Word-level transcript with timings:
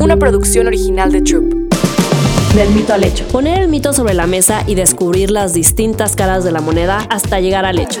una 0.00 0.16
producción 0.16 0.66
original 0.66 1.12
de 1.12 1.22
Troop. 1.22 1.52
Del 2.54 2.70
mito 2.70 2.94
al 2.94 3.04
hecho. 3.04 3.26
Poner 3.28 3.62
el 3.62 3.68
mito 3.68 3.92
sobre 3.92 4.14
la 4.14 4.26
mesa 4.26 4.62
y 4.66 4.74
descubrir 4.74 5.30
las 5.30 5.54
distintas 5.54 6.14
caras 6.16 6.44
de 6.44 6.52
la 6.52 6.60
moneda 6.60 7.06
hasta 7.10 7.40
llegar 7.40 7.64
al 7.64 7.78
hecho. 7.78 8.00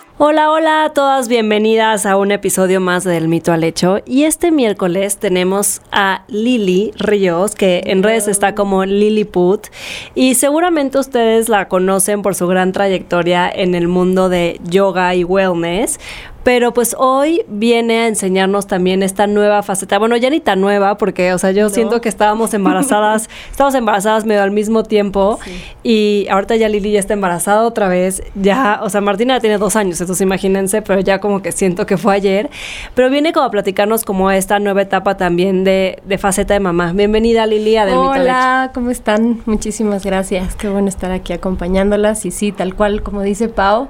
Hola, 0.23 0.51
hola 0.51 0.83
a 0.83 0.93
todas, 0.93 1.27
bienvenidas 1.27 2.05
a 2.05 2.15
un 2.15 2.31
episodio 2.31 2.79
más 2.79 3.03
del 3.03 3.27
mito 3.27 3.53
al 3.53 3.63
hecho. 3.63 4.01
Y 4.05 4.25
este 4.25 4.51
miércoles 4.51 5.17
tenemos 5.17 5.81
a 5.91 6.25
Lili 6.27 6.91
Ríos, 6.95 7.55
que 7.55 7.81
en 7.87 8.03
redes 8.03 8.27
está 8.27 8.53
como 8.53 8.85
Lilliput. 8.85 9.65
Y 10.13 10.35
seguramente 10.35 10.99
ustedes 10.99 11.49
la 11.49 11.67
conocen 11.67 12.21
por 12.21 12.35
su 12.35 12.45
gran 12.45 12.71
trayectoria 12.71 13.49
en 13.49 13.73
el 13.73 13.87
mundo 13.87 14.29
de 14.29 14.61
yoga 14.63 15.15
y 15.15 15.23
wellness. 15.23 15.99
Pero 16.43 16.73
pues 16.73 16.95
hoy 16.97 17.43
viene 17.47 17.99
a 17.99 18.07
enseñarnos 18.07 18.65
también 18.65 19.03
esta 19.03 19.27
nueva 19.27 19.61
faceta. 19.61 19.99
Bueno, 19.99 20.17
ya 20.17 20.29
ni 20.29 20.39
tan 20.39 20.59
nueva, 20.59 20.97
porque, 20.97 21.33
o 21.33 21.37
sea, 21.37 21.51
yo 21.51 21.69
siento 21.69 22.01
que 22.01 22.09
estábamos 22.09 22.53
embarazadas, 22.53 23.29
estábamos 23.51 23.75
embarazadas 23.75 24.25
medio 24.25 24.41
al 24.41 24.51
mismo 24.51 24.83
tiempo. 24.83 25.39
Y 25.83 26.27
ahorita 26.31 26.55
ya 26.55 26.67
Lili 26.67 26.93
ya 26.93 26.99
está 26.99 27.13
embarazada 27.13 27.61
otra 27.63 27.89
vez. 27.89 28.23
Ya, 28.35 28.79
o 28.81 28.89
sea, 28.89 29.01
Martina 29.01 29.39
tiene 29.39 29.57
dos 29.57 29.75
años, 29.75 30.01
entonces 30.01 30.21
imagínense, 30.21 30.81
pero 30.81 30.99
ya 30.99 31.19
como 31.19 31.41
que 31.41 31.51
siento 31.51 31.85
que 31.85 31.97
fue 31.97 32.15
ayer. 32.15 32.49
Pero 32.95 33.09
viene 33.09 33.33
como 33.33 33.45
a 33.45 33.51
platicarnos 33.51 34.03
como 34.03 34.31
esta 34.31 34.59
nueva 34.59 34.81
etapa 34.81 35.17
también 35.17 35.63
de, 35.63 35.99
de 36.05 36.17
faceta 36.17 36.55
de 36.55 36.59
mamá. 36.59 36.91
Bienvenida, 36.93 37.45
Lili, 37.45 37.77
a. 37.77 37.85
Hola, 37.85 38.71
¿cómo 38.73 38.89
están? 38.89 39.41
Muchísimas 39.45 40.03
gracias. 40.03 40.55
Qué 40.55 40.69
bueno 40.69 40.87
estar 40.87 41.11
aquí 41.11 41.33
acompañándolas. 41.33 42.25
Y 42.25 42.31
sí, 42.31 42.51
tal 42.51 42.75
cual 42.75 43.03
como 43.03 43.21
dice 43.21 43.47
Pau, 43.47 43.89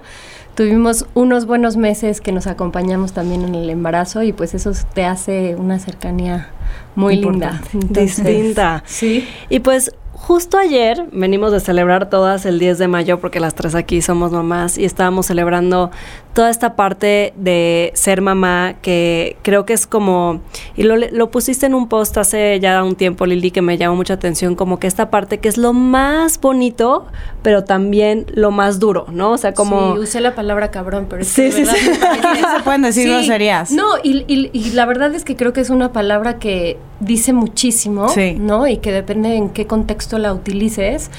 tuvimos 0.56 1.06
unos 1.14 1.46
buenos 1.46 1.78
meses 1.78 2.22
que 2.22 2.32
nos 2.32 2.48
acompañamos 2.48 3.14
también 3.14 3.44
en 3.44 3.56
el 3.56 3.70
embarazo 3.70 4.24
y 4.24 4.34
pues 4.34 4.54
eso 4.54 4.72
te 4.94 5.06
hace 5.06 5.56
una 5.56 5.80
cercanía 5.80 6.50
muy 6.96 7.18
linda. 7.18 7.62
Entonces, 7.74 8.24
Distinta. 8.24 8.84
Sí. 8.86 9.28
Y 9.50 9.60
pues 9.60 9.92
justo 10.14 10.58
ayer 10.58 11.08
venimos 11.12 11.52
de 11.52 11.60
celebrar 11.60 12.10
todas 12.10 12.46
el 12.46 12.60
10 12.60 12.78
de 12.78 12.88
mayo 12.88 13.20
porque 13.20 13.40
las 13.40 13.56
tres 13.56 13.74
aquí 13.76 14.02
somos 14.02 14.32
mamás 14.32 14.78
y 14.78 14.86
estábamos 14.86 15.26
celebrando 15.26 15.90
toda 16.34 16.50
esta 16.50 16.76
parte 16.76 17.34
de 17.36 17.92
ser 17.94 18.22
mamá 18.22 18.76
que 18.82 19.36
creo 19.42 19.66
que 19.66 19.74
es 19.74 19.86
como, 19.86 20.40
y 20.78 20.84
lo, 20.84 20.96
lo 20.96 21.30
pusiste 21.32 21.66
en 21.66 21.74
un 21.76 21.90
post 21.90 22.18
hace 22.18 22.60
ya 22.60 22.84
un 22.84 22.96
tiempo 22.96 23.26
Lili 23.26 23.52
que 23.52 23.62
me 23.62 23.78
llamó 23.78 23.96
mucha 23.98 24.14
atención, 24.14 24.56
como 24.56 24.80
que 24.80 24.88
esta 24.88 25.10
parte 25.10 25.40
que 25.40 25.50
es 25.50 25.58
lo 25.58 25.74
más 25.74 26.40
bonito 26.40 27.06
pero 27.44 27.64
también 27.64 28.26
lo 28.34 28.52
más 28.52 28.80
duro, 28.80 29.08
¿no? 29.12 29.32
O 29.32 29.38
sea, 29.38 29.54
como... 29.54 29.96
Sí, 29.96 30.00
usé 30.02 30.22
la 30.22 30.36
palabra 30.36 30.70
cabrón, 30.72 31.08
pero 31.10 31.24
es 31.24 31.28
Sí, 31.28 31.44
que 31.44 31.52
sí, 31.52 31.66
sí. 31.66 31.90
No 31.92 32.50
se 32.58 32.64
pueden 32.64 32.84
decir 32.84 33.10
groserías. 33.10 33.72
No, 33.72 33.86
y, 34.04 34.24
y- 34.28 34.52
y 34.54 34.70
la 34.72 34.86
verdad 34.86 35.14
es 35.16 35.24
que 35.24 35.36
creo 35.36 35.52
que 35.52 35.62
es 35.62 35.70
una 35.72 35.92
palabra 35.92 36.38
que 36.38 36.78
dice 37.00 37.34
muchísimo, 37.34 38.10
Sí. 38.10 38.36
¿no? 38.40 38.68
Y 38.68 38.78
que 38.78 38.92
depende 38.92 39.36
en 39.36 39.50
qué 39.50 39.66
contexto 39.66 40.20
la 40.20 40.34
utilices, 40.34 41.10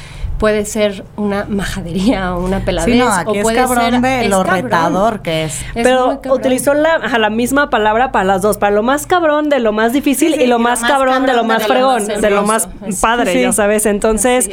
puede 0.43 0.65
ser 0.65 1.05
una 1.17 1.45
majadería 1.49 2.35
o 2.35 2.45
una 2.45 2.65
peladez. 2.65 2.93
Sí, 2.93 2.99
no, 2.99 3.13
aquí 3.13 3.31
o 3.31 3.35
es 3.35 3.43
puede 3.45 3.59
cabrón 3.59 3.93
ser, 3.93 4.01
de 4.01 4.25
es 4.25 4.29
lo 4.29 4.43
cabrón. 4.43 4.65
retador 4.65 5.23
que 5.23 5.45
es. 5.45 5.65
Pero 5.73 6.21
utilizó 6.31 6.75
la, 6.75 6.99
la 6.99 7.31
misma 7.31 7.71
palabra 7.71 8.11
para 8.11 8.25
las 8.25 8.43
dos, 8.43 8.59
para 8.59 8.75
lo 8.75 8.83
más 8.83 9.07
cabrón 9.07 9.49
de 9.49 9.61
lo 9.61 9.71
más 9.71 9.93
difícil 9.93 10.33
Sí, 10.33 10.39
sí, 10.39 10.45
y 10.45 10.47
lo 10.49 10.57
y 10.57 10.59
lo 10.59 10.59
más 10.59 10.81
más 10.81 10.91
cabrón 10.91 11.27
de 11.27 11.33
lo 11.35 11.45
más 11.45 11.63
de 11.63 11.69
lo 11.69 11.75
fregón, 11.75 12.07
más 12.09 12.21
de 12.21 12.31
lo 12.31 12.43
más 12.43 12.69
padre, 13.01 13.35
sí. 13.35 13.43
ya 13.43 13.53
sabes. 13.53 13.87
Entonces, 13.87 14.51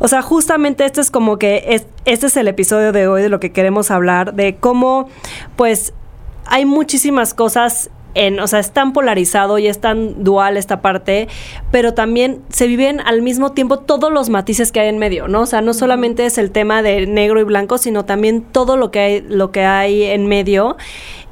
o 0.00 0.08
sea, 0.08 0.22
justamente 0.22 0.84
este 0.84 1.00
es 1.00 1.12
como 1.12 1.38
que 1.38 1.66
es, 1.68 1.86
este 2.04 2.26
es 2.26 2.36
el 2.36 2.48
episodio 2.48 2.90
de 2.90 3.06
hoy 3.06 3.22
de 3.22 3.28
lo 3.28 3.38
que 3.38 3.52
queremos 3.52 3.92
hablar, 3.92 4.34
de 4.34 4.56
cómo, 4.56 5.08
pues, 5.54 5.92
hay 6.46 6.64
muchísimas 6.64 7.32
cosas 7.32 7.90
en, 8.14 8.40
o 8.40 8.46
sea, 8.46 8.58
es 8.58 8.72
tan 8.72 8.92
polarizado 8.92 9.58
y 9.58 9.66
es 9.66 9.80
tan 9.80 10.24
dual 10.24 10.56
esta 10.56 10.80
parte, 10.80 11.28
pero 11.70 11.94
también 11.94 12.42
se 12.48 12.66
viven 12.66 13.00
al 13.00 13.22
mismo 13.22 13.52
tiempo 13.52 13.78
todos 13.78 14.12
los 14.12 14.28
matices 14.28 14.72
que 14.72 14.80
hay 14.80 14.88
en 14.88 14.98
medio, 14.98 15.28
¿no? 15.28 15.42
O 15.42 15.46
sea, 15.46 15.60
no 15.60 15.74
solamente 15.74 16.26
es 16.26 16.38
el 16.38 16.50
tema 16.50 16.82
de 16.82 17.06
negro 17.06 17.40
y 17.40 17.44
blanco, 17.44 17.78
sino 17.78 18.04
también 18.04 18.42
todo 18.42 18.76
lo 18.76 18.90
que 18.90 19.00
hay, 19.00 19.20
lo 19.20 19.52
que 19.52 19.64
hay 19.64 20.04
en 20.04 20.26
medio. 20.26 20.76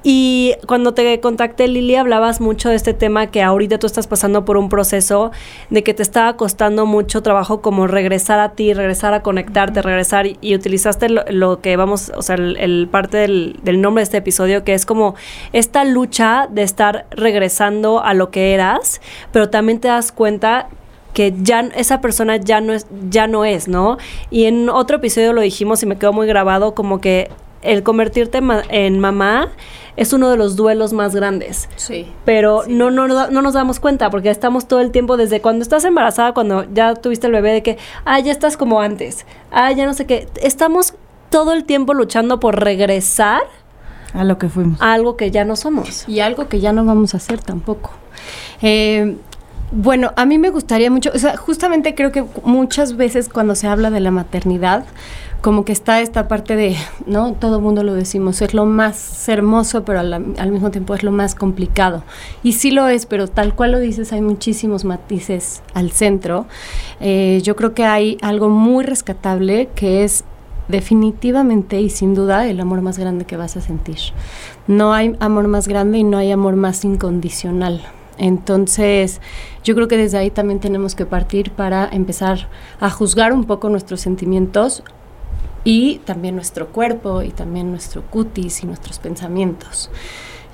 Y 0.08 0.54
cuando 0.68 0.94
te 0.94 1.18
contacté, 1.18 1.66
Lili, 1.66 1.96
hablabas 1.96 2.40
mucho 2.40 2.68
de 2.68 2.76
este 2.76 2.94
tema 2.94 3.26
que 3.26 3.42
ahorita 3.42 3.80
tú 3.80 3.88
estás 3.88 4.06
pasando 4.06 4.44
por 4.44 4.56
un 4.56 4.68
proceso 4.68 5.32
de 5.68 5.82
que 5.82 5.94
te 5.94 6.02
estaba 6.04 6.36
costando 6.36 6.86
mucho 6.86 7.24
trabajo 7.24 7.60
como 7.60 7.88
regresar 7.88 8.38
a 8.38 8.50
ti, 8.52 8.72
regresar 8.72 9.14
a 9.14 9.22
conectarte, 9.24 9.82
regresar 9.82 10.28
y, 10.28 10.38
y 10.40 10.54
utilizaste 10.54 11.08
lo, 11.08 11.24
lo 11.28 11.60
que 11.60 11.76
vamos, 11.76 12.12
o 12.16 12.22
sea, 12.22 12.36
el, 12.36 12.56
el 12.58 12.86
parte 12.88 13.16
del, 13.16 13.58
del 13.64 13.80
nombre 13.80 13.98
de 14.02 14.04
este 14.04 14.18
episodio, 14.18 14.62
que 14.62 14.74
es 14.74 14.86
como 14.86 15.16
esta 15.52 15.82
lucha 15.84 16.46
de 16.52 16.62
estar 16.62 17.06
regresando 17.10 18.00
a 18.00 18.14
lo 18.14 18.30
que 18.30 18.54
eras, 18.54 19.00
pero 19.32 19.50
también 19.50 19.80
te 19.80 19.88
das 19.88 20.12
cuenta 20.12 20.68
que 21.14 21.34
ya 21.42 21.68
esa 21.74 22.00
persona 22.00 22.36
ya 22.36 22.60
no 22.60 22.74
es 22.74 22.86
ya 23.10 23.26
no 23.26 23.44
es, 23.44 23.66
¿no? 23.66 23.98
Y 24.30 24.44
en 24.44 24.68
otro 24.68 24.98
episodio 24.98 25.32
lo 25.32 25.40
dijimos 25.40 25.82
y 25.82 25.86
me 25.86 25.98
quedó 25.98 26.12
muy 26.12 26.28
grabado 26.28 26.76
como 26.76 27.00
que 27.00 27.28
el 27.62 27.82
convertirte 27.82 28.40
ma- 28.40 28.62
en 28.68 29.00
mamá 29.00 29.48
es 29.96 30.12
uno 30.12 30.30
de 30.30 30.36
los 30.36 30.56
duelos 30.56 30.92
más 30.92 31.14
grandes. 31.14 31.68
Sí. 31.76 32.06
Pero 32.24 32.64
no, 32.68 32.90
no, 32.90 33.08
no, 33.08 33.30
no 33.30 33.42
nos 33.42 33.54
damos 33.54 33.80
cuenta 33.80 34.10
porque 34.10 34.30
estamos 34.30 34.68
todo 34.68 34.80
el 34.80 34.90
tiempo 34.90 35.16
desde 35.16 35.40
cuando 35.40 35.62
estás 35.62 35.84
embarazada, 35.84 36.32
cuando 36.32 36.66
ya 36.72 36.94
tuviste 36.94 37.26
el 37.26 37.32
bebé, 37.32 37.52
de 37.52 37.62
que, 37.62 37.78
ah, 38.04 38.20
ya 38.20 38.32
estás 38.32 38.56
como 38.56 38.80
antes, 38.80 39.26
ah, 39.50 39.72
ya 39.72 39.86
no 39.86 39.94
sé 39.94 40.06
qué. 40.06 40.28
Estamos 40.42 40.94
todo 41.30 41.52
el 41.52 41.64
tiempo 41.64 41.94
luchando 41.94 42.40
por 42.40 42.62
regresar 42.62 43.42
A 44.12 44.24
lo 44.24 44.38
que 44.38 44.48
fuimos. 44.48 44.80
a 44.80 44.92
algo 44.92 45.16
que 45.16 45.30
ya 45.30 45.44
no 45.44 45.56
somos. 45.56 46.08
Y 46.08 46.20
algo 46.20 46.48
que 46.48 46.60
ya 46.60 46.72
no 46.72 46.84
vamos 46.84 47.14
a 47.14 47.16
hacer 47.16 47.40
tampoco. 47.40 47.90
Eh, 48.62 49.16
bueno, 49.72 50.12
a 50.16 50.24
mí 50.26 50.38
me 50.38 50.50
gustaría 50.50 50.90
mucho, 50.90 51.10
o 51.14 51.18
sea, 51.18 51.36
justamente 51.36 51.94
creo 51.94 52.12
que 52.12 52.24
muchas 52.44 52.96
veces 52.96 53.28
cuando 53.28 53.54
se 53.56 53.66
habla 53.66 53.90
de 53.90 54.00
la 54.00 54.12
maternidad, 54.12 54.84
como 55.41 55.64
que 55.64 55.72
está 55.72 56.00
esta 56.00 56.28
parte 56.28 56.56
de, 56.56 56.76
¿no? 57.06 57.34
Todo 57.34 57.60
mundo 57.60 57.82
lo 57.82 57.94
decimos, 57.94 58.42
es 58.42 58.54
lo 58.54 58.66
más 58.66 59.28
hermoso, 59.28 59.84
pero 59.84 60.00
al, 60.00 60.12
al 60.12 60.50
mismo 60.50 60.70
tiempo 60.70 60.94
es 60.94 61.02
lo 61.02 61.12
más 61.12 61.34
complicado. 61.34 62.02
Y 62.42 62.52
sí 62.52 62.70
lo 62.70 62.88
es, 62.88 63.06
pero 63.06 63.28
tal 63.28 63.54
cual 63.54 63.72
lo 63.72 63.78
dices, 63.78 64.12
hay 64.12 64.20
muchísimos 64.20 64.84
matices 64.84 65.62
al 65.74 65.92
centro. 65.92 66.47
Eh, 67.00 67.41
yo 67.42 67.56
creo 67.56 67.74
que 67.74 67.84
hay 67.84 68.19
algo 68.22 68.48
muy 68.48 68.84
rescatable 68.84 69.69
que 69.74 70.04
es 70.04 70.24
definitivamente 70.69 71.80
y 71.80 71.91
sin 71.91 72.14
duda 72.14 72.47
el 72.48 72.58
amor 72.60 72.82
más 72.82 72.98
grande 72.98 73.24
que 73.24 73.36
vas 73.36 73.56
a 73.56 73.60
sentir. 73.60 73.98
No 74.66 74.92
hay 74.92 75.14
amor 75.20 75.47
más 75.48 75.68
grande 75.68 75.98
y 75.98 76.04
no 76.04 76.18
hay 76.18 76.32
amor 76.32 76.56
más 76.56 76.84
incondicional. 76.84 77.82
Entonces, 78.18 79.20
yo 79.62 79.74
creo 79.74 79.88
que 79.88 79.97
desde 79.97 80.18
ahí 80.18 80.30
también 80.30 80.58
tenemos 80.58 80.94
que 80.94 81.04
partir 81.04 81.50
para 81.50 81.88
empezar 81.92 82.48
a 82.80 82.91
juzgar 82.91 83.32
un 83.32 83.44
poco 83.44 83.68
nuestros 83.68 84.00
sentimientos 84.00 84.82
y 85.66 85.99
también 86.04 86.37
nuestro 86.37 86.69
cuerpo 86.69 87.22
y 87.22 87.31
también 87.31 87.72
nuestro 87.72 88.03
cutis 88.03 88.62
y 88.62 88.66
nuestros 88.66 89.00
pensamientos. 89.00 89.91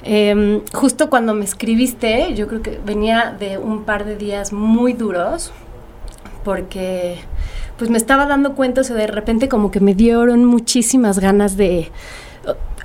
Eh, 0.04 0.62
justo 0.72 1.10
cuando 1.10 1.34
me 1.34 1.44
escribiste, 1.44 2.34
yo 2.34 2.48
creo 2.48 2.62
que 2.62 2.80
venía 2.84 3.36
de 3.38 3.58
un 3.58 3.84
par 3.84 4.06
de 4.06 4.16
días 4.16 4.54
muy 4.54 4.94
duros 4.94 5.52
porque 6.44 7.18
pues 7.76 7.90
me 7.90 7.98
estaba 7.98 8.24
dando 8.24 8.54
cuenta, 8.54 8.80
o 8.80 8.84
sea, 8.84 8.96
de 8.96 9.06
repente 9.06 9.50
como 9.50 9.70
que 9.70 9.80
me 9.80 9.94
dieron 9.94 10.46
muchísimas 10.46 11.18
ganas 11.18 11.56
de... 11.58 11.90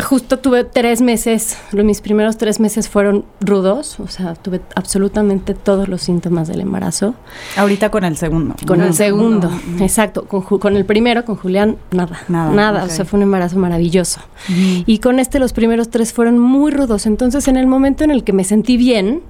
Justo 0.07 0.37
tuve 0.37 0.63
tres 0.63 1.01
meses, 1.01 1.57
mis 1.71 2.01
primeros 2.01 2.37
tres 2.37 2.59
meses 2.59 2.87
fueron 2.87 3.25
rudos, 3.41 3.99
o 3.99 4.07
sea, 4.07 4.35
tuve 4.35 4.61
absolutamente 4.75 5.55
todos 5.55 5.87
los 5.87 6.03
síntomas 6.03 6.47
del 6.47 6.61
embarazo. 6.61 7.15
Ahorita 7.55 7.89
con 7.89 8.03
el 8.03 8.15
segundo. 8.15 8.53
Con 8.67 8.81
el 8.81 8.89
Ujú. 8.89 8.95
segundo, 8.97 9.47
Ujú. 9.47 9.83
exacto. 9.83 10.25
Con, 10.27 10.77
el 10.77 10.85
primero, 10.85 11.25
con 11.25 11.35
Julián, 11.35 11.77
nada. 11.89 12.19
Nada, 12.27 12.51
Nada. 12.51 12.83
O 12.83 12.89
sea, 12.89 13.05
fue 13.05 13.17
un 13.17 13.23
embarazo 13.23 13.57
maravilloso. 13.57 14.21
Y 14.47 14.99
con 14.99 15.17
este, 15.19 15.39
los 15.39 15.51
primeros 15.53 15.89
tres 15.89 16.13
fueron 16.13 16.37
muy 16.37 16.69
rudos. 16.71 17.07
Entonces, 17.07 17.47
en 17.47 17.57
el 17.57 17.65
momento 17.65 18.03
en 18.03 18.11
el 18.11 18.23
que 18.23 18.33
me 18.33 18.43
sentí 18.43 18.77
bien, 18.77 19.23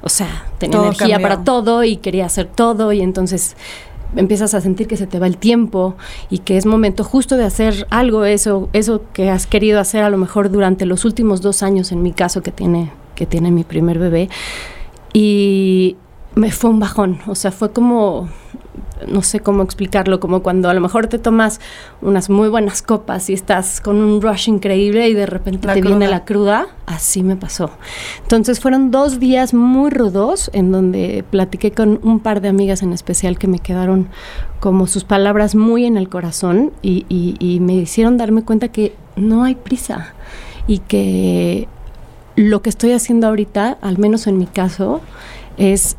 o 0.00 0.08
sea, 0.08 0.46
tenía 0.56 0.78
Todo 0.78 0.86
energía 0.86 1.16
cambió. 1.16 1.28
para 1.28 1.44
todo 1.44 1.84
y 1.84 1.98
quería 1.98 2.24
hacer 2.24 2.46
todo. 2.46 2.90
Y 2.94 3.02
entonces 3.02 3.54
empiezas 4.16 4.54
a 4.54 4.60
sentir 4.60 4.86
que 4.86 4.96
se 4.96 5.06
te 5.06 5.18
va 5.18 5.26
el 5.26 5.36
tiempo 5.36 5.94
y 6.30 6.38
que 6.38 6.56
es 6.56 6.66
momento 6.66 7.04
justo 7.04 7.36
de 7.36 7.44
hacer 7.44 7.86
algo, 7.90 8.24
eso, 8.24 8.68
eso 8.72 9.02
que 9.12 9.30
has 9.30 9.46
querido 9.46 9.80
hacer 9.80 10.02
a 10.02 10.10
lo 10.10 10.18
mejor 10.18 10.50
durante 10.50 10.86
los 10.86 11.04
últimos 11.04 11.40
dos 11.40 11.62
años, 11.62 11.92
en 11.92 12.02
mi 12.02 12.12
caso, 12.12 12.42
que 12.42 12.52
tiene, 12.52 12.92
que 13.14 13.26
tiene 13.26 13.50
mi 13.50 13.64
primer 13.64 13.98
bebé. 13.98 14.28
Y 15.12 15.96
me 16.34 16.50
fue 16.50 16.70
un 16.70 16.80
bajón, 16.80 17.18
o 17.26 17.34
sea, 17.34 17.52
fue 17.52 17.72
como 17.72 18.28
no 19.06 19.22
sé 19.22 19.40
cómo 19.40 19.62
explicarlo, 19.62 20.20
como 20.20 20.42
cuando 20.42 20.68
a 20.68 20.74
lo 20.74 20.80
mejor 20.80 21.06
te 21.06 21.18
tomas 21.18 21.60
unas 22.00 22.30
muy 22.30 22.48
buenas 22.48 22.82
copas 22.82 23.28
y 23.30 23.32
estás 23.32 23.80
con 23.80 23.96
un 23.96 24.20
rush 24.22 24.48
increíble 24.48 25.08
y 25.08 25.14
de 25.14 25.26
repente 25.26 25.68
te 25.68 25.80
viene 25.80 26.08
la 26.08 26.24
cruda, 26.24 26.68
así 26.86 27.22
me 27.22 27.36
pasó. 27.36 27.70
Entonces 28.22 28.60
fueron 28.60 28.90
dos 28.90 29.18
días 29.18 29.54
muy 29.54 29.90
rudos 29.90 30.50
en 30.52 30.72
donde 30.72 31.24
platiqué 31.30 31.72
con 31.72 32.00
un 32.02 32.20
par 32.20 32.40
de 32.40 32.48
amigas 32.48 32.82
en 32.82 32.92
especial 32.92 33.38
que 33.38 33.48
me 33.48 33.58
quedaron 33.58 34.08
como 34.60 34.86
sus 34.86 35.04
palabras 35.04 35.54
muy 35.54 35.84
en 35.84 35.96
el 35.96 36.08
corazón 36.08 36.72
y, 36.82 37.04
y 37.08 37.60
me 37.60 37.74
hicieron 37.74 38.16
darme 38.16 38.42
cuenta 38.42 38.68
que 38.68 38.94
no 39.16 39.44
hay 39.44 39.54
prisa 39.54 40.14
y 40.66 40.78
que 40.78 41.68
lo 42.36 42.62
que 42.62 42.70
estoy 42.70 42.92
haciendo 42.92 43.28
ahorita, 43.28 43.78
al 43.80 43.98
menos 43.98 44.26
en 44.26 44.38
mi 44.38 44.46
caso, 44.46 45.00
es 45.56 45.96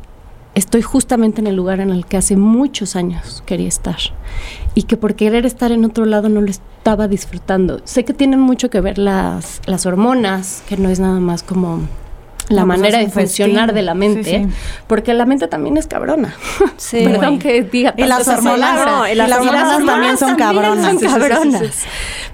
estoy 0.56 0.80
justamente 0.82 1.40
en 1.40 1.46
el 1.46 1.54
lugar 1.54 1.80
en 1.80 1.90
el 1.90 2.06
que 2.06 2.16
hace 2.16 2.36
muchos 2.36 2.96
años 2.96 3.42
quería 3.46 3.68
estar 3.68 3.98
y 4.74 4.84
que 4.84 4.96
por 4.96 5.14
querer 5.14 5.44
estar 5.46 5.70
en 5.70 5.84
otro 5.84 6.06
lado 6.06 6.28
no 6.28 6.40
lo 6.40 6.50
estaba 6.50 7.06
disfrutando. 7.08 7.80
Sé 7.84 8.04
que 8.04 8.14
tienen 8.14 8.40
mucho 8.40 8.70
que 8.70 8.80
ver 8.80 8.98
las, 8.98 9.60
las 9.66 9.84
hormonas, 9.86 10.64
que 10.66 10.78
no 10.78 10.88
es 10.88 10.98
nada 10.98 11.20
más 11.20 11.42
como 11.42 11.82
la 12.48 12.64
pues 12.64 12.78
manera 12.78 12.98
de 13.00 13.10
funcionar 13.10 13.74
de 13.74 13.82
la 13.82 13.94
mente, 13.94 14.48
porque 14.86 15.12
la 15.12 15.26
mente 15.26 15.46
también 15.46 15.76
es 15.76 15.86
cabrona. 15.86 16.34
Sí. 16.78 17.00
Perdón 17.04 17.38
que 17.38 17.62
diga 17.62 17.94
y 17.96 18.04
las 18.04 18.26
hormonas, 18.26 19.10
y 19.12 19.14
las, 19.14 19.30
hormonas, 19.32 19.84
también 19.84 20.16
son 20.16 20.36
cabronas. 20.36 20.96
cabronas. 21.02 21.84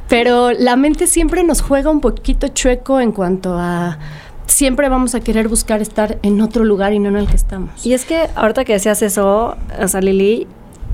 Pero 0.08 0.52
la 0.52 0.76
mente 0.76 1.08
siempre 1.08 1.42
nos 1.42 1.60
juega 1.60 1.90
un 1.90 2.00
poquito 2.00 2.48
chueco 2.48 3.00
en 3.00 3.10
cuanto 3.10 3.58
a 3.58 3.98
siempre 4.46 4.88
vamos 4.88 5.14
a 5.14 5.20
querer 5.20 5.48
buscar 5.48 5.80
estar 5.82 6.18
en 6.22 6.40
otro 6.40 6.64
lugar 6.64 6.92
y 6.92 6.98
no 6.98 7.08
en 7.08 7.16
el 7.16 7.26
que 7.26 7.36
estamos. 7.36 7.84
Y 7.84 7.94
es 7.94 8.04
que 8.04 8.28
ahorita 8.34 8.64
que 8.64 8.74
decías 8.74 9.02
eso, 9.02 9.56
o 9.80 9.88
sea, 9.88 10.00
Lili, 10.00 10.46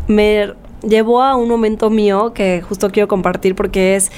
me 0.06 0.54
llevó 0.82 1.22
a 1.22 1.36
un 1.36 1.48
momento 1.48 1.90
mío 1.90 2.32
que 2.34 2.62
justo 2.62 2.90
quiero 2.90 3.08
compartir 3.08 3.54
porque 3.54 3.96
es, 3.96 4.10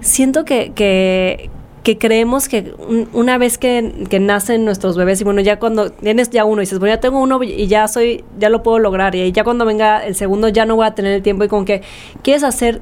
siento 0.00 0.44
que, 0.44 0.72
que, 0.74 1.50
creemos 1.98 2.48
que 2.48 2.74
una 3.12 3.36
vez 3.36 3.58
que, 3.58 4.06
que, 4.08 4.20
nacen 4.20 4.64
nuestros 4.64 4.96
bebés 4.96 5.20
y 5.20 5.24
bueno, 5.24 5.40
ya 5.40 5.58
cuando 5.58 5.90
tienes 5.90 6.30
ya 6.30 6.44
uno 6.44 6.62
y 6.62 6.64
dices, 6.64 6.78
bueno, 6.78 6.94
ya 6.94 7.00
tengo 7.00 7.20
uno 7.20 7.42
y 7.42 7.66
ya 7.66 7.88
soy, 7.88 8.24
ya 8.38 8.48
lo 8.48 8.62
puedo 8.62 8.78
lograr 8.78 9.14
y 9.14 9.32
ya 9.32 9.44
cuando 9.44 9.64
venga 9.64 10.04
el 10.04 10.14
segundo 10.14 10.48
ya 10.48 10.66
no 10.66 10.76
voy 10.76 10.86
a 10.86 10.94
tener 10.94 11.12
el 11.12 11.22
tiempo 11.22 11.44
y 11.44 11.48
con 11.48 11.64
que 11.64 11.82
quieres 12.22 12.42
hacer 12.42 12.80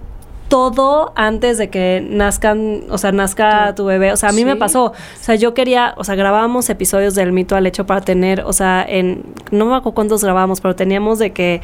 todo 0.53 1.15
antes 1.17 1.57
de 1.57 1.71
que 1.71 2.07
nazcan, 2.07 2.83
o 2.91 2.99
sea, 2.99 3.11
nazca 3.11 3.75
tu 3.75 3.87
bebé. 3.87 4.13
O 4.13 4.19
sea, 4.19 4.29
a 4.29 4.33
mí 4.33 4.45
me 4.45 4.55
pasó. 4.55 4.89
O 4.89 4.95
sea, 5.19 5.35
yo 5.35 5.55
quería, 5.55 5.95
o 5.97 6.05
sea, 6.05 6.15
grabábamos 6.15 6.69
episodios 6.69 7.15
del 7.15 7.33
mito 7.33 7.57
al 7.57 7.67
hecho 7.67 7.87
para 7.87 8.03
tener, 8.03 8.43
o 8.43 8.53
sea, 8.53 8.85
en, 8.87 9.25
no 9.51 9.65
me 9.65 9.77
acuerdo 9.77 9.95
cuántos 9.95 10.23
grabamos, 10.23 10.61
pero 10.61 10.77
teníamos 10.77 11.19
de 11.19 11.33
que 11.33 11.63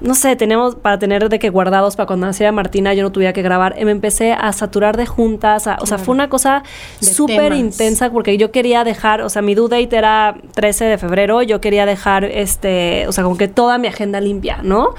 no 0.00 0.14
sé, 0.14 0.36
teníamos 0.36 0.76
para 0.76 0.98
tener 0.98 1.28
de 1.28 1.38
que 1.38 1.48
guardados 1.48 1.96
para 1.96 2.06
cuando 2.06 2.26
naciera 2.26 2.52
Martina 2.52 2.94
yo 2.94 3.02
no 3.02 3.10
tuviera 3.10 3.32
que 3.32 3.42
grabar. 3.42 3.74
Y 3.80 3.84
me 3.86 3.92
empecé 3.92 4.32
a 4.32 4.52
saturar 4.52 4.96
de 4.98 5.06
juntas, 5.06 5.66
o 5.80 5.86
sea, 5.86 5.96
fue 5.96 6.14
una 6.14 6.28
cosa 6.28 6.62
súper 7.00 7.54
intensa 7.54 8.10
porque 8.10 8.36
yo 8.36 8.52
quería 8.52 8.84
dejar, 8.84 9.22
o 9.22 9.30
sea, 9.30 9.42
mi 9.42 9.54
due 9.54 9.68
date 9.68 9.96
era 9.96 10.36
13 10.54 10.84
de 10.84 10.98
febrero, 10.98 11.42
yo 11.42 11.60
quería 11.60 11.86
dejar, 11.86 12.24
este, 12.24 13.08
o 13.08 13.12
sea, 13.12 13.24
como 13.24 13.38
que 13.38 13.48
toda 13.48 13.78
mi 13.78 13.88
agenda 13.88 14.20
limpia, 14.20 14.60
¿no? 14.62 14.94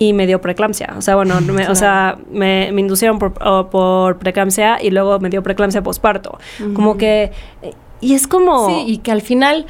Y 0.00 0.14
me 0.14 0.26
dio 0.26 0.40
preeclampsia. 0.40 0.94
O 0.96 1.02
sea, 1.02 1.14
bueno, 1.14 1.34
o 1.68 1.74
sea, 1.74 2.16
me, 2.32 2.68
inducieron 2.68 3.18
por, 3.18 3.34
por, 3.68 4.16
preeclampsia 4.16 4.82
y 4.82 4.90
luego 4.90 5.20
me 5.20 5.28
dio 5.28 5.42
preeclampsia 5.42 5.82
posparto. 5.82 6.38
Como 6.74 6.96
que... 6.96 7.30
Y 8.00 8.14
es 8.14 8.26
como... 8.26 8.66
Sí, 8.66 8.84
y 8.86 8.98
que 8.98 9.12
al 9.12 9.20
final 9.20 9.66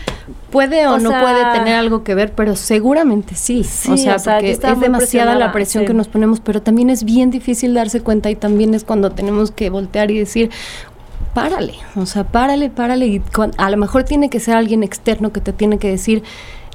puede 0.53 0.87
o, 0.87 0.99
no 0.99 1.11
puede 1.11 1.53
tener 1.53 1.75
algo 1.75 2.05
que 2.05 2.15
ver, 2.15 2.33
pero 2.33 2.55
seguramente 2.55 3.35
sí. 3.35 3.63
o 3.91 3.97
sea, 3.97 4.19
porque 4.19 4.53
es 4.53 4.61
demasiada 4.61 5.35
la 5.35 5.51
presión 5.51 5.85
que 5.85 5.95
nos 5.95 6.07
ponemos, 6.07 6.39
pero 6.39 6.63
también 6.63 6.91
es 6.91 7.03
bien 7.03 7.33
difícil 7.33 7.75
darse 7.75 8.01
cuenta 8.01 8.31
y 8.31 8.37
también 8.37 8.73
es 8.73 8.85
cuando 8.85 9.11
tenemos 9.11 9.51
que 9.51 9.69
voltear 9.69 10.13
y 10.13 10.19
decir, 10.21 10.51
párale, 11.35 11.75
o 11.97 12.07
sea, 12.07 12.23
párale, 12.23 12.71
párale. 12.71 13.09
Y 13.09 13.23
a 13.57 13.69
lo 13.69 13.77
mejor 13.77 14.05
tiene 14.05 14.31
que 14.31 14.39
ser 14.39 14.55
alguien 14.55 14.85
externo 14.85 15.33
que 15.33 15.41
te 15.41 15.53
tiene 15.53 15.79
que 15.79 15.89
decir, 15.89 16.23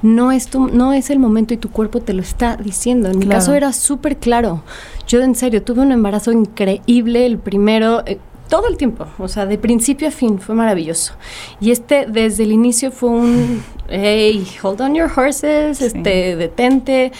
no 0.02 0.32
es, 0.32 0.48
tu, 0.48 0.68
no 0.68 0.92
es 0.92 1.10
el 1.10 1.18
momento 1.18 1.54
y 1.54 1.56
tu 1.56 1.70
cuerpo 1.70 2.00
te 2.00 2.12
lo 2.12 2.22
está 2.22 2.56
diciendo. 2.56 3.08
En 3.08 3.18
mi 3.18 3.26
caso 3.26 3.54
era 3.54 3.72
súper 3.72 4.16
claro. 4.16 4.62
Yo 5.06 5.22
en 5.22 5.34
serio 5.34 5.62
tuve 5.62 5.80
un 5.80 5.92
embarazo 5.92 6.32
increíble, 6.32 7.26
el 7.26 7.38
primero, 7.38 8.02
eh, 8.06 8.18
todo 8.48 8.68
el 8.68 8.76
tiempo, 8.76 9.06
o 9.18 9.28
sea, 9.28 9.46
de 9.46 9.58
principio 9.58 10.08
a 10.08 10.10
fin, 10.10 10.38
fue 10.38 10.54
maravilloso. 10.54 11.14
Y 11.60 11.70
este 11.70 12.06
desde 12.06 12.44
el 12.44 12.52
inicio 12.52 12.90
fue 12.90 13.10
un, 13.10 13.62
hey, 13.88 14.46
hold 14.62 14.80
on 14.80 14.94
your 14.94 15.10
horses, 15.14 15.80
este, 15.80 16.36
detente, 16.36 17.12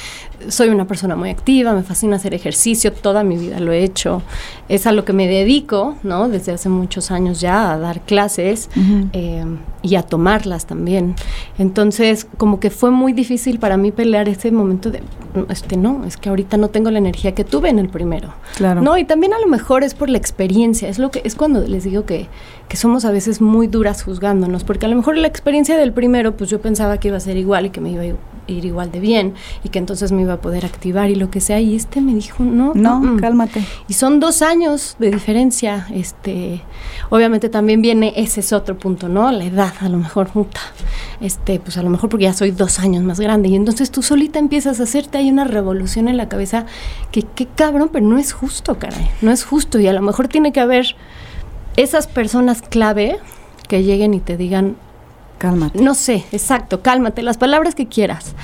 soy 0.48 0.68
una 0.68 0.86
persona 0.86 1.16
muy 1.16 1.30
activa, 1.30 1.72
me 1.72 1.82
fascina 1.82 2.16
hacer 2.16 2.34
ejercicio, 2.34 2.92
toda 2.92 3.24
mi 3.24 3.36
vida 3.36 3.60
lo 3.60 3.72
he 3.72 3.82
hecho, 3.82 4.22
es 4.68 4.86
a 4.86 4.92
lo 4.92 5.04
que 5.04 5.12
me 5.12 5.26
dedico, 5.26 5.96
¿no? 6.02 6.28
Desde 6.28 6.52
hace 6.52 6.68
muchos 6.68 7.10
años 7.10 7.40
ya 7.40 7.72
a 7.72 7.78
dar 7.78 8.00
clases 8.00 8.68
eh, 9.12 9.44
y 9.82 9.96
a 9.96 10.02
tomarlas 10.02 10.66
también. 10.66 11.14
Entonces, 11.58 12.26
como 12.36 12.60
que 12.60 12.70
fue 12.70 12.90
muy 12.90 13.12
difícil 13.12 13.58
para 13.58 13.76
mí 13.76 13.92
pelear 13.92 14.28
ese 14.28 14.50
momento 14.50 14.90
de, 14.90 15.02
este, 15.48 15.76
no, 15.76 16.04
es 16.04 16.16
que 16.16 16.28
ahorita 16.28 16.56
no 16.56 16.68
tengo 16.68 16.90
la 16.90 16.98
energía 16.98 17.34
que 17.34 17.44
tuve 17.44 17.68
en 17.68 17.78
el 17.78 17.88
primero. 17.88 18.34
Claro. 18.56 18.82
No, 18.82 18.98
y 18.98 19.04
también 19.04 19.32
a 19.34 19.38
lo 19.38 19.46
mejor 19.46 19.84
es 19.84 19.94
por 19.94 20.10
la 20.10 20.18
experiencia, 20.18 20.88
es 20.88 20.98
lo 20.98 21.10
que, 21.10 21.22
es 21.24 21.34
cuando 21.34 21.60
les 21.60 21.84
digo 21.84 22.04
que, 22.04 22.26
que 22.68 22.76
somos 22.76 23.04
a 23.04 23.10
veces 23.10 23.40
muy 23.40 23.66
duras 23.66 24.02
juzgándonos, 24.02 24.64
porque 24.64 24.86
a 24.86 24.88
lo 24.88 24.96
mejor 24.96 25.16
la 25.16 25.28
experiencia 25.28 25.76
del 25.76 25.92
primero, 25.92 26.36
pues 26.36 26.50
yo 26.50 26.60
pensaba 26.60 26.98
que 26.98 27.08
iba 27.08 27.16
a 27.16 27.20
ser 27.20 27.36
igual 27.36 27.66
y 27.66 27.70
que 27.70 27.80
me 27.80 27.90
iba 27.90 28.02
a 28.02 28.06
ir 28.48 28.64
igual 28.64 28.90
de 28.90 29.00
bien 29.00 29.34
y 29.64 29.68
que 29.68 29.78
entonces 29.78 30.12
me 30.12 30.22
iba 30.22 30.34
a 30.34 30.40
poder 30.40 30.64
activar 30.64 31.10
y 31.10 31.14
lo 31.14 31.30
que 31.30 31.40
sea. 31.40 31.60
Y 31.60 31.74
este 31.74 32.00
me 32.00 32.14
dijo, 32.14 32.42
no, 32.42 32.72
no, 32.74 33.16
cálmate. 33.20 33.62
Y 33.88 33.94
son 33.94 34.20
dos 34.20 34.42
años 34.42 34.96
de 34.98 35.10
diferencia. 35.10 35.86
Este, 35.92 36.62
obviamente 37.10 37.48
también 37.48 37.82
viene, 37.82 38.12
ese 38.16 38.40
es 38.40 38.52
otro 38.52 38.78
punto, 38.78 39.08
¿no? 39.08 39.30
La 39.30 39.44
edad, 39.44 39.72
a 39.80 39.88
lo 39.88 39.98
mejor, 39.98 40.28
puta. 40.28 40.60
Este, 41.20 41.60
pues 41.60 41.76
a 41.78 41.82
lo 41.82 41.90
mejor 41.90 42.10
porque 42.10 42.24
ya 42.24 42.32
soy 42.32 42.50
dos 42.50 42.78
años 42.80 43.02
más 43.04 43.20
grande. 43.20 43.48
Y 43.48 43.56
entonces 43.56 43.90
tú 43.90 44.02
solita 44.02 44.38
empiezas 44.38 44.80
a 44.80 44.84
hacerte, 44.84 45.18
hay 45.18 45.30
una 45.30 45.44
revolución 45.44 46.08
en 46.08 46.16
la 46.16 46.28
cabeza 46.28 46.66
que, 47.10 47.22
qué 47.22 47.46
cabrón, 47.46 47.90
pero 47.92 48.06
no 48.06 48.18
es 48.18 48.32
justo, 48.32 48.78
caray. 48.78 49.08
No 49.22 49.30
es 49.30 49.44
justo. 49.44 49.78
Y 49.78 49.86
a 49.86 49.92
lo 49.92 50.02
mejor 50.02 50.28
tiene 50.28 50.52
que 50.52 50.60
haber 50.60 50.96
esas 51.76 52.06
personas 52.06 52.62
clave 52.62 53.18
que 53.68 53.82
lleguen 53.82 54.14
y 54.14 54.20
te 54.20 54.36
digan, 54.36 54.76
Cálmate. 55.38 55.82
No 55.82 55.94
sé, 55.94 56.24
exacto, 56.32 56.80
cálmate, 56.80 57.22
las 57.22 57.36
palabras 57.36 57.74
que 57.74 57.86
quieras, 57.86 58.34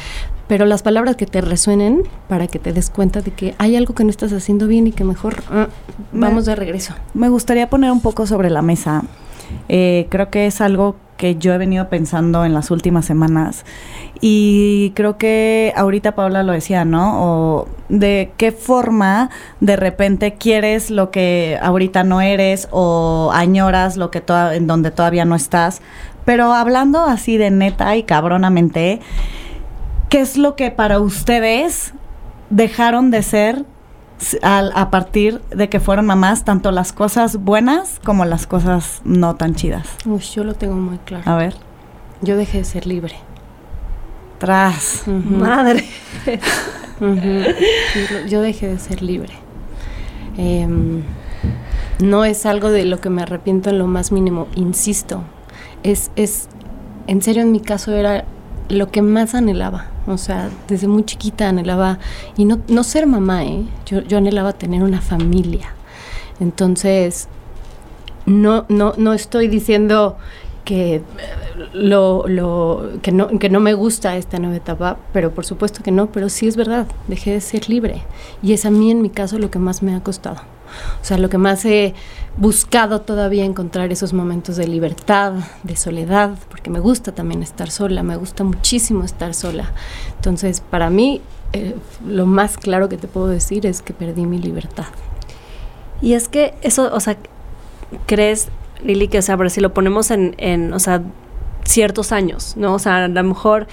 pero 0.46 0.66
las 0.66 0.82
palabras 0.82 1.16
que 1.16 1.24
te 1.24 1.40
resuenen 1.40 2.02
para 2.28 2.46
que 2.48 2.58
te 2.58 2.72
des 2.72 2.90
cuenta 2.90 3.22
de 3.22 3.30
que 3.30 3.54
hay 3.56 3.76
algo 3.76 3.94
que 3.94 4.04
no 4.04 4.10
estás 4.10 4.32
haciendo 4.32 4.66
bien 4.66 4.86
y 4.86 4.92
que 4.92 5.04
mejor 5.04 5.42
ah, 5.50 5.68
vamos 6.12 6.44
de 6.44 6.54
regreso. 6.54 6.94
Me 7.14 7.30
gustaría 7.30 7.70
poner 7.70 7.90
un 7.90 8.02
poco 8.02 8.26
sobre 8.26 8.50
la 8.50 8.60
mesa. 8.60 9.04
Eh, 9.68 10.06
creo 10.10 10.30
que 10.30 10.46
es 10.46 10.60
algo 10.60 10.96
que 11.16 11.36
yo 11.36 11.54
he 11.54 11.58
venido 11.58 11.88
pensando 11.88 12.44
en 12.44 12.52
las 12.52 12.70
últimas 12.70 13.06
semanas 13.06 13.64
y 14.20 14.92
creo 14.94 15.16
que 15.18 15.72
ahorita 15.76 16.14
Paula 16.14 16.42
lo 16.42 16.52
decía, 16.52 16.84
¿no? 16.84 17.24
O 17.24 17.68
de 17.88 18.32
qué 18.36 18.52
forma 18.52 19.30
de 19.60 19.76
repente 19.76 20.34
quieres 20.34 20.90
lo 20.90 21.10
que 21.10 21.58
ahorita 21.60 22.04
no 22.04 22.20
eres 22.20 22.68
o 22.70 23.30
añoras 23.32 23.96
lo 23.96 24.10
que 24.10 24.22
en 24.52 24.66
donde 24.66 24.90
todavía 24.90 25.24
no 25.24 25.34
estás 25.34 25.82
pero 26.24 26.52
hablando 26.52 27.00
así 27.04 27.36
de 27.36 27.50
neta 27.50 27.96
y 27.96 28.04
cabronamente, 28.04 29.00
¿qué 30.08 30.20
es 30.20 30.36
lo 30.36 30.56
que 30.56 30.70
para 30.70 31.00
ustedes 31.00 31.94
dejaron 32.50 33.10
de 33.10 33.22
ser 33.22 33.64
a 34.42 34.90
partir 34.90 35.40
de 35.50 35.68
que 35.68 35.80
fueron 35.80 36.06
mamás, 36.06 36.44
tanto 36.44 36.70
las 36.70 36.92
cosas 36.92 37.38
buenas 37.38 38.00
como 38.04 38.24
las 38.24 38.46
cosas 38.46 39.02
no 39.04 39.34
tan 39.34 39.54
chidas? 39.54 39.88
Uy, 40.06 40.20
yo 40.20 40.44
lo 40.44 40.54
tengo 40.54 40.76
muy 40.76 40.98
claro. 40.98 41.28
A 41.28 41.36
ver. 41.36 41.56
Yo 42.20 42.36
dejé 42.36 42.58
de 42.58 42.64
ser 42.64 42.86
libre. 42.86 43.16
Tras. 44.42 45.04
Madre. 45.06 45.84
yo, 48.28 48.40
dejé 48.42 48.68
de 48.68 48.78
ser 48.78 49.02
libre. 49.02 49.32
Em, 50.36 51.02
no 52.00 52.24
es 52.24 52.44
algo 52.44 52.70
de 52.70 52.84
lo 52.84 53.00
que 53.00 53.08
me 53.08 53.22
arrepiento 53.22 53.70
en 53.70 53.78
lo 53.78 53.86
más 53.86 54.12
mínimo, 54.12 54.48
insisto 54.56 55.22
es, 55.82 56.10
es, 56.16 56.48
en 57.06 57.22
serio 57.22 57.42
en 57.42 57.52
mi 57.52 57.60
caso 57.60 57.92
era 57.92 58.24
lo 58.68 58.90
que 58.90 59.02
más 59.02 59.34
anhelaba. 59.34 59.86
O 60.06 60.18
sea, 60.18 60.50
desde 60.66 60.88
muy 60.88 61.04
chiquita 61.04 61.48
anhelaba, 61.48 61.98
y 62.36 62.44
no, 62.44 62.60
no 62.68 62.82
ser 62.82 63.06
mamá, 63.06 63.44
¿eh? 63.44 63.64
yo, 63.86 64.00
yo 64.00 64.18
anhelaba 64.18 64.52
tener 64.52 64.82
una 64.82 65.00
familia. 65.00 65.74
Entonces, 66.40 67.28
no, 68.26 68.66
no, 68.68 68.94
no 68.96 69.12
estoy 69.12 69.46
diciendo 69.46 70.16
que 70.64 71.02
lo, 71.72 72.90
que 73.02 73.12
no 73.12 73.28
que 73.38 73.48
no 73.48 73.60
me 73.60 73.74
gusta 73.74 74.16
esta 74.16 74.38
nueva 74.38 74.56
etapa, 74.56 74.98
pero 75.12 75.30
por 75.32 75.44
supuesto 75.44 75.82
que 75.82 75.90
no, 75.90 76.08
pero 76.08 76.28
sí 76.28 76.46
es 76.46 76.56
verdad, 76.56 76.86
dejé 77.08 77.32
de 77.32 77.40
ser 77.40 77.68
libre 77.68 78.02
y 78.42 78.52
es 78.52 78.66
a 78.66 78.70
mí 78.70 78.90
en 78.90 79.02
mi 79.02 79.10
caso 79.10 79.38
lo 79.38 79.50
que 79.50 79.58
más 79.58 79.82
me 79.82 79.94
ha 79.94 80.02
costado. 80.02 80.40
O 81.00 81.04
sea, 81.04 81.18
lo 81.18 81.28
que 81.28 81.38
más 81.38 81.64
he 81.66 81.94
buscado 82.38 83.02
todavía 83.02 83.44
encontrar 83.44 83.92
esos 83.92 84.14
momentos 84.14 84.56
de 84.56 84.66
libertad, 84.66 85.34
de 85.62 85.76
soledad, 85.76 86.30
porque 86.48 86.70
me 86.70 86.80
gusta 86.80 87.12
también 87.12 87.42
estar 87.42 87.70
sola, 87.70 88.02
me 88.02 88.16
gusta 88.16 88.42
muchísimo 88.42 89.04
estar 89.04 89.34
sola. 89.34 89.72
Entonces, 90.16 90.62
para 90.62 90.88
mí, 90.88 91.20
eh, 91.52 91.76
lo 92.06 92.24
más 92.24 92.56
claro 92.56 92.88
que 92.88 92.96
te 92.96 93.06
puedo 93.06 93.26
decir 93.26 93.66
es 93.66 93.82
que 93.82 93.92
perdí 93.92 94.24
mi 94.24 94.38
libertad. 94.38 94.86
Y 96.00 96.14
es 96.14 96.28
que 96.28 96.54
eso, 96.62 96.90
o 96.92 97.00
sea, 97.00 97.18
crees, 98.06 98.48
Lili, 98.82 99.08
que, 99.08 99.18
o 99.18 99.22
sea, 99.22 99.36
si 99.50 99.60
lo 99.60 99.74
ponemos 99.74 100.10
en, 100.10 100.34
en, 100.38 100.72
o 100.72 100.78
sea, 100.78 101.02
ciertos 101.64 102.12
años, 102.12 102.54
¿no? 102.56 102.74
O 102.74 102.78
sea, 102.78 103.04
a 103.04 103.08
lo 103.08 103.22
mejor 103.24 103.66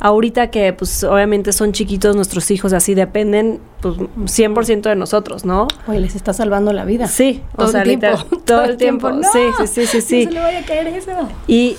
ahorita 0.00 0.50
que 0.50 0.72
pues 0.72 1.04
obviamente 1.04 1.52
son 1.52 1.72
chiquitos 1.72 2.16
nuestros 2.16 2.50
hijos 2.50 2.72
así 2.72 2.94
dependen 2.94 3.60
pues 3.80 3.96
100% 3.96 4.82
de 4.82 4.96
nosotros, 4.96 5.44
¿no? 5.44 5.68
Oye, 5.86 6.00
les 6.00 6.14
está 6.14 6.32
salvando 6.32 6.72
la 6.72 6.84
vida. 6.84 7.06
Sí, 7.06 7.42
todo 7.56 7.68
o 7.68 7.70
sea, 7.70 7.82
el 7.84 7.88
tiempo. 7.88 8.06
literal, 8.06 8.44
todo, 8.44 8.64
el 8.64 8.76
tiempo. 8.76 9.10
No, 9.10 9.22
sí, 9.22 9.38
sí, 9.58 9.66
sí, 9.66 9.86
sí, 9.86 10.00
sí. 10.00 10.24
No 10.26 10.30
se 10.30 10.34
le 10.34 10.40
vaya 10.40 10.58
a 10.60 10.64
caer 10.64 10.86
eso. 10.88 11.10
Y, 11.46 11.76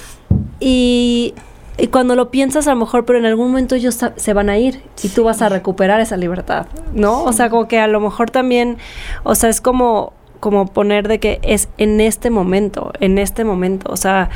y, 0.60 1.34
y 1.78 1.88
cuando 1.88 2.16
lo 2.16 2.32
piensas 2.32 2.68
a 2.68 2.72
lo 2.72 2.78
mejor, 2.78 3.06
pero 3.06 3.20
en 3.20 3.26
algún 3.26 3.48
momento 3.50 3.76
ellos 3.76 4.00
se 4.16 4.34
van 4.34 4.50
a 4.50 4.58
ir 4.58 4.82
y 5.04 5.10
tú 5.10 5.24
vas 5.24 5.42
a 5.42 5.50
recuperar 5.50 6.00
esa 6.00 6.18
libertad, 6.18 6.68
¿no? 6.94 7.24
O 7.24 7.34
sea, 7.34 7.50
como 7.50 7.68
que 7.68 7.80
a 7.80 7.88
lo 7.88 8.00
mejor 8.00 8.32
también, 8.32 8.78
o 9.24 9.36
sea, 9.36 9.50
es 9.50 9.62
como, 9.62 10.14
como 10.40 10.68
poner 10.68 11.08
de 11.08 11.20
que 11.20 11.40
es 11.44 11.68
en 11.78 12.00
este 12.00 12.30
momento, 12.30 12.94
en 13.02 13.18
este 13.18 13.44
momento, 13.44 13.92
o 13.92 13.98
sea, 13.98 14.30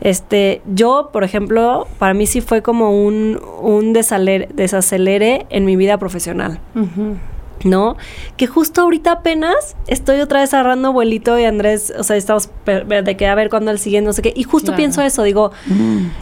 este, 0.00 0.62
yo, 0.66 1.10
por 1.12 1.24
ejemplo, 1.24 1.86
para 1.98 2.14
mí 2.14 2.26
sí 2.26 2.40
fue 2.40 2.62
como 2.62 2.90
un, 2.90 3.40
un 3.60 3.94
desaler- 3.94 4.48
desacelere 4.54 5.46
en 5.50 5.64
mi 5.64 5.76
vida 5.76 5.98
profesional. 5.98 6.60
¿no? 7.64 7.96
Que 8.36 8.46
justo 8.46 8.82
ahorita 8.82 9.10
apenas 9.12 9.76
estoy 9.86 10.20
otra 10.20 10.40
vez 10.40 10.52
agarrando 10.52 10.88
abuelito 10.88 11.38
y 11.38 11.44
Andrés, 11.44 11.92
o 11.98 12.04
sea, 12.04 12.14
estamos 12.16 12.50
de 12.66 13.16
que 13.16 13.26
a 13.26 13.34
ver 13.34 13.48
cuándo 13.48 13.70
el 13.70 13.78
siguiente, 13.78 14.06
no 14.06 14.12
sé 14.12 14.20
qué. 14.20 14.32
Y 14.36 14.42
justo 14.44 14.66
Claro. 14.66 14.76
pienso 14.76 15.00
eso, 15.02 15.22
digo, 15.22 15.50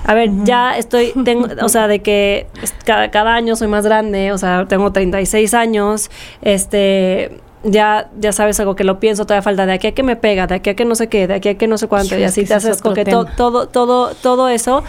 a 0.05 0.15
ver, 0.15 0.31
ya 0.45 0.79
estoy, 0.79 1.13
tengo, 1.25 1.49
o 1.61 1.69
sea, 1.69 1.89
de 1.89 1.99
que 2.03 2.47
cada, 2.85 3.11
cada 3.11 3.35
año 3.35 3.57
soy 3.57 3.67
más 3.67 3.85
grande, 3.85 4.31
o 4.33 4.39
sea, 4.39 4.67
tengo 4.69 4.93
36 4.93 5.55
años, 5.55 6.09
este, 6.41 7.41
ya, 7.65 8.11
ya 8.19 8.33
sabes 8.33 8.61
algo 8.61 8.77
que 8.77 8.85
lo 8.85 9.01
pienso, 9.01 9.25
todavía 9.25 9.43
falta 9.43 9.67
de 9.67 9.73
aquí 9.73 9.89
a 9.89 9.93
que 9.93 10.03
me 10.03 10.17
pega, 10.17 10.47
de 10.47 10.55
aquí 10.57 10.71
a 10.71 10.77
que 10.77 10.85
no 10.85 10.95
sé 10.95 11.09
qué, 11.09 11.27
de 11.27 11.35
aquí 11.35 11.49
a 11.49 11.59
que 11.59 11.67
no 11.67 11.79
sé 11.79 11.89
cuánto, 11.89 12.07
Híjole, 12.09 12.23
y 12.23 12.25
así 12.25 12.45
te 12.45 12.55
haces 12.55 12.81
con 12.83 12.95
que 12.95 13.05
to- 13.05 13.27
todo, 13.37 13.69
todo, 13.69 14.15
todo 14.15 14.49
eso. 14.49 14.83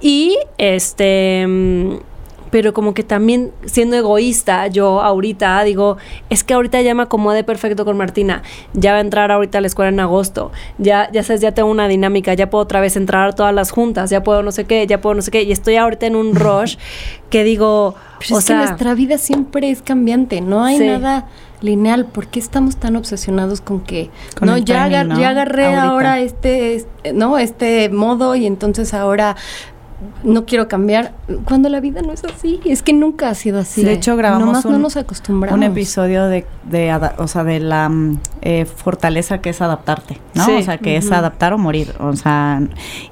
Y 0.00 0.36
este 0.58 1.46
mm, 1.46 1.94
pero 2.54 2.72
como 2.72 2.94
que 2.94 3.02
también 3.02 3.50
siendo 3.64 3.96
egoísta, 3.96 4.68
yo 4.68 5.02
ahorita 5.02 5.60
digo, 5.64 5.96
es 6.30 6.44
que 6.44 6.54
ahorita 6.54 6.80
ya 6.82 6.94
me 6.94 7.02
acomodé 7.02 7.42
perfecto 7.42 7.84
con 7.84 7.96
Martina, 7.96 8.44
ya 8.74 8.92
va 8.92 8.98
a 8.98 9.00
entrar 9.00 9.32
ahorita 9.32 9.58
a 9.58 9.60
la 9.60 9.66
escuela 9.66 9.88
en 9.88 9.98
agosto, 9.98 10.52
ya, 10.78 11.10
ya 11.10 11.24
sabes, 11.24 11.40
ya 11.40 11.50
tengo 11.50 11.68
una 11.68 11.88
dinámica, 11.88 12.32
ya 12.34 12.50
puedo 12.50 12.62
otra 12.62 12.80
vez 12.80 12.94
entrar 12.94 13.30
a 13.30 13.32
todas 13.32 13.52
las 13.52 13.72
juntas, 13.72 14.08
ya 14.10 14.22
puedo 14.22 14.44
no 14.44 14.52
sé 14.52 14.66
qué, 14.66 14.86
ya 14.86 15.00
puedo 15.00 15.16
no 15.16 15.22
sé 15.22 15.32
qué, 15.32 15.42
y 15.42 15.50
estoy 15.50 15.74
ahorita 15.74 16.06
en 16.06 16.14
un 16.14 16.32
rush 16.36 16.76
que 17.28 17.42
digo, 17.42 17.96
Pero 18.20 18.36
o 18.36 18.38
es 18.38 18.44
sea, 18.44 18.60
que 18.60 18.66
nuestra 18.66 18.94
vida 18.94 19.18
siempre 19.18 19.70
es 19.72 19.82
cambiante, 19.82 20.40
no 20.40 20.62
hay 20.62 20.78
Sí. 20.78 20.86
nada 20.86 21.26
lineal. 21.60 22.04
¿Por 22.04 22.26
qué 22.28 22.38
estamos 22.38 22.76
tan 22.76 22.94
obsesionados 22.94 23.60
con 23.62 23.80
que 23.80 24.10
Con 24.38 24.48
no 24.48 24.58
ya, 24.58 24.84
timing, 24.84 24.94
agar- 24.94 25.06
¿no? 25.06 25.18
ya 25.20 25.30
agarré 25.30 25.64
Ahorita. 25.64 25.82
ahora 25.88 26.20
este, 26.20 26.74
este, 26.76 27.12
no 27.14 27.38
este 27.38 27.88
modo 27.88 28.36
y 28.36 28.46
entonces 28.46 28.92
ahora 28.94 29.34
no 30.22 30.44
quiero 30.46 30.68
cambiar 30.68 31.12
cuando 31.44 31.68
la 31.68 31.80
vida 31.80 32.02
no 32.02 32.12
es 32.12 32.24
así? 32.24 32.60
Es 32.64 32.82
que 32.82 32.92
nunca 32.92 33.28
ha 33.28 33.34
sido 33.34 33.58
así. 33.60 33.82
De 33.82 33.92
hecho, 33.92 34.16
grabamos 34.16 34.46
Nomás 34.46 34.64
no 34.64 34.76
un- 34.76 34.82
nos 34.82 34.96
acostumbramos. 34.96 35.56
un 35.56 35.62
episodio 35.64 36.26
de, 36.26 36.46
de 36.64 36.92
o 37.18 37.28
sea, 37.28 37.44
de 37.44 37.60
la 37.60 37.88
mm, 37.88 38.20
eh, 38.42 38.64
fortaleza 38.64 39.38
que 39.38 39.50
es 39.50 39.60
adaptarte, 39.60 40.18
¿no? 40.34 40.44
Sí. 40.46 40.52
O 40.52 40.62
sea, 40.62 40.78
que 40.78 40.96
es 40.96 41.10
adaptar 41.12 41.52
o 41.52 41.58
morir, 41.58 41.94
o 42.00 42.14
sea, 42.16 42.62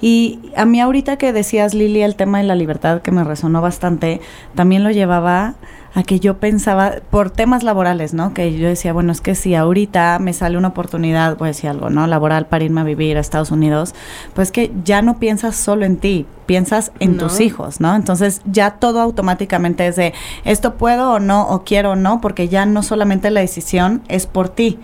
y 0.01 0.39
a 0.57 0.65
mí 0.65 0.81
ahorita 0.81 1.17
que 1.17 1.33
decías, 1.33 1.75
Lili, 1.75 2.03
el 2.03 2.17
tema 2.17 2.39
de 2.39 2.45
la 2.45 2.55
libertad 2.55 3.03
que 3.03 3.11
me 3.13 3.25
resonó 3.25 3.61
bastante, 3.61 4.21
también 4.55 4.85
lo 4.85 4.91
llevaba 4.91 5.55
a 5.95 6.03
que 6.05 6.21
yo 6.21 6.39
pensaba, 6.39 6.95
por 7.11 7.31
temas 7.31 7.63
laborales, 7.63 8.15
¿no? 8.15 8.33
Que 8.33 8.57
yo 8.57 8.67
decía, 8.67 8.95
bueno, 8.95 9.13
es 9.13 9.21
que 9.21 9.35
si 9.35 9.55
ahorita 9.55 10.19
me 10.21 10.33
sale 10.33 10.57
una 10.57 10.69
oportunidad, 10.69 11.37
voy 11.37 11.47
a 11.47 11.49
decir 11.49 11.69
algo, 11.69 11.91
¿no? 11.91 12.07
Laboral 12.07 12.47
para 12.47 12.65
irme 12.65 12.81
a 12.81 12.85
vivir 12.85 13.19
a 13.19 13.21
Estados 13.21 13.51
Unidos, 13.51 13.95
pues 14.33 14.51
que 14.53 14.73
ya 14.85 15.03
no 15.03 15.19
piensas 15.19 15.55
solo 15.55 15.85
en 15.85 15.99
ti, 15.99 16.25
piensas 16.47 16.93
en 16.99 17.17
No. 17.19 17.25
tus 17.25 17.41
hijos, 17.41 17.81
¿no? 17.81 17.95
Entonces 17.95 18.41
ya 18.47 18.71
todo 18.73 19.03
automáticamente 19.03 19.87
es 19.87 19.97
de, 19.97 20.15
esto 20.45 20.77
puedo 20.77 21.13
o 21.13 21.21
no, 21.21 21.47
o 21.49 21.63
quiero 21.63 21.91
o 21.91 21.97
no, 21.97 22.23
porque 22.23 22.49
ya 22.49 22.65
no 22.65 22.83
solamente 22.83 23.31
la 23.31 23.41
decisión 23.41 24.01
es 24.09 24.27
por 24.27 24.49
ti, 24.49 24.79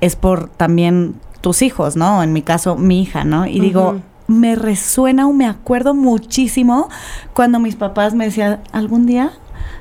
es 0.00 0.16
por 0.16 0.48
también 0.48 1.16
tus 1.42 1.60
hijos, 1.60 1.96
¿no? 1.96 2.22
En 2.22 2.32
mi 2.32 2.40
caso, 2.40 2.76
mi 2.76 3.02
hija, 3.02 3.24
¿no? 3.24 3.46
Y 3.46 3.60
digo, 3.60 4.00
me 4.26 4.56
resuena 4.56 5.28
o 5.28 5.32
me 5.34 5.46
acuerdo 5.46 5.94
muchísimo 5.94 6.88
cuando 7.34 7.58
mis 7.60 7.76
papás 7.76 8.14
me 8.14 8.24
decían, 8.24 8.60
algún 8.72 9.06
día 9.06 9.32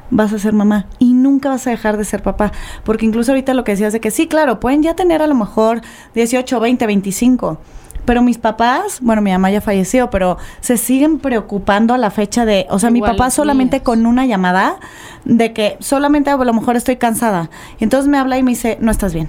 vas 0.09 0.33
a 0.33 0.39
ser 0.39 0.53
mamá 0.53 0.85
y 1.00 1.13
nunca 1.13 1.50
vas 1.50 1.67
a 1.67 1.71
dejar 1.71 1.97
de 1.97 2.05
ser 2.05 2.24
papá. 2.24 2.51
Porque 2.83 3.05
incluso 3.05 3.31
ahorita 3.31 3.53
lo 3.53 3.63
que 3.63 3.71
decías 3.74 3.93
de 3.93 4.00
que 4.00 4.12
sí, 4.12 4.27
claro, 4.27 4.59
pueden 4.59 4.83
ya 4.83 4.95
tener 4.95 5.21
a 5.21 5.27
lo 5.27 5.35
mejor 5.35 5.81
18, 6.13 6.59
20, 6.59 6.85
25. 6.88 7.57
Pero 8.05 8.21
mis 8.21 8.38
papás, 8.38 9.00
bueno, 9.01 9.21
mi 9.21 9.31
mamá 9.31 9.50
ya 9.50 9.62
falleció, 9.62 10.12
pero 10.12 10.38
se 10.62 10.77
siguen 10.77 11.17
preocupando 11.17 11.93
a 11.95 11.97
la 11.97 12.12
fecha 12.12 12.45
de, 12.45 12.67
o 12.69 12.77
sea, 12.77 12.91
mi 12.91 13.01
papá 13.01 13.31
solamente 13.31 13.81
con 13.81 14.05
una 14.05 14.27
llamada 14.27 14.77
de 15.25 15.53
que 15.53 15.77
solamente 15.79 16.29
a 16.29 16.38
lo 16.38 16.53
mejor 16.53 16.75
estoy 16.75 16.97
cansada. 16.97 17.50
Y 17.79 17.83
entonces 17.83 18.07
me 18.07 18.19
habla 18.19 18.38
y 18.38 18.43
me 18.43 18.51
dice, 18.51 18.77
no 18.79 18.91
estás 18.91 19.13
bien. 19.13 19.27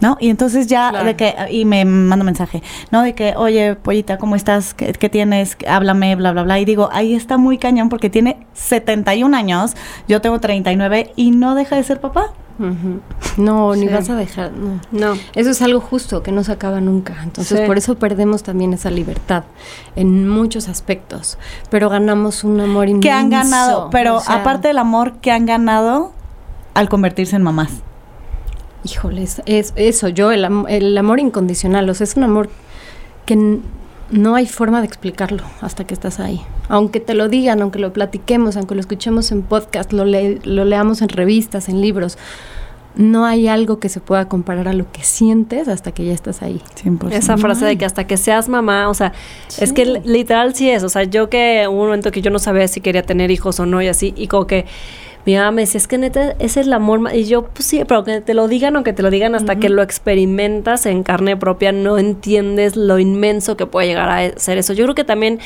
¿No? 0.00 0.16
Y 0.20 0.30
entonces 0.30 0.66
ya 0.66 0.90
Claro. 0.90 1.04
de 1.06 1.14
que, 1.16 1.34
y 1.50 1.64
me 1.66 1.84
manda 1.84 2.24
mensaje, 2.24 2.62
¿no? 2.90 3.02
De 3.02 3.14
que, 3.14 3.34
oye, 3.36 3.74
pollita, 3.76 4.16
¿cómo 4.18 4.34
estás? 4.34 4.72
¿Qué, 4.72 4.92
qué 4.92 5.08
tienes? 5.10 5.56
Háblame, 5.68 6.16
bla, 6.16 6.32
bla, 6.32 6.42
bla. 6.42 6.58
Y 6.58 6.64
digo, 6.64 6.88
ahí 6.92 7.14
está 7.14 7.36
muy 7.36 7.58
cañón 7.58 7.88
porque 7.90 8.08
tiene 8.08 8.46
71 8.54 9.34
años, 9.36 9.76
yo 10.08 10.20
tengo 10.22 10.40
39 10.40 11.12
y 11.16 11.32
no 11.32 11.54
deja 11.54 11.76
de 11.76 11.82
ser 11.84 12.00
papá. 12.00 12.32
No, 13.38 13.74
ni 13.74 13.88
vas 13.88 14.10
a 14.10 14.16
dejar. 14.16 14.52
No. 14.52 14.80
no. 14.92 15.14
Eso 15.34 15.50
es 15.50 15.62
algo 15.62 15.80
justo 15.80 16.22
que 16.22 16.30
no 16.30 16.44
se 16.44 16.52
acaba 16.52 16.80
nunca. 16.82 17.14
Entonces, 17.22 17.58
Sí. 17.60 17.66
por 17.66 17.78
eso 17.78 17.96
perdemos 17.98 18.42
también 18.42 18.74
esa 18.74 18.90
libertad 18.90 19.44
en 19.96 20.28
muchos 20.28 20.68
aspectos. 20.68 21.38
Pero 21.70 21.88
ganamos 21.88 22.44
un 22.44 22.60
amor 22.60 22.88
inmenso. 22.88 23.00
Que 23.02 23.10
han 23.12 23.30
ganado, 23.30 23.88
pero 23.90 24.16
O 24.16 24.20
sea, 24.20 24.36
aparte 24.36 24.68
del 24.68 24.76
amor 24.78 25.14
que 25.22 25.30
han 25.30 25.46
ganado 25.46 26.12
al 26.74 26.88
convertirse 26.90 27.34
en 27.36 27.42
mamás. 27.42 27.70
Híjoles, 28.84 29.42
es 29.46 29.72
eso, 29.76 30.08
yo, 30.08 30.32
el, 30.32 30.44
am- 30.44 30.66
el 30.68 30.96
amor 30.96 31.20
incondicional, 31.20 31.88
o 31.90 31.94
sea, 31.94 32.04
es 32.04 32.16
un 32.16 32.22
amor 32.24 32.48
que 33.26 33.58
no 34.10 34.34
hay 34.34 34.46
forma 34.46 34.80
de 34.80 34.86
explicarlo 34.86 35.42
hasta 35.60 35.84
que 35.84 35.94
estás 35.94 36.18
ahí. 36.18 36.40
Aunque 36.68 36.98
te 37.00 37.14
lo 37.14 37.28
digan, 37.28 37.60
aunque 37.62 37.78
lo 37.78 37.92
platiquemos, 37.92 38.56
aunque 38.56 38.74
lo 38.74 38.80
escuchemos 38.80 39.30
en 39.32 39.42
podcast, 39.42 39.92
lo, 39.92 40.04
le- 40.04 40.40
lo 40.44 40.64
leamos 40.64 41.02
en 41.02 41.08
revistas, 41.10 41.68
en 41.68 41.80
libros, 41.80 42.16
no 42.96 43.24
hay 43.24 43.46
algo 43.46 43.78
que 43.78 43.88
se 43.88 44.00
pueda 44.00 44.26
comparar 44.28 44.66
a 44.66 44.72
lo 44.72 44.90
que 44.90 45.04
sientes 45.04 45.68
hasta 45.68 45.92
que 45.92 46.04
ya 46.06 46.12
estás 46.12 46.42
ahí. 46.42 46.60
100%. 46.82 47.12
Esa 47.12 47.36
frase 47.36 47.64
de 47.64 47.78
que 47.78 47.84
hasta 47.84 48.06
que 48.08 48.16
seas 48.16 48.48
mamá, 48.48 48.88
o 48.88 48.94
sea, 48.94 49.12
es 49.60 49.72
que 49.72 49.84
literal 50.04 50.54
sí 50.56 50.68
es, 50.70 50.82
o 50.82 50.88
sea, 50.88 51.04
yo 51.04 51.30
que 51.30 51.66
hubo 51.68 51.82
un 51.82 51.86
momento 51.86 52.10
que 52.10 52.20
yo 52.20 52.30
no 52.32 52.40
sabía 52.40 52.66
si 52.66 52.80
quería 52.80 53.02
tener 53.04 53.30
hijos 53.30 53.60
o 53.60 53.66
no 53.66 53.80
y 53.80 53.86
así, 53.86 54.12
y 54.16 54.26
como 54.26 54.48
que 54.48 54.66
mi 55.26 55.36
mamá 55.36 55.50
me 55.50 55.62
decía, 55.62 55.78
es 55.78 55.86
que 55.86 55.98
neta, 55.98 56.30
ese 56.38 56.60
es 56.60 56.66
el 56.66 56.72
amor, 56.72 56.98
ma-". 57.00 57.14
y 57.14 57.24
yo, 57.24 57.42
pues 57.44 57.66
sí, 57.66 57.82
pero 57.86 58.04
que 58.04 58.20
te 58.20 58.34
lo 58.34 58.48
digan 58.48 58.76
o 58.76 58.82
que 58.84 58.92
te 58.92 59.02
lo 59.02 59.10
digan 59.10 59.34
hasta 59.34 59.56
que 59.56 59.68
lo 59.68 59.82
experimentas 59.82 60.86
en 60.86 61.02
carne 61.02 61.36
propia, 61.36 61.72
no 61.72 61.98
entiendes 61.98 62.76
lo 62.76 62.98
inmenso 62.98 63.56
que 63.56 63.66
puede 63.66 63.86
llegar 63.88 64.08
a 64.08 64.38
ser 64.38 64.58
eso. 64.58 64.72
Yo 64.72 64.84
creo 64.84 64.94
que 64.94 65.04
también 65.04 65.38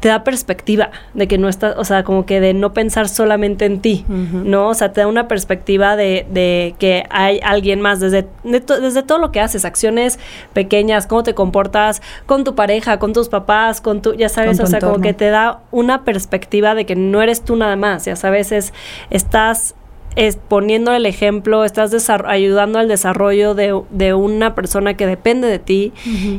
te 0.00 0.08
da 0.08 0.24
perspectiva 0.24 0.90
de 1.14 1.28
que 1.28 1.38
no 1.38 1.48
estás, 1.48 1.74
o 1.76 1.84
sea, 1.84 2.04
como 2.04 2.26
que 2.26 2.40
de 2.40 2.54
no 2.54 2.72
pensar 2.72 3.08
solamente 3.08 3.64
en 3.66 3.80
ti. 3.80 4.04
¿no? 4.08 4.68
O 4.68 4.74
sea, 4.74 4.92
te 4.92 5.00
da 5.02 5.06
una 5.06 5.28
perspectiva 5.28 5.94
de, 5.96 6.26
de 6.32 6.74
que 6.78 7.04
hay 7.10 7.40
alguien 7.44 7.80
más 7.80 8.00
desde, 8.00 8.26
de 8.44 8.60
to- 8.60 8.80
desde 8.80 9.02
todo 9.02 9.18
lo 9.18 9.30
que 9.32 9.40
haces, 9.40 9.64
acciones 9.64 10.18
pequeñas, 10.52 11.06
cómo 11.06 11.22
te 11.22 11.34
comportas 11.34 12.02
con 12.26 12.44
tu 12.44 12.54
pareja, 12.54 12.98
con 12.98 13.12
tus 13.12 13.28
papás, 13.28 13.80
con 13.80 14.02
tu, 14.02 14.14
ya 14.14 14.28
sabes, 14.28 14.56
Con 14.58 14.66
o 14.66 14.68
sea, 14.70 14.80
como 14.80 15.02
que 15.02 15.14
te 15.14 15.30
da 15.30 15.60
una 15.70 16.04
perspectiva 16.04 16.74
de 16.74 16.86
que 16.86 16.96
no 16.96 17.22
eres 17.22 17.42
tú 17.42 17.56
nada 17.56 17.76
más, 17.76 18.04
ya 18.04 18.16
sabes, 18.16 18.52
es, 18.52 18.72
estás 19.20 19.74
es 20.16 20.36
poniendo 20.36 20.92
el 20.92 21.06
ejemplo, 21.06 21.64
estás 21.64 21.92
ayudando 22.26 22.78
al 22.80 22.88
desarrollo 22.88 23.54
de, 23.54 23.80
de 23.90 24.12
una 24.14 24.54
persona 24.56 24.94
que 24.94 25.06
depende 25.06 25.46
de 25.46 25.58
ti 25.60 25.92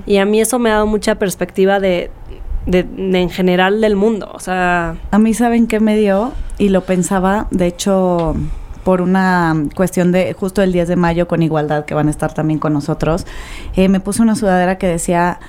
y 0.06 0.18
a 0.18 0.26
mí 0.26 0.42
eso 0.42 0.60
me 0.60 0.70
ha 0.70 0.74
dado 0.74 0.88
mucha 0.88 1.16
perspectiva 1.16 1.80
de, 1.80 2.12
de- 2.66 2.84
de 2.84 3.20
en 3.22 3.30
general 3.30 3.80
del 3.80 3.96
mundo, 3.96 4.30
o 4.34 4.40
sea, 4.40 4.96
A 5.12 5.20
mí, 5.20 5.34
¿saben 5.34 5.68
qué 5.68 5.80
me 5.80 5.96
dio? 5.98 6.34
Y 6.58 6.68
lo 6.70 6.82
pensaba, 6.82 7.48
de 7.52 7.68
hecho, 7.68 8.36
por 8.84 9.02
una 9.02 9.56
cuestión 9.74 10.12
de 10.12 10.34
justo 10.34 10.62
el 10.62 10.74
10 10.74 10.90
de 10.90 10.96
mayo 10.98 11.28
con 11.30 11.42
Igualdad, 11.42 11.86
que 11.86 11.94
van 11.94 12.08
a 12.08 12.12
estar 12.12 12.34
también 12.34 12.60
con 12.60 12.74
nosotros, 12.74 13.26
eh, 13.78 13.88
me 13.88 14.00
puse 14.02 14.22
una 14.22 14.36
sudadera 14.36 14.78
que 14.78 14.88
decía 14.88 15.40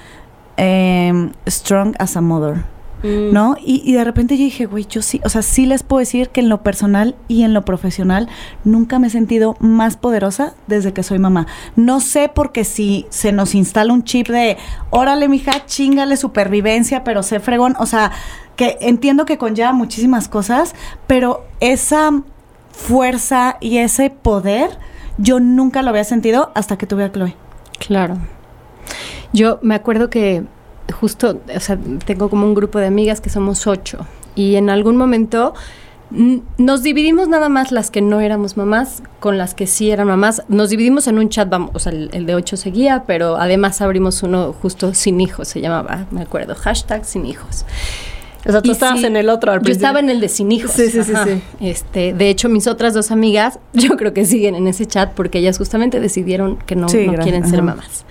em, 0.57 1.33
Strong 1.49 1.95
as 1.99 2.17
a 2.17 2.21
Mother. 2.21 2.63
Mm, 3.03 3.33
¿no? 3.33 3.57
Y, 3.65 3.83
y 3.85 3.95
de 3.95 4.05
repente 4.05 4.37
yo 4.37 4.45
dije, 4.45 4.67
güey, 4.67 4.87
yo 4.87 5.03
sí, 5.03 5.21
o 5.25 5.29
sea, 5.29 5.43
sí 5.43 5.67
les 5.67 5.83
puedo 5.83 6.01
decir 6.01 6.29
que 6.31 6.41
en 6.41 6.49
lo 6.49 6.63
personal 6.63 7.15
y 7.29 7.43
en 7.43 7.55
lo 7.55 7.65
profesional 7.65 8.29
nunca 8.65 8.99
me 8.99 9.09
he 9.09 9.11
sentido 9.11 9.57
más 9.61 9.97
poderosa 9.97 10.55
desde 10.67 10.93
que 10.93 11.03
soy 11.03 11.19
mamá. 11.19 11.47
No 11.77 12.01
sé 12.01 12.31
porque 12.33 12.65
si 12.65 13.07
se 13.11 13.33
nos 13.33 13.55
instala 13.55 13.93
un 13.93 14.05
chip 14.05 14.29
de, 14.29 14.57
órale, 14.91 15.29
mija, 15.29 15.67
chingale 15.67 16.17
supervivencia, 16.17 17.05
pero 17.05 17.23
sé 17.23 17.41
fregón, 17.41 17.75
o 17.79 17.87
sea, 17.87 18.13
que 18.57 18.79
entiendo 18.81 19.25
que 19.25 19.39
conlleva 19.39 19.73
muchísimas 19.73 20.29
cosas, 20.29 20.75
pero 21.07 21.45
esa 21.61 22.23
fuerza 22.71 23.57
y 23.61 23.79
ese 23.79 24.11
poder, 24.11 24.79
yo 25.19 25.41
nunca 25.41 25.83
lo 25.83 25.91
había 25.91 26.05
sentido 26.05 26.51
hasta 26.55 26.77
que 26.77 26.87
tuve 26.87 27.05
a 27.05 27.13
Chloe. 27.13 27.37
Claro. 27.79 28.19
Yo 29.33 29.59
me 29.63 29.75
acuerdo 29.75 30.11
que 30.11 30.45
justo, 30.93 31.41
o 31.55 31.61
sea, 31.61 31.79
tengo 32.07 32.31
como 32.31 32.47
un 32.47 32.55
grupo 32.55 32.79
de 32.79 32.87
amigas 32.87 33.21
que 33.21 33.31
somos 33.31 33.67
ocho 33.67 34.07
y 34.35 34.57
en 34.57 34.71
algún 34.71 34.97
momento 34.97 35.55
nos 36.59 36.83
dividimos 36.83 37.29
nada 37.29 37.49
más 37.49 37.73
las 37.73 37.91
que 37.91 38.03
no 38.03 38.21
éramos 38.21 38.57
mamás 38.57 39.03
con 39.19 39.39
las 39.39 39.55
que 39.55 39.67
sí 39.67 39.91
eran 39.91 40.09
mamás. 40.09 40.43
Nos 40.49 40.69
dividimos 40.69 41.07
en 41.07 41.19
un 41.19 41.31
chat, 41.31 41.49
vamos, 41.49 41.71
o 41.73 41.79
sea, 41.79 41.93
el, 41.93 42.27
de 42.27 42.35
ocho 42.35 42.57
seguía, 42.57 43.05
pero 43.07 43.37
además 43.37 43.81
abrimos 43.81 44.23
uno 44.23 44.53
justo 44.53 44.93
sin 44.95 45.21
hijos, 45.21 45.49
se 45.49 45.61
llamaba, 45.61 46.07
me 46.11 46.23
acuerdo, 46.23 46.55
hashtag 46.55 47.05
sin 47.05 47.25
hijos. 47.25 47.65
O 48.47 48.51
sea, 48.51 48.61
tú 48.61 48.73
estabas 48.73 49.03
en 49.05 49.17
el 49.17 49.29
otro 49.29 49.61
Yo 49.63 49.73
estaba 49.73 50.01
en 50.01 50.11
el 50.11 50.21
de 50.21 50.29
sin 50.29 50.51
hijos. 50.51 50.73
Sí, 50.73 50.91
sí, 50.91 51.03
sí, 51.05 51.13
sí, 51.25 51.43
Este, 51.61 52.13
de 52.13 52.29
hecho, 52.29 52.49
mis 52.49 52.67
otras 52.67 52.95
dos 52.95 53.11
amigas, 53.11 53.59
yo 53.73 53.97
creo 53.97 54.13
que 54.13 54.25
siguen 54.25 54.55
en 54.55 54.67
ese 54.67 54.87
chat 54.87 55.13
porque 55.13 55.39
ellas 55.39 55.59
justamente 55.59 56.01
decidieron 56.01 56.57
que 56.59 56.75
no, 56.75 56.87
no 56.87 57.15
quieren 57.23 57.49
ser 57.49 57.63
mamás. 57.63 58.05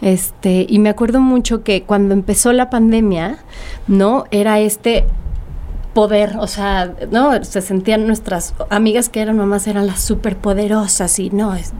Este, 0.00 0.66
y 0.68 0.78
me 0.78 0.90
acuerdo 0.90 1.20
mucho 1.20 1.62
que 1.62 1.82
cuando 1.82 2.14
empezó 2.14 2.52
la 2.52 2.70
pandemia, 2.70 3.38
¿no? 3.88 4.24
Era 4.30 4.60
este 4.60 5.04
poder, 5.94 6.36
o 6.38 6.46
sea, 6.46 6.92
¿no? 7.10 7.42
Se 7.44 7.62
sentían 7.62 8.06
nuestras 8.06 8.52
amigas 8.68 9.08
que 9.08 9.20
eran 9.20 9.38
mamás, 9.38 9.66
eran 9.66 9.86
las 9.86 10.00
superpoderosas 10.00 11.18
y 11.20 11.30
no, 11.30 11.54
es 11.54 11.72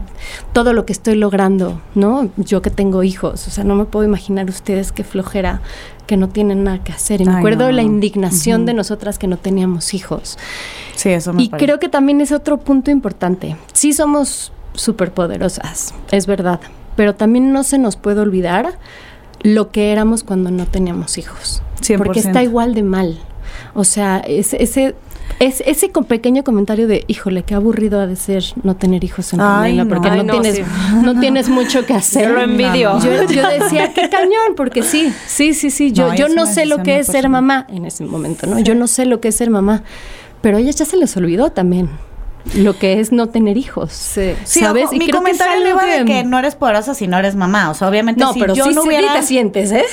todo 0.53 0.73
lo 0.73 0.85
que 0.85 0.93
estoy 0.93 1.15
logrando, 1.15 1.81
¿no? 1.93 2.29
Yo 2.37 2.61
que 2.61 2.69
tengo 2.69 3.03
hijos, 3.03 3.47
o 3.47 3.51
sea, 3.51 3.63
no 3.65 3.75
me 3.75 3.85
puedo 3.85 4.05
imaginar 4.05 4.49
ustedes 4.49 4.91
qué 4.91 5.03
flojera 5.03 5.61
que 6.07 6.17
no 6.17 6.29
tienen 6.29 6.63
nada 6.63 6.83
que 6.83 6.93
hacer. 6.93 7.21
Y 7.21 7.25
me 7.25 7.35
acuerdo 7.35 7.71
la 7.71 7.81
indignación 7.81 8.65
de 8.65 8.73
nosotras 8.73 9.19
que 9.19 9.27
no 9.27 9.37
teníamos 9.37 9.93
hijos. 9.93 10.37
Sí, 10.95 11.09
eso 11.09 11.33
me 11.33 11.43
Y 11.43 11.49
creo 11.49 11.79
que 11.79 11.89
también 11.89 12.21
es 12.21 12.31
otro 12.31 12.57
punto 12.57 12.91
importante. 12.91 13.57
Sí 13.73 13.91
somos 13.91 14.53
superpoderosas, 14.73 15.93
es 16.11 16.25
verdad, 16.25 16.61
pero 16.95 17.15
también 17.15 17.51
no 17.51 17.63
se 17.63 17.77
nos 17.77 17.97
puede 17.97 18.21
olvidar 18.21 18.77
lo 19.41 19.71
que 19.71 19.91
éramos 19.91 20.23
cuando 20.23 20.51
no 20.51 20.65
teníamos 20.65 21.17
hijos. 21.17 21.61
Porque 21.97 22.19
está 22.19 22.41
igual 22.41 22.73
de 22.73 22.83
mal. 22.83 23.19
O 23.75 23.83
sea, 23.83 24.19
ese, 24.19 24.61
ese 24.63 24.95
es 25.39 25.61
ese 25.65 25.91
con 25.91 26.05
pequeño 26.05 26.43
comentario 26.43 26.87
de, 26.87 27.03
híjole, 27.07 27.43
qué 27.43 27.55
aburrido 27.55 27.99
ha 27.99 28.07
de 28.07 28.15
ser 28.15 28.43
no 28.63 28.77
tener 28.77 29.03
hijos 29.03 29.33
en 29.33 29.39
pandemia, 29.39 29.85
porque 29.85 30.09
no, 30.09 30.39
tienes, 30.39 30.61
no 31.03 31.19
tienes 31.19 31.49
mucho 31.49 31.85
que 31.85 31.93
hacer. 31.93 32.29
Yo 32.29 32.35
lo 32.35 32.41
envidio. 32.41 32.97
Yo, 32.99 33.11
decía, 33.11 33.91
qué 33.93 34.09
cañón, 34.09 34.55
porque 34.55 34.81
sí, 34.81 35.13
sí, 35.27 35.53
sí, 35.53 35.69
sí. 35.71 35.91
Yo 35.91 36.07
no, 36.07 36.15
yo 36.15 36.29
no 36.29 36.45
sé 36.45 36.65
lo 36.65 36.83
que 36.83 36.99
es 36.99 37.07
ser 37.07 37.27
mamá 37.27 37.67
en 37.69 37.85
ese 37.85 38.05
momento, 38.05 38.47
¿no? 38.47 38.59
Yo 38.59 38.75
no 38.75 38.87
sé 38.87 39.05
lo 39.05 39.19
que 39.19 39.27
es 39.27 39.35
ser 39.35 39.49
mamá. 39.49 39.83
Pero 40.41 40.57
a 40.57 40.59
ellas 40.59 40.75
ya 40.75 40.85
se 40.85 40.95
les 40.95 41.15
olvidó 41.17 41.51
también 41.51 41.89
lo 42.53 42.77
que 42.77 42.99
es 42.99 43.11
no 43.11 43.27
tener 43.27 43.57
hijos. 43.57 43.91
Sí. 43.91 44.35
¿Sabes? 44.43 44.93
y 44.93 44.99
mi 44.99 45.09
comentario 45.09 45.67
iba 45.67 45.85
de 45.85 46.05
que 46.05 46.23
no 46.23 46.39
eres 46.39 46.55
poderosa 46.55 46.93
si 46.93 47.07
no 47.07 47.17
eres 47.17 47.35
mamá. 47.35 47.69
O 47.69 47.73
sea, 47.73 47.89
obviamente 47.89 48.21
no, 48.21 48.33
pero 48.33 48.53
yo 48.53 48.69
no 48.71 48.83
hubiera... 48.83 49.13
te 49.13 49.23
sientes, 49.23 49.71
¿eh? 49.71 49.85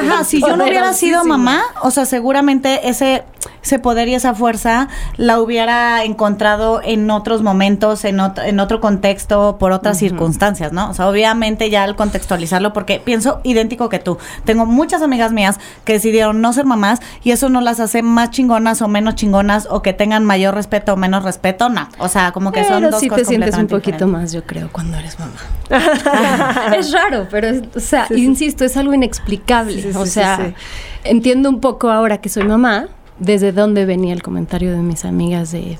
Ajá, 0.00 0.24
si 0.24 0.40
yo 0.40 0.56
no 0.56 0.64
hubiera 0.64 0.92
sido 0.92 1.24
mamá, 1.24 1.62
o 1.82 1.90
sea, 1.90 2.04
seguramente 2.06 2.88
ese, 2.88 3.24
ese 3.62 3.78
poder 3.78 4.08
y 4.08 4.14
esa 4.14 4.34
fuerza 4.34 4.88
la 5.16 5.40
hubiera 5.40 6.04
encontrado 6.04 6.80
en 6.82 7.10
otros 7.10 7.42
momentos, 7.42 8.04
en 8.04 8.20
otro, 8.20 8.44
en 8.44 8.60
otro 8.60 8.80
contexto, 8.80 9.56
por 9.58 9.72
otras 9.72 9.98
circunstancias, 9.98 10.72
¿no? 10.72 10.90
O 10.90 10.94
sea, 10.94 11.08
obviamente 11.08 11.70
ya 11.70 11.84
al 11.84 11.96
contextualizarlo, 11.96 12.72
porque 12.72 13.00
pienso 13.00 13.40
idéntico 13.44 13.88
que 13.88 13.98
tú. 13.98 14.18
Tengo 14.44 14.66
muchas 14.66 15.02
amigas 15.02 15.32
mías 15.32 15.58
que 15.84 15.94
decidieron 15.94 16.40
no 16.40 16.52
ser 16.52 16.64
mamás 16.64 17.00
y 17.22 17.30
eso 17.30 17.48
no 17.48 17.60
las 17.60 17.80
hace 17.80 18.02
más 18.02 18.30
chingonas 18.30 18.82
o 18.82 18.88
menos 18.88 19.14
chingonas 19.14 19.66
o 19.70 19.82
que 19.82 19.92
tengan 19.92 20.24
mayor 20.24 20.54
respeto 20.54 20.94
o 20.94 20.96
menos 20.96 21.24
respeto, 21.24 21.68
no. 21.68 21.85
O 21.98 22.08
sea, 22.08 22.32
como 22.32 22.52
que 22.52 22.64
son 22.64 22.90
dos 22.90 23.00
sí 23.00 23.08
te 23.08 23.24
sientes 23.24 23.56
un 23.56 23.66
poquito 23.66 24.06
más, 24.06 24.32
yo 24.32 24.44
creo, 24.44 24.68
cuando 24.70 24.96
eres 24.98 25.18
mamá. 25.18 25.36
es 26.76 26.92
raro, 26.92 27.26
pero, 27.30 27.48
o 27.74 27.80
sea, 27.80 28.06
insisto, 28.10 28.64
es 28.64 28.76
algo 28.76 28.94
inexplicable. 28.94 29.96
o 29.96 30.06
sea, 30.06 30.54
entiendo 31.04 31.48
un 31.48 31.60
poco 31.60 31.90
ahora 31.90 32.18
que 32.18 32.28
soy 32.28 32.44
mamá, 32.44 32.88
desde 33.18 33.52
dónde 33.52 33.86
venía 33.86 34.12
el 34.12 34.22
comentario 34.22 34.72
de 34.72 34.78
mis 34.78 35.04
amigas 35.04 35.52
de 35.52 35.78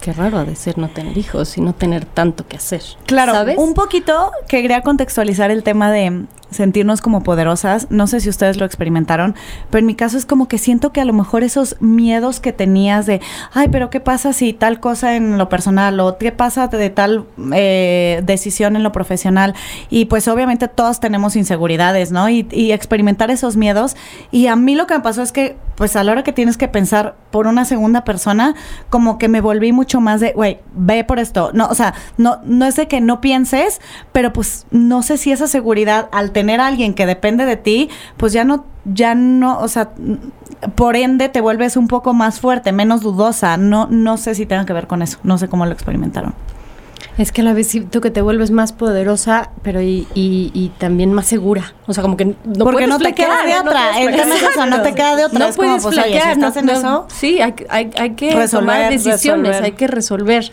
qué 0.00 0.12
raro 0.12 0.38
ha 0.38 0.44
de 0.44 0.54
ser 0.54 0.78
no 0.78 0.88
tener 0.88 1.18
hijos 1.18 1.56
y 1.58 1.60
no 1.60 1.72
tener 1.72 2.04
tanto 2.04 2.46
que 2.46 2.56
hacer. 2.56 2.82
Claro, 3.06 3.34
un 3.56 3.74
poquito 3.74 4.30
quería 4.46 4.82
contextualizar 4.82 5.50
el 5.50 5.62
tema 5.62 5.90
de 5.90 6.26
sentirnos 6.50 7.00
como 7.00 7.22
poderosas. 7.22 7.88
No 7.90 8.06
sé 8.06 8.20
si 8.20 8.28
ustedes 8.28 8.56
lo 8.56 8.66
experimentaron, 8.66 9.34
pero 9.70 9.80
en 9.80 9.86
mi 9.86 9.94
caso 9.94 10.16
es 10.16 10.26
como 10.26 10.48
que 10.48 10.58
siento 10.58 10.92
que 10.92 11.00
a 11.00 11.04
lo 11.04 11.12
mejor 11.12 11.42
esos 11.42 11.76
miedos 11.80 12.40
que 12.40 12.52
tenías 12.52 13.06
de, 13.06 13.20
ay, 13.52 13.68
pero 13.68 13.90
¿qué 13.90 14.00
pasa 14.00 14.32
si 14.32 14.52
tal 14.52 14.80
cosa 14.80 15.16
en 15.16 15.38
lo 15.38 15.48
personal 15.48 15.98
o 16.00 16.18
qué 16.18 16.32
pasa 16.32 16.68
de 16.68 16.90
tal 16.90 17.26
eh, 17.52 18.22
decisión 18.24 18.76
en 18.76 18.82
lo 18.82 18.92
profesional? 18.92 19.54
Y 19.90 20.06
pues 20.06 20.28
obviamente 20.28 20.68
todos 20.68 21.00
tenemos 21.00 21.36
inseguridades, 21.36 22.12
¿no? 22.12 22.28
Y, 22.28 22.46
y 22.50 22.72
experimentar 22.72 23.30
esos 23.30 23.56
miedos. 23.56 23.96
Y 24.30 24.46
a 24.46 24.56
mí 24.56 24.74
lo 24.74 24.86
que 24.86 24.94
me 24.94 25.00
pasó 25.00 25.22
es 25.22 25.32
que, 25.32 25.56
pues 25.76 25.96
a 25.96 26.04
la 26.04 26.12
hora 26.12 26.24
que 26.24 26.32
tienes 26.32 26.56
que 26.56 26.68
pensar 26.68 27.16
por 27.30 27.46
una 27.46 27.64
segunda 27.64 28.04
persona, 28.04 28.54
como 28.88 29.18
que 29.18 29.28
me 29.28 29.40
volví 29.40 29.72
mucho 29.72 30.00
más 30.00 30.20
de, 30.20 30.32
güey, 30.32 30.58
ve 30.74 31.04
por 31.04 31.18
esto. 31.18 31.50
No, 31.52 31.66
o 31.66 31.74
sea, 31.74 31.94
no, 32.16 32.40
no 32.44 32.64
es 32.64 32.76
de 32.76 32.88
que 32.88 33.00
no 33.00 33.20
pienses, 33.20 33.80
pero 34.12 34.32
pues 34.32 34.66
no 34.70 35.02
sé 35.02 35.16
si 35.18 35.32
esa 35.32 35.46
seguridad 35.46 36.08
al 36.12 36.30
tener 36.36 36.60
a 36.60 36.66
alguien 36.66 36.92
que 36.92 37.06
depende 37.06 37.46
de 37.46 37.56
ti, 37.56 37.88
pues 38.18 38.34
ya 38.34 38.44
no, 38.44 38.66
ya 38.84 39.14
no, 39.14 39.58
o 39.58 39.68
sea, 39.68 39.92
por 40.74 40.94
ende 40.94 41.30
te 41.30 41.40
vuelves 41.40 41.78
un 41.78 41.88
poco 41.88 42.12
más 42.12 42.40
fuerte, 42.40 42.72
menos 42.72 43.00
dudosa. 43.00 43.56
No, 43.56 43.86
no 43.90 44.18
sé 44.18 44.34
si 44.34 44.44
tenga 44.44 44.66
que 44.66 44.74
ver 44.74 44.86
con 44.86 45.00
eso. 45.00 45.16
No 45.22 45.38
sé 45.38 45.48
cómo 45.48 45.64
lo 45.64 45.72
experimentaron. 45.72 46.34
Es 47.18 47.32
que 47.32 47.40
a 47.40 47.44
la 47.44 47.54
vez 47.54 47.68
siento 47.68 48.02
que 48.02 48.10
te 48.10 48.20
vuelves 48.20 48.50
más 48.50 48.72
poderosa, 48.72 49.50
pero 49.62 49.80
y, 49.80 50.06
y, 50.14 50.72
también 50.78 51.14
más 51.14 51.26
segura. 51.26 51.74
O 51.86 51.94
sea, 51.94 52.02
como 52.02 52.16
que 52.16 52.26
no 52.26 52.64
Porque 52.64 52.86
no 52.86 52.98
te 52.98 53.14
queda 53.14 53.42
de 53.44 53.58
otra. 53.58 53.98
es 53.98 54.42
eso, 54.42 54.66
no 54.66 54.82
te 54.82 54.94
queda 54.94 55.16
de 55.16 55.24
otra. 55.24 55.38
No 55.38 55.54
puedes 55.54 55.82
como, 55.82 55.94
pues, 55.94 56.06
¿estás 56.06 56.56
en 56.56 56.68
eso? 56.68 57.06
Sí, 57.08 57.40
hay, 57.40 57.54
hay, 57.70 57.90
hay 57.98 58.10
que 58.10 58.34
resolver, 58.34 58.76
tomar 58.76 58.90
decisiones, 58.90 59.60
hay 59.62 59.72
que 59.72 59.86
resolver. 59.86 60.50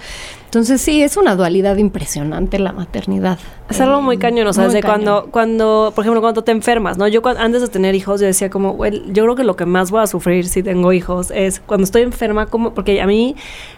Entonces 0.54 0.82
sí, 0.82 1.02
es 1.02 1.18
una 1.18 1.36
dualidad 1.36 1.78
impresionante 1.78 2.60
la 2.60 2.74
maternidad. 2.74 3.40
Es 3.72 3.82
algo 3.82 4.04
muy 4.04 4.20
cañón, 4.20 4.46
o 4.46 4.54
sea, 4.54 4.66
desde 4.66 4.84
cuando, 4.84 5.30
cuando, 5.32 5.92
por 5.96 6.04
ejemplo, 6.04 6.22
cuando 6.22 6.44
te 6.44 6.52
enfermas, 6.52 7.00
¿no? 7.00 7.08
Yo 7.08 7.24
antes 7.26 7.64
de 7.64 7.70
tener 7.70 7.96
hijos, 7.96 8.22
yo 8.22 8.28
decía 8.28 8.52
como, 8.52 8.78
yo 8.86 9.24
creo 9.24 9.36
que 9.36 9.44
lo 9.44 9.56
que 9.56 9.66
más 9.66 9.90
voy 9.90 10.04
a 10.04 10.08
sufrir 10.08 10.48
si 10.48 10.62
tengo 10.62 10.94
hijos 10.94 11.32
es 11.32 11.60
cuando 11.60 11.86
estoy 11.86 12.04
enferma, 12.04 12.46
como, 12.46 12.76
porque 12.76 13.02
a 13.02 13.08
mí 13.08 13.36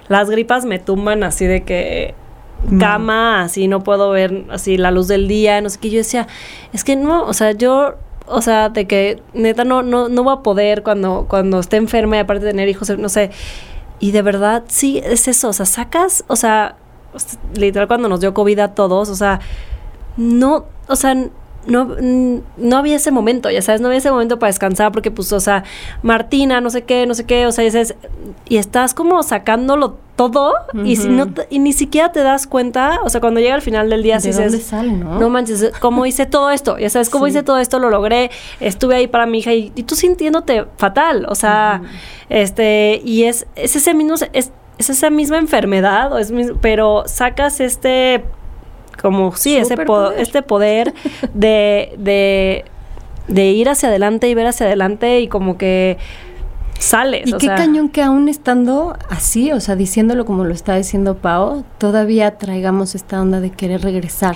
las 0.09 0.29
gripas 0.29 0.65
me 0.65 0.77
tumban 0.77 1.23
así 1.23 1.45
de 1.45 1.63
que 1.63 2.13
cama, 2.79 3.43
así 3.43 3.67
no 3.67 3.83
puedo 3.83 4.09
ver 4.09 4.45
así 4.49 4.77
la 4.77 4.91
luz 4.91 5.07
del 5.07 5.27
día, 5.27 5.61
no 5.61 5.69
sé 5.69 5.79
qué. 5.79 5.89
Yo 5.89 5.97
decía, 5.97 6.27
es 6.73 6.83
que 6.83 6.95
no, 6.95 7.23
o 7.25 7.33
sea, 7.33 7.51
yo 7.51 7.95
o 8.27 8.41
sea, 8.41 8.69
de 8.69 8.87
que 8.87 9.21
neta 9.33 9.63
no, 9.63 9.83
no, 9.83 10.09
no 10.09 10.23
va 10.23 10.33
a 10.33 10.43
poder 10.43 10.83
cuando, 10.83 11.25
cuando 11.29 11.59
esté 11.59 11.77
enferma 11.77 12.17
y 12.17 12.19
aparte 12.19 12.45
de 12.45 12.51
tener 12.51 12.69
hijos, 12.69 12.89
no 12.97 13.09
sé. 13.09 13.31
Y 13.99 14.11
de 14.11 14.21
verdad, 14.21 14.63
sí, 14.67 15.01
es 15.03 15.27
eso, 15.27 15.49
o 15.49 15.53
sea, 15.53 15.65
sacas, 15.65 16.23
o 16.27 16.35
sea, 16.35 16.75
literal 17.55 17.87
cuando 17.87 18.09
nos 18.09 18.19
dio 18.19 18.33
COVID 18.33 18.59
a 18.59 18.73
todos, 18.73 19.09
o 19.09 19.15
sea, 19.15 19.39
no, 20.17 20.65
o 20.87 20.95
sea, 20.95 21.15
no, 21.67 21.95
no 22.57 22.77
había 22.77 22.95
ese 22.95 23.11
momento, 23.11 23.49
ya 23.49 23.61
sabes, 23.61 23.81
no 23.81 23.87
había 23.87 23.99
ese 23.99 24.11
momento 24.11 24.39
para 24.39 24.49
descansar 24.49 24.91
porque 24.91 25.11
pues, 25.11 25.31
o 25.33 25.39
sea, 25.39 25.63
Martina, 26.03 26.61
no 26.61 26.69
sé 26.69 26.83
qué, 26.83 27.05
no 27.05 27.13
sé 27.13 27.25
qué, 27.25 27.47
o 27.47 27.51
sea, 27.51 27.63
y 28.47 28.57
estás 28.57 28.93
como 28.93 29.21
sacándolo 29.23 29.97
todo 30.15 30.53
y, 30.85 30.95
si 30.95 31.09
no 31.09 31.27
y 31.49 31.59
ni 31.59 31.73
siquiera 31.73 32.11
te 32.11 32.21
das 32.21 32.47
cuenta, 32.47 32.99
o 33.03 33.09
sea, 33.09 33.19
cuando 33.19 33.39
llega 33.39 33.55
al 33.55 33.61
final 33.61 33.89
del 33.89 34.01
día, 34.01 34.19
¿De 34.19 34.31
dónde 34.31 34.59
sale, 34.59 34.91
no? 34.93 35.19
no 35.19 35.29
manches, 35.29 35.71
¿cómo 35.79 36.05
hice 36.05 36.25
todo 36.25 36.51
esto? 36.51 36.77
Ya 36.77 36.89
sabes, 36.89 37.09
¿cómo 37.09 37.27
hice 37.27 37.43
todo 37.43 37.57
esto? 37.57 37.79
Lo 37.79 37.89
logré, 37.89 38.31
estuve 38.59 38.95
ahí 38.95 39.07
para 39.07 39.25
mi 39.25 39.39
hija 39.39 39.53
y, 39.53 39.71
tú 39.71 39.95
sintiéndote 39.95 40.65
fatal, 40.77 41.25
o 41.29 41.35
sea, 41.35 41.81
este, 42.29 43.01
y 43.03 43.23
es, 43.23 43.45
es 43.55 43.75
ese 43.75 43.93
mismo, 43.93 44.15
es, 44.31 44.51
es 44.77 44.89
esa 44.89 45.09
misma 45.09 45.37
enfermedad, 45.37 46.13
o 46.13 46.17
es, 46.17 46.31
pero 46.61 47.03
sacas 47.07 47.59
este 47.59 48.23
como 49.01 49.35
sí, 49.35 49.55
ese 49.55 49.75
este 50.17 50.41
poder 50.41 50.93
de, 51.33 51.93
de, 51.97 52.65
de, 53.27 53.45
ir 53.51 53.69
hacia 53.69 53.89
adelante 53.89 54.29
y 54.29 54.33
ver 54.33 54.47
hacia 54.47 54.65
adelante 54.65 55.19
y 55.19 55.27
como 55.27 55.57
que 55.57 55.97
sales. 56.79 57.27
Y 57.27 57.33
qué 57.33 57.47
cañón 57.47 57.89
que 57.89 58.01
aún 58.01 58.29
estando 58.29 58.97
así, 59.09 59.51
o 59.51 59.59
sea, 59.59 59.75
diciéndolo 59.75 60.25
como 60.25 60.43
lo 60.43 60.53
está 60.53 60.75
diciendo 60.75 61.17
Pau, 61.17 61.63
todavía 61.77 62.37
traigamos 62.37 62.95
esta 62.95 63.21
onda 63.21 63.39
de 63.39 63.51
querer 63.51 63.81
regresar 63.81 64.35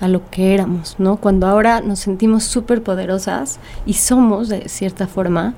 a 0.00 0.08
lo 0.08 0.28
que 0.30 0.54
éramos, 0.54 0.96
¿no? 0.98 1.16
Cuando 1.16 1.46
ahora 1.46 1.80
nos 1.80 2.00
sentimos 2.00 2.44
súper 2.44 2.82
poderosas 2.82 3.58
y 3.86 3.94
somos 3.94 4.48
de 4.48 4.68
cierta 4.68 5.06
forma 5.06 5.54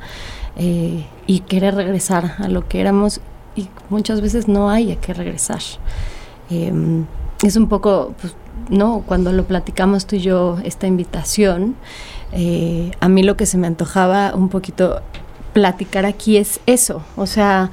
eh, 0.57 1.05
y 1.27 1.41
querer 1.41 1.75
regresar 1.75 2.37
a 2.39 2.49
lo 2.49 2.69
que 2.69 2.81
éramos 2.81 3.21
y 3.57 3.69
muchas 3.89 4.21
veces 4.21 4.49
no 4.49 4.71
hay 4.71 4.93
a 4.93 4.97
qué 5.01 5.15
regresar. 5.15 5.61
Em, 6.51 7.07
es 7.43 7.57
un 7.57 7.69
poco, 7.69 8.15
pues, 8.21 8.35
¿no? 8.69 9.03
Cuando 9.07 9.33
lo 9.33 9.45
platicamos 9.45 10.07
tú 10.07 10.17
y 10.17 10.21
yo, 10.21 10.59
esta 10.65 10.87
invitación, 10.87 11.77
eh, 12.33 12.91
a 13.01 13.09
mí 13.09 13.23
lo 13.23 13.37
que 13.37 13.47
se 13.47 13.59
me 13.59 13.67
antojaba 13.67 14.35
un 14.35 14.49
poquito 14.49 15.03
platicar 15.53 16.05
aquí 16.05 16.37
es 16.37 16.61
eso, 16.67 17.03
o 17.17 17.27
sea, 17.27 17.71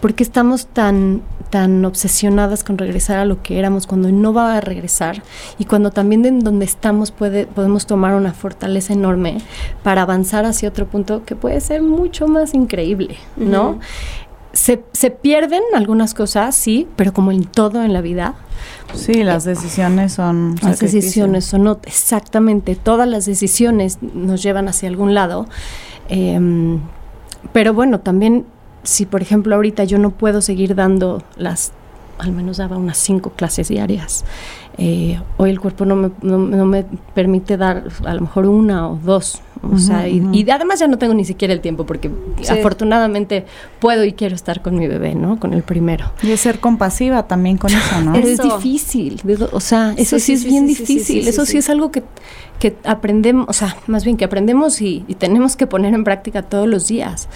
¿por 0.00 0.14
qué 0.14 0.22
estamos 0.22 0.66
tan, 0.66 1.22
tan 1.50 1.84
obsesionadas 1.84 2.64
con 2.64 2.78
regresar 2.78 3.18
a 3.18 3.24
lo 3.24 3.42
que 3.42 3.58
éramos 3.58 3.86
cuando 3.86 4.10
no 4.10 4.32
va 4.32 4.56
a 4.56 4.60
regresar 4.60 5.22
y 5.58 5.64
cuando 5.64 5.90
también 5.90 6.24
en 6.24 6.40
donde 6.40 6.64
estamos 6.64 7.10
puede, 7.10 7.46
podemos 7.46 7.86
tomar 7.86 8.14
una 8.14 8.32
fortaleza 8.32 8.94
enorme 8.94 9.38
para 9.82 10.02
avanzar 10.02 10.44
hacia 10.44 10.68
otro 10.68 10.86
punto 10.86 11.24
que 11.24 11.36
puede 11.36 11.60
ser 11.60 11.82
mucho 11.82 12.26
más 12.26 12.54
increíble, 12.54 13.16
¿no? 13.36 13.78
Se, 14.52 14.82
se 14.92 15.10
pierden 15.10 15.62
algunas 15.74 16.14
cosas, 16.14 16.54
sí, 16.54 16.88
pero 16.96 17.12
como 17.12 17.32
en 17.32 17.44
todo 17.44 17.82
en 17.82 17.92
la 17.92 18.00
vida, 18.00 18.34
Sí, 18.94 19.22
las 19.22 19.44
decisiones 19.44 20.12
son... 20.12 20.56
las 20.56 20.76
sacrificio. 20.76 21.00
decisiones 21.00 21.44
son 21.44 21.78
exactamente, 21.84 22.74
todas 22.76 23.08
las 23.08 23.24
decisiones 23.24 23.98
nos 24.02 24.42
llevan 24.42 24.68
hacia 24.68 24.88
algún 24.88 25.14
lado. 25.14 25.46
Em, 26.08 26.80
pero 27.52 27.72
bueno, 27.72 28.00
también 28.00 28.44
si 28.82 29.06
por 29.06 29.22
ejemplo 29.22 29.54
ahorita 29.54 29.84
yo 29.84 29.98
no 29.98 30.10
puedo 30.10 30.40
seguir 30.42 30.74
dando 30.74 31.22
las, 31.36 31.72
al 32.18 32.32
menos 32.32 32.56
daba 32.56 32.76
unas 32.76 32.98
cinco 32.98 33.30
clases 33.30 33.68
diarias, 33.68 34.24
eh, 34.76 35.20
hoy 35.36 35.50
el 35.50 35.60
cuerpo 35.60 35.84
no 35.84 35.96
me, 35.96 36.10
no, 36.22 36.38
no 36.38 36.64
me 36.66 36.84
permite 37.14 37.56
dar 37.56 37.84
a 38.04 38.14
lo 38.14 38.22
mejor 38.22 38.46
una 38.46 38.88
o 38.88 38.96
dos. 38.96 39.40
O 39.62 39.78
sea, 39.78 40.08
y, 40.08 40.22
y 40.32 40.50
además 40.50 40.80
ya 40.80 40.86
no 40.88 40.96
tengo 40.98 41.12
ni 41.14 41.24
siquiera 41.24 41.52
el 41.52 41.60
tiempo 41.60 41.84
porque 41.86 42.10
Sí. 42.42 42.52
afortunadamente 42.52 43.44
puedo 43.78 44.04
y 44.04 44.12
quiero 44.14 44.34
estar 44.34 44.62
con 44.62 44.78
mi 44.78 44.86
bebé, 44.88 45.14
¿no? 45.14 45.38
Con 45.38 45.52
el 45.52 45.62
primero. 45.62 46.12
Y 46.22 46.30
es 46.30 46.40
ser 46.40 46.60
compasiva 46.60 47.26
también 47.28 47.58
con 47.58 47.70
eso, 47.70 48.00
¿no? 48.00 48.12
Pero 48.14 48.26
es 48.28 48.40
difícil, 48.42 49.20
o 49.52 49.60
sea, 49.60 49.94
eso 49.96 50.18
Sí, 50.18 50.24
sí, 50.24 50.26
sí, 50.26 50.32
es 50.32 50.44
bien 50.44 50.66
sí, 50.68 50.74
sí, 50.74 50.86
sí, 50.86 50.92
difícil, 50.94 51.22
sí, 51.24 51.28
eso 51.28 51.44
sí. 51.44 51.52
sí 51.52 51.58
es 51.58 51.68
algo 51.70 51.90
que, 51.90 52.02
que 52.58 52.76
aprendemos, 52.84 53.46
o 53.48 53.52
sea, 53.52 53.76
más 53.86 54.04
bien 54.04 54.16
que 54.16 54.24
aprendemos 54.24 54.80
y, 54.80 55.04
y 55.08 55.14
tenemos 55.14 55.56
que 55.56 55.66
poner 55.66 55.92
en 55.94 56.04
práctica 56.04 56.42
todos 56.42 56.66
los 56.66 56.88
días. 56.88 57.28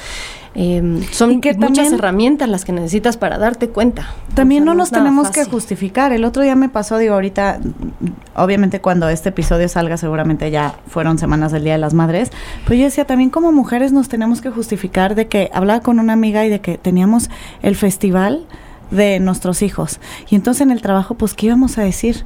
Eh, 0.57 1.05
son 1.11 1.41
que 1.41 1.55
muchas 1.55 1.75
también- 1.75 1.95
herramientas 1.95 2.49
las 2.49 2.65
que 2.65 2.71
necesitas 2.73 3.17
para 3.17 3.39
darte 3.39 3.69
cuenta. 3.71 4.07
También 4.35 4.63
O 4.63 4.67
sea, 4.67 4.73
no 4.73 4.79
nos 4.79 4.91
tenemos 4.93 5.31
que 5.31 5.45
justificar. 5.45 6.13
El 6.13 6.25
otro 6.25 6.43
día 6.45 6.55
me 6.55 6.69
pasó, 6.69 6.97
digo, 6.99 7.15
ahorita, 7.15 7.59
obviamente 8.37 8.81
cuando 8.81 9.09
este 9.09 9.31
episodio 9.31 9.69
salga, 9.69 9.97
seguramente 9.97 10.51
ya 10.53 10.77
fueron 10.87 11.19
semanas 11.19 11.51
del 11.51 11.65
Día 11.65 11.73
de 11.73 11.79
las 11.81 11.93
Madres, 11.95 12.31
pero 12.65 12.77
yo 12.77 12.85
decía, 12.85 13.05
también 13.05 13.31
como 13.31 13.51
mujeres 13.51 13.93
nos 13.93 14.09
tenemos 14.09 14.41
que 14.41 14.51
justificar 14.51 15.15
de 15.17 15.27
que 15.27 15.51
hablaba 15.53 15.81
con 15.81 15.99
una 15.99 16.13
amiga 16.13 16.45
y 16.47 16.51
de 16.51 16.61
que 16.61 16.79
teníamos 16.79 17.31
el 17.63 17.75
festival 17.75 18.47
de 18.93 19.19
nuestros 19.19 19.61
hijos. 19.63 19.99
Y 20.31 20.37
entonces 20.37 20.61
en 20.61 20.71
el 20.71 20.83
trabajo, 20.83 21.15
pues, 21.17 21.35
¿qué 21.35 21.47
íbamos 21.47 21.79
a 21.79 21.83
decir? 21.83 22.25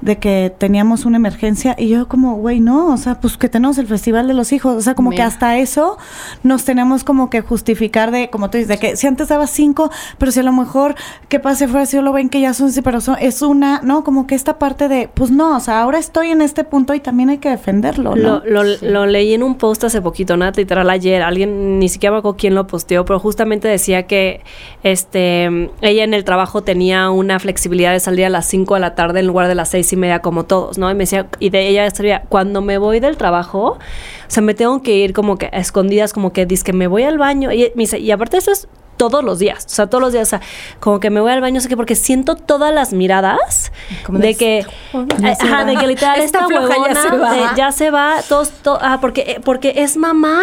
De 0.00 0.18
que 0.18 0.52
teníamos 0.56 1.04
una 1.04 1.16
emergencia 1.16 1.74
y 1.78 1.88
yo 1.88 2.08
como, 2.08 2.36
güey, 2.36 2.60
no, 2.60 2.92
o 2.92 2.96
sea, 2.96 3.20
pues 3.20 3.36
que 3.36 3.48
tenemos 3.48 3.78
el 3.78 3.86
festival 3.86 4.28
de 4.28 4.34
los 4.34 4.52
hijos, 4.52 4.76
o 4.76 4.80
sea, 4.80 4.94
como 4.94 5.10
que 5.10 5.22
hasta 5.22 5.58
eso 5.58 5.98
nos 6.42 6.64
tenemos 6.64 7.04
como 7.04 7.30
que 7.30 7.40
justificar 7.40 8.10
de, 8.10 8.30
como 8.30 8.50
tú 8.50 8.58
dices, 8.58 8.68
de 8.68 8.78
que 8.78 8.96
si 8.96 9.06
antes 9.06 9.28
daba 9.28 9.46
cinco, 9.46 9.90
pero 10.18 10.30
si 10.30 10.40
a 10.40 10.42
lo 10.42 10.52
mejor 10.52 10.94
que 11.28 11.40
pase 11.40 11.66
fuera, 11.66 11.86
si 11.86 12.00
lo 12.00 12.12
ven 12.12 12.28
que 12.28 12.40
ya 12.40 12.54
son, 12.54 12.70
sí, 12.70 12.82
pero 12.82 13.00
son, 13.00 13.16
es 13.20 13.42
una, 13.42 13.80
¿no? 13.82 14.04
Como 14.04 14.26
que 14.26 14.34
esta 14.34 14.58
parte 14.58 14.88
de, 14.88 15.08
pues 15.12 15.30
no, 15.30 15.56
o 15.56 15.60
sea, 15.60 15.82
ahora 15.82 15.98
estoy 15.98 16.30
en 16.30 16.42
este 16.42 16.64
punto 16.64 16.94
y 16.94 17.00
también 17.00 17.30
hay 17.30 17.38
que 17.38 17.50
defenderlo, 17.50 18.14
¿no? 18.14 18.42
Lo, 18.44 18.64
lo, 18.64 18.76
lo 18.82 19.06
leí 19.06 19.34
en 19.34 19.42
un 19.42 19.56
post 19.56 19.84
hace 19.84 20.00
poquito, 20.00 20.36
nada, 20.36 20.52
literal 20.56 20.88
ayer. 20.90 21.22
Alguien, 21.22 21.78
ni 21.78 21.88
siquiera 21.88 22.12
me 22.12 22.18
acuerdo 22.18 22.36
quién 22.36 22.54
lo 22.54 22.66
posteó, 22.66 23.04
pero 23.04 23.18
justamente 23.18 23.68
decía 23.68 24.04
que 24.04 24.42
este 24.82 25.48
ella 25.80 26.04
en 26.04 26.14
el 26.14 26.24
trabajo 26.24 26.62
tenía 26.62 27.10
una 27.10 27.38
flexibilidad 27.38 27.92
de 27.92 28.00
salir 28.00 28.24
a 28.26 28.30
las 28.30 28.46
5 28.46 28.74
de 28.74 28.80
la 28.80 28.94
tarde 28.94 29.20
en 29.20 29.26
lugar 29.26 29.48
de 29.48 29.54
las 29.54 29.70
seis 29.70 29.87
y 29.92 29.96
media 29.96 30.20
como 30.20 30.44
todos, 30.44 30.78
¿no? 30.78 30.90
Y 30.90 30.94
me 30.94 31.00
decía, 31.00 31.28
y 31.38 31.50
de 31.50 31.68
ella 31.68 31.86
escribía, 31.86 32.24
cuando 32.28 32.60
me 32.60 32.78
voy 32.78 33.00
del 33.00 33.16
trabajo, 33.16 33.72
o 33.72 33.78
sea, 34.26 34.42
me 34.42 34.54
tengo 34.54 34.82
que 34.82 34.96
ir 34.96 35.12
como 35.12 35.36
que 35.36 35.46
a 35.46 35.58
escondidas, 35.58 36.12
como 36.12 36.32
que 36.32 36.46
dice 36.46 36.64
que 36.64 36.72
me 36.72 36.86
voy 36.86 37.02
al 37.04 37.18
baño. 37.18 37.52
Y 37.52 37.72
me 37.74 37.82
dice, 37.82 37.98
y 37.98 38.10
aparte 38.10 38.36
eso 38.36 38.52
es 38.52 38.68
todos 38.98 39.24
los 39.24 39.38
días, 39.38 39.64
o 39.64 39.68
sea, 39.70 39.86
todos 39.88 40.02
los 40.02 40.12
días, 40.12 40.28
o 40.28 40.30
sea, 40.30 40.40
como 40.80 41.00
que 41.00 41.08
me 41.08 41.20
voy 41.22 41.32
al 41.32 41.40
baño, 41.40 41.54
no 41.54 41.60
sé 41.60 41.68
qué, 41.68 41.76
porque 41.76 41.94
siento 41.94 42.34
todas 42.36 42.74
las 42.74 42.92
miradas 42.92 43.72
Como 44.04 44.18
de 44.18 44.34
que, 44.34 44.66
se 44.92 45.46
ajá, 45.46 45.64
de 45.64 45.76
que 45.76 45.86
literal 45.86 46.20
Esta 46.20 46.40
esta 46.40 46.46
floja 46.48 46.68
ya 46.74 46.82
huevona 46.82 47.02
se 47.02 47.16
va. 47.16 47.32
de 47.32 47.40
ya 47.56 47.72
se 47.72 47.90
va, 47.90 48.16
todos, 48.28 48.50
to- 48.50 48.78
ah, 48.82 48.98
porque, 49.00 49.20
eh, 49.22 49.40
porque 49.42 49.72
es 49.76 49.96
mamá, 49.96 50.42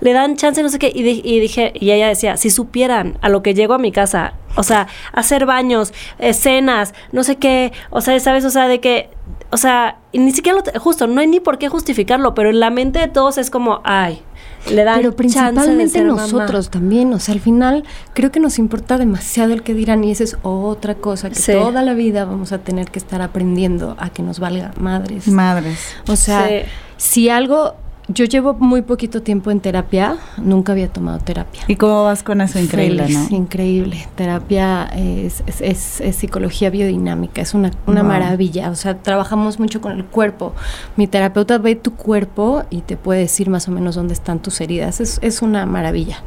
le 0.00 0.12
dan 0.12 0.36
chance, 0.36 0.62
no 0.62 0.68
sé 0.68 0.78
qué, 0.78 0.92
y, 0.94 1.00
y 1.24 1.40
dije, 1.40 1.72
y 1.74 1.90
ella 1.90 2.06
decía, 2.06 2.36
si 2.36 2.50
supieran 2.50 3.18
a 3.22 3.28
lo 3.28 3.42
que 3.42 3.54
llego 3.54 3.74
a 3.74 3.78
mi 3.78 3.90
casa, 3.90 4.34
o 4.56 4.62
sea, 4.62 4.86
hacer 5.12 5.46
baños, 5.46 5.92
escenas, 6.18 6.94
no 7.12 7.24
sé 7.24 7.36
qué, 7.36 7.72
o 7.90 8.00
sea, 8.00 8.18
sabes, 8.20 8.44
o 8.44 8.50
sea, 8.50 8.68
de 8.68 8.80
que, 8.80 9.10
o 9.50 9.56
sea, 9.56 9.96
y 10.12 10.18
ni 10.18 10.30
siquiera, 10.32 10.58
lo 10.72 10.80
justo, 10.80 11.06
no 11.06 11.20
hay 11.20 11.26
ni 11.26 11.40
por 11.40 11.58
qué 11.58 11.68
justificarlo, 11.68 12.34
pero 12.34 12.50
en 12.50 12.60
la 12.60 12.70
mente 12.70 12.98
de 13.00 13.08
todos 13.08 13.38
es 13.38 13.50
como, 13.50 13.80
ay, 13.84 14.22
le 14.70 14.84
dan 14.84 14.96
Pero 14.98 15.10
de 15.10 15.16
principalmente 15.16 16.02
mamá. 16.04 16.22
nosotros 16.22 16.70
también, 16.70 17.12
o 17.12 17.18
sea, 17.18 17.34
al 17.34 17.40
final 17.40 17.84
creo 18.14 18.30
que 18.32 18.40
nos 18.40 18.58
importa 18.58 18.98
demasiado 18.98 19.52
el 19.52 19.62
que 19.62 19.74
dirán 19.74 20.04
y 20.04 20.10
esa 20.10 20.24
es 20.24 20.36
otra 20.42 20.94
cosa 20.94 21.28
que 21.28 21.34
Sí. 21.36 21.52
toda 21.52 21.82
la 21.82 21.94
vida 21.94 22.24
vamos 22.24 22.52
a 22.52 22.58
tener 22.58 22.90
que 22.90 22.98
estar 22.98 23.20
aprendiendo 23.22 23.96
a 23.98 24.10
que 24.10 24.22
nos 24.22 24.38
valga 24.38 24.72
madres. 24.78 25.28
Madres. 25.28 25.78
O 26.08 26.16
sea, 26.16 26.46
Sí. 26.48 26.54
si 26.96 27.28
algo, 27.28 27.74
yo 28.08 28.26
llevo 28.26 28.52
muy 28.54 28.82
poquito 28.82 29.22
tiempo 29.22 29.50
en 29.50 29.60
terapia, 29.60 30.18
nunca 30.36 30.72
había 30.72 30.88
tomado 30.92 31.18
terapia. 31.20 31.62
¿Y 31.68 31.76
cómo 31.76 32.04
vas 32.04 32.22
con 32.22 32.40
eso? 32.42 32.58
Increíble, 32.58 33.04
Feliz, 33.04 33.30
¿no? 33.30 33.36
Increíble. 33.36 34.06
Terapia 34.14 34.84
es, 34.94 35.42
es- 35.46 35.60
es- 35.62 36.00
es 36.02 36.16
psicología 36.16 36.68
biodinámica, 36.68 37.40
es 37.40 37.54
una, 37.54 37.70
una 37.86 38.02
Wow. 38.02 38.08
maravilla. 38.10 38.68
O 38.70 38.74
sea, 38.74 38.98
trabajamos 38.98 39.58
mucho 39.58 39.80
con 39.80 39.92
el 39.92 40.04
cuerpo. 40.04 40.52
Mi 40.96 41.06
terapeuta 41.06 41.56
ve 41.58 41.76
tu 41.76 41.94
cuerpo 41.94 42.64
y 42.68 42.82
te 42.82 42.96
puede 42.98 43.20
decir 43.20 43.48
más 43.48 43.68
o 43.68 43.70
menos 43.70 43.94
dónde 43.94 44.12
están 44.12 44.38
tus 44.40 44.60
heridas. 44.60 45.00
Es, 45.00 45.18
es 45.22 45.40
una 45.40 45.64
maravilla. 45.64 46.18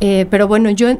Eh, 0.00 0.26
pero 0.30 0.46
bueno, 0.46 0.70
yo 0.70 0.98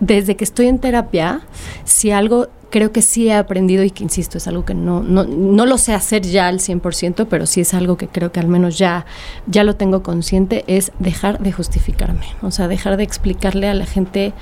desde 0.00 0.34
que 0.36 0.42
estoy 0.42 0.66
en 0.66 0.80
terapia, 0.80 1.42
si 1.84 2.10
algo 2.10 2.48
creo 2.74 2.90
que 2.90 3.02
sí 3.02 3.28
he 3.28 3.34
aprendido 3.34 3.84
y 3.84 3.92
que 3.92 4.02
insisto, 4.02 4.36
es 4.36 4.48
algo 4.48 4.64
que 4.64 4.74
no, 4.74 5.00
no, 5.00 5.22
no 5.22 5.64
lo 5.64 5.78
sé 5.78 5.94
hacer 5.94 6.22
ya 6.22 6.48
al 6.48 6.58
100%, 6.58 7.28
pero 7.30 7.46
sí 7.46 7.60
es 7.60 7.72
algo 7.72 7.96
que 7.96 8.08
creo 8.08 8.32
que 8.32 8.40
al 8.40 8.48
menos 8.48 8.76
ya, 8.76 9.06
ya 9.46 9.62
lo 9.62 9.76
tengo 9.76 10.02
consciente, 10.02 10.64
es 10.66 10.90
dejar 10.98 11.38
de 11.38 11.52
justificarme, 11.52 12.26
o 12.42 12.50
sea, 12.50 12.66
dejar 12.66 12.96
de 12.96 13.04
explicarle 13.04 13.68
a 13.68 13.74
la 13.74 13.86
gente, 13.86 14.32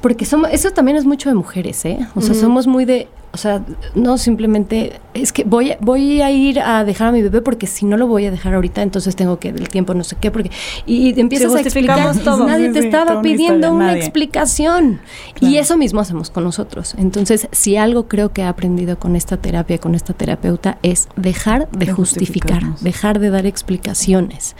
porque 0.00 0.24
somos, 0.24 0.50
eso 0.52 0.70
también 0.70 0.96
es 0.96 1.04
mucho 1.04 1.28
de 1.28 1.34
mujeres, 1.34 1.84
¿eh? 1.84 1.98
O 2.14 2.20
sea, 2.20 2.34
somos 2.34 2.66
muy 2.66 2.84
de, 2.84 3.08
o 3.32 3.36
sea, 3.36 3.62
no 3.94 4.16
simplemente, 4.16 5.00
es 5.12 5.32
que 5.32 5.44
voy, 5.44 5.72
a- 5.72 5.78
voy 5.80 6.20
a 6.22 6.30
ir 6.30 6.60
a 6.60 6.84
dejar 6.84 7.08
a 7.08 7.12
mi 7.12 7.20
bebé 7.20 7.42
porque 7.42 7.66
si 7.66 7.84
no 7.84 7.96
lo 7.96 8.06
voy 8.06 8.24
a 8.26 8.30
dejar 8.30 8.54
ahorita, 8.54 8.82
entonces 8.82 9.16
tengo 9.16 9.38
que 9.38 9.48
el 9.48 9.68
tiempo 9.68 9.94
no 9.94 10.04
sé 10.04 10.16
qué, 10.20 10.30
porque, 10.30 10.50
y, 10.86 11.10
y 11.14 11.20
empiezas 11.20 11.54
a 11.54 11.60
explicar, 11.60 12.16
todo. 12.18 12.46
nadie 12.46 12.68
Sí, 12.68 12.72
te 12.74 12.80
sí, 12.82 12.86
estaba 12.86 13.12
una 13.12 13.22
pidiendo 13.22 13.54
historia, 13.68 13.72
una 13.72 13.94
explicación. 13.96 15.00
Claro. 15.34 15.52
Y 15.54 15.58
eso 15.58 15.76
mismo 15.76 16.00
hacemos 16.00 16.30
con 16.30 16.44
nosotros. 16.44 16.94
Entonces, 16.96 17.48
si 17.52 17.76
algo 17.76 18.06
creo 18.08 18.32
que 18.32 18.42
he 18.42 18.46
aprendido 18.46 18.98
con 18.98 19.16
esta 19.16 19.36
terapia, 19.36 19.78
con 19.78 19.94
esta 19.94 20.12
terapeuta, 20.14 20.78
es 20.82 21.08
dejar 21.16 21.68
de, 21.72 21.86
De 21.86 21.92
justificar, 21.92 22.62
dejar 22.80 23.18
de 23.18 23.30
dar 23.30 23.46
explicaciones. 23.46 24.54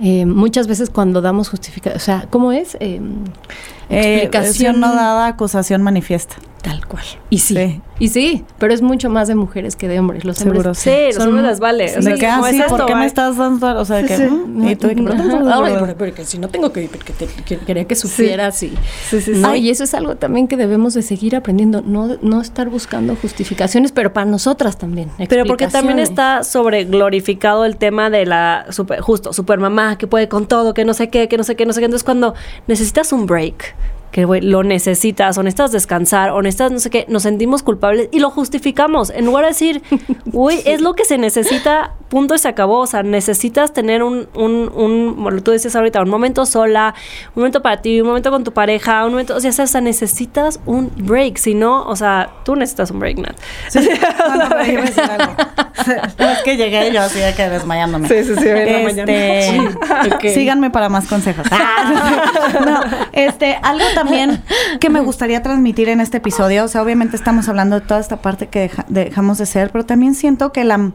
Eh, 0.00 0.26
muchas 0.26 0.66
veces 0.66 0.90
cuando 0.90 1.20
damos 1.22 1.48
justificación, 1.48 1.96
o 1.96 2.00
sea, 2.00 2.26
¿cómo 2.28 2.50
es? 2.50 2.76
Eh, 2.80 3.00
explicación 3.88 4.16
explicación 4.24 4.80
no 4.80 4.94
dada, 4.94 5.26
acusación 5.26 5.82
manifiesta. 5.82 6.36
Tal 6.62 6.86
cual. 6.86 7.04
Y 7.28 7.40
sí, 7.40 7.54
Sí. 7.54 7.80
y 7.98 8.08
sí, 8.08 8.44
pero 8.58 8.72
es 8.72 8.80
mucho 8.80 9.10
más 9.10 9.28
de 9.28 9.34
mujeres 9.34 9.76
que 9.76 9.86
de 9.86 9.98
hombres. 10.00 10.24
Los 10.24 10.38
Seguro, 10.38 10.56
hombres 10.60 10.78
Sí, 10.78 10.90
los 11.08 11.16
son- 11.16 11.28
hombres 11.28 11.44
les 11.44 11.60
vale. 11.60 11.94
O 11.98 12.00
de 12.00 12.14
que, 12.14 12.26
ah, 12.26 12.40
sí, 12.48 12.58
esto, 12.58 12.74
¿por 12.78 12.86
qué 12.86 12.94
me 12.94 13.04
estás 13.04 13.36
dando? 13.36 13.78
O 13.78 13.84
sea, 13.84 13.96
de 13.96 14.06
que. 14.06 14.16
¿mm? 14.16 14.68
y 14.70 14.76
tú 14.76 14.86
de 14.88 14.94
que, 14.94 15.02
Ajá. 15.02 15.54
Ahora, 15.54 15.78
pero- 15.78 15.94
pero 15.98 16.14
que 16.14 16.24
si 16.24 16.38
no 16.38 16.48
tengo 16.48 16.72
que, 16.72 16.88
porque 16.90 17.12
te- 17.12 17.26
que- 17.26 17.58
quería 17.58 17.84
que 17.84 17.94
supieras 17.94 18.62
y, 18.62 18.70
Sí, 19.10 19.20
sí, 19.20 19.34
sí. 19.34 19.42
y 19.58 19.68
eso 19.68 19.84
es 19.84 19.92
algo 19.92 20.16
también 20.16 20.48
que 20.48 20.56
debemos 20.56 20.94
de 20.94 21.02
seguir 21.02 21.36
aprendiendo, 21.36 21.82
no, 21.82 22.16
no 22.22 22.40
estar 22.40 22.70
buscando 22.70 23.14
justificaciones, 23.14 23.92
pero 23.92 24.14
para 24.14 24.24
nosotras 24.24 24.78
también. 24.78 25.10
Pero 25.28 25.44
porque 25.44 25.66
también 25.68 25.98
está 25.98 26.44
sobre 26.44 26.84
glorificado 26.86 27.66
el 27.66 27.76
tema 27.76 28.08
de 28.08 28.24
la 28.24 28.64
super, 28.70 29.02
justo 29.02 29.34
super 29.34 29.58
mamá 29.58 29.98
que 29.98 30.06
puede 30.06 30.30
con 30.30 30.46
todo, 30.46 30.72
que 30.72 30.86
no 30.86 30.94
sé 30.94 31.10
qué, 31.10 31.28
que 31.28 31.36
no 31.36 31.44
sé 31.44 31.56
qué, 31.56 31.66
no 31.66 31.74
sé 31.74 31.80
qué. 31.80 31.84
Entonces 31.84 32.04
cuando 32.04 32.32
necesitas 32.66 33.12
un 33.12 33.26
break, 33.26 33.74
que 34.14 34.24
lo 34.42 34.62
necesitas, 34.62 35.36
o 35.38 35.42
necesitas 35.42 35.72
descansar, 35.72 36.30
o 36.30 36.40
necesitas 36.40 36.70
no 36.70 36.78
sé 36.78 36.88
qué, 36.88 37.04
nos 37.08 37.24
sentimos 37.24 37.64
culpables 37.64 38.08
y 38.12 38.20
lo 38.20 38.30
justificamos. 38.30 39.10
En 39.10 39.26
lugar 39.26 39.42
de 39.42 39.48
decir, 39.48 39.82
uy, 40.32 40.60
es 40.66 40.80
lo 40.80 40.94
que 40.94 41.04
se 41.04 41.18
necesita, 41.18 41.94
punto 42.10 42.36
y 42.36 42.38
se 42.38 42.46
acabó. 42.46 42.78
O 42.78 42.86
sea, 42.86 43.02
necesitas 43.02 43.72
tener 43.72 44.04
un, 44.04 44.28
un, 44.34 44.70
un, 44.72 45.42
tú 45.42 45.50
dices 45.50 45.74
ahorita, 45.74 46.00
un 46.00 46.10
momento 46.10 46.46
sola, 46.46 46.94
un 47.34 47.40
momento 47.40 47.60
para 47.60 47.82
ti, 47.82 48.00
un 48.00 48.06
momento 48.06 48.30
con 48.30 48.44
tu 48.44 48.52
pareja, 48.52 49.04
un 49.04 49.10
momento, 49.10 49.34
o 49.34 49.40
sea, 49.40 49.50
o 49.50 49.66
sea, 49.66 49.80
necesitas 49.80 50.60
un 50.64 50.92
break. 50.96 51.36
Si 51.38 51.54
no, 51.54 51.82
o 51.82 51.96
sea, 51.96 52.30
tú 52.44 52.54
necesitas 52.54 52.92
un 52.92 53.00
break, 53.00 53.18
Nat. 53.18 53.36
Sí, 53.68 53.80
no, 54.28 54.36
no, 54.36 54.48
pero 54.48 54.72
iba 54.72 54.82
a 54.82 54.84
decir 54.84 55.02
algo. 55.02 55.34
es 56.32 56.42
que 56.44 56.56
llegué 56.56 56.92
yo 56.92 57.02
así 57.02 57.18
de 57.18 57.34
que 57.34 57.48
desmayándome. 57.48 58.06
Sí, 58.06 58.22
sí, 58.22 58.36
sí, 58.36 58.48
Este, 58.48 58.84
mañana. 58.84 60.14
Ok. 60.14 60.22
Síganme 60.32 60.70
para 60.70 60.88
más 60.88 61.08
consejos. 61.08 61.44
no, 62.64 62.80
este, 63.12 63.58
algo 63.60 63.84
también 63.92 64.03
que 64.80 64.90
me 64.90 65.00
gustaría 65.00 65.42
transmitir 65.42 65.88
en 65.88 66.00
este 66.00 66.18
episodio, 66.18 66.64
o 66.64 66.68
sea, 66.68 66.82
obviamente 66.82 67.16
estamos 67.16 67.48
hablando 67.48 67.80
de 67.80 67.86
toda 67.86 68.00
esta 68.00 68.16
parte 68.22 68.48
que 68.48 68.60
deja- 68.60 68.86
dejamos 68.88 69.38
de 69.38 69.46
ser, 69.46 69.70
pero 69.70 69.84
también 69.86 70.14
siento 70.14 70.52
que 70.52 70.64
la 70.64 70.92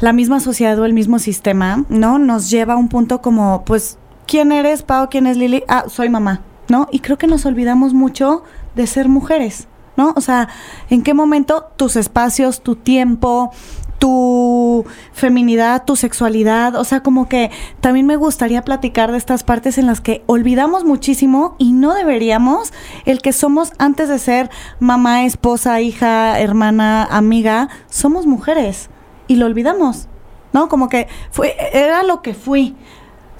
la 0.00 0.12
misma 0.14 0.40
sociedad 0.40 0.78
o 0.78 0.86
el 0.86 0.94
mismo 0.94 1.18
sistema, 1.18 1.84
¿no? 1.90 2.18
Nos 2.18 2.48
lleva 2.48 2.72
a 2.72 2.76
un 2.78 2.88
punto 2.88 3.20
como, 3.20 3.64
pues, 3.66 3.98
¿quién 4.26 4.50
eres, 4.50 4.82
Pau? 4.82 5.08
¿Quién 5.10 5.26
es 5.26 5.36
Lili? 5.36 5.62
Ah, 5.68 5.84
soy 5.88 6.08
mamá, 6.08 6.40
¿no? 6.70 6.88
Y 6.90 7.00
creo 7.00 7.18
que 7.18 7.26
nos 7.26 7.44
olvidamos 7.44 7.92
mucho 7.92 8.42
de 8.74 8.86
ser 8.86 9.10
mujeres, 9.10 9.68
¿no? 9.98 10.14
O 10.16 10.22
sea, 10.22 10.48
¿en 10.88 11.02
qué 11.02 11.12
momento 11.12 11.66
tus 11.76 11.96
espacios, 11.96 12.62
tu 12.62 12.76
tiempo, 12.76 13.52
tu 14.00 14.86
feminidad, 15.12 15.84
tu 15.84 15.94
sexualidad, 15.94 16.74
o 16.74 16.84
sea, 16.84 17.02
como 17.02 17.28
que 17.28 17.52
también 17.80 18.06
me 18.06 18.16
gustaría 18.16 18.62
platicar 18.62 19.12
de 19.12 19.18
estas 19.18 19.44
partes 19.44 19.78
en 19.78 19.86
las 19.86 20.00
que 20.00 20.24
olvidamos 20.26 20.84
muchísimo 20.84 21.54
y 21.58 21.72
no 21.72 21.94
deberíamos 21.94 22.72
el 23.04 23.20
que 23.20 23.32
somos 23.32 23.72
antes 23.78 24.08
de 24.08 24.18
ser 24.18 24.50
mamá, 24.80 25.24
esposa, 25.24 25.80
hija, 25.82 26.40
hermana, 26.40 27.04
amiga, 27.04 27.68
somos 27.88 28.26
mujeres 28.26 28.88
y 29.28 29.36
lo 29.36 29.46
olvidamos, 29.46 30.08
¿no? 30.54 30.68
Como 30.68 30.88
que 30.88 31.06
fue 31.30 31.54
era 31.72 32.02
lo 32.02 32.22
que 32.22 32.34
fui. 32.34 32.74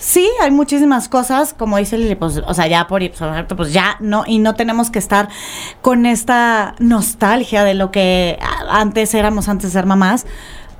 Sí, 0.01 0.27
hay 0.41 0.51
muchísimas 0.51 1.11
cosas, 1.11 1.53
como 1.53 1.77
dice 1.77 1.99
Lili, 1.99 2.15
pues, 2.15 2.41
o 2.47 2.55
sea, 2.55 2.67
ya 2.67 2.87
por 2.87 3.03
pues 3.55 3.73
ya 3.75 3.99
no, 4.01 4.25
y 4.27 4.39
no 4.39 4.55
tenemos 4.55 4.91
que 4.91 4.99
estar 4.99 5.29
con 5.83 6.07
esta 6.07 6.75
nostalgia 6.79 7.65
de 7.65 7.75
lo 7.75 7.91
que 7.91 8.39
antes 8.71 9.13
éramos 9.13 9.51
antes 9.51 9.65
de 9.65 9.79
ser 9.79 9.85
mamás, 9.85 10.25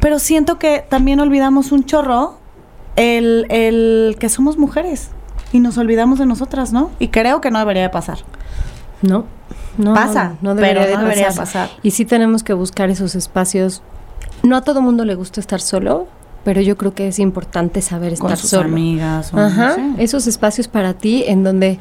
pero 0.01 0.19
siento 0.19 0.59
que 0.59 0.87
también 0.89 1.21
olvidamos 1.21 1.71
un 1.71 1.85
chorro 1.85 2.39
el, 2.97 3.45
el 3.51 4.17
que 4.19 4.31
somos 4.31 4.57
mujeres 4.57 5.11
y 5.53 5.61
nos 5.61 5.77
olvidamos 5.77 6.19
de 6.19 6.25
nosotras, 6.25 6.73
¿no? 6.73 6.91
Y 6.99 7.09
creo 7.09 7.43
que 7.43 7.51
no 7.51 7.59
debería 7.59 7.83
de 7.83 7.91
pasar. 7.91 8.21
No, 9.03 9.27
no. 9.77 9.93
Pasa, 9.93 10.37
no, 10.41 10.55
debería, 10.55 10.85
pero 10.85 10.97
no 10.97 11.03
debería 11.03 11.27
pasar. 11.27 11.69
pasar. 11.69 11.71
Y 11.83 11.91
sí 11.91 12.07
tenemos 12.07 12.43
que 12.43 12.55
buscar 12.55 12.89
esos 12.89 13.15
espacios. 13.15 13.83
No 14.43 14.57
a 14.57 14.63
todo 14.63 14.81
mundo 14.81 15.05
le 15.05 15.15
gusta 15.15 15.41
estar 15.41 15.61
solo, 15.61 16.09
pero 16.45 16.61
yo 16.61 16.77
creo 16.77 16.95
que 16.95 17.09
es 17.09 17.19
importante 17.19 17.83
saber 17.83 18.13
estar 18.13 18.29
Con 18.29 18.37
sus 18.37 18.51
solo. 18.51 18.69
amigas. 18.69 19.33
o 19.35 19.39
Ajá, 19.39 19.77
no 19.77 19.97
sé. 19.97 20.03
esos 20.05 20.27
espacios 20.27 20.69
para 20.69 20.95
ti 20.95 21.25
en 21.27 21.43
donde 21.45 21.79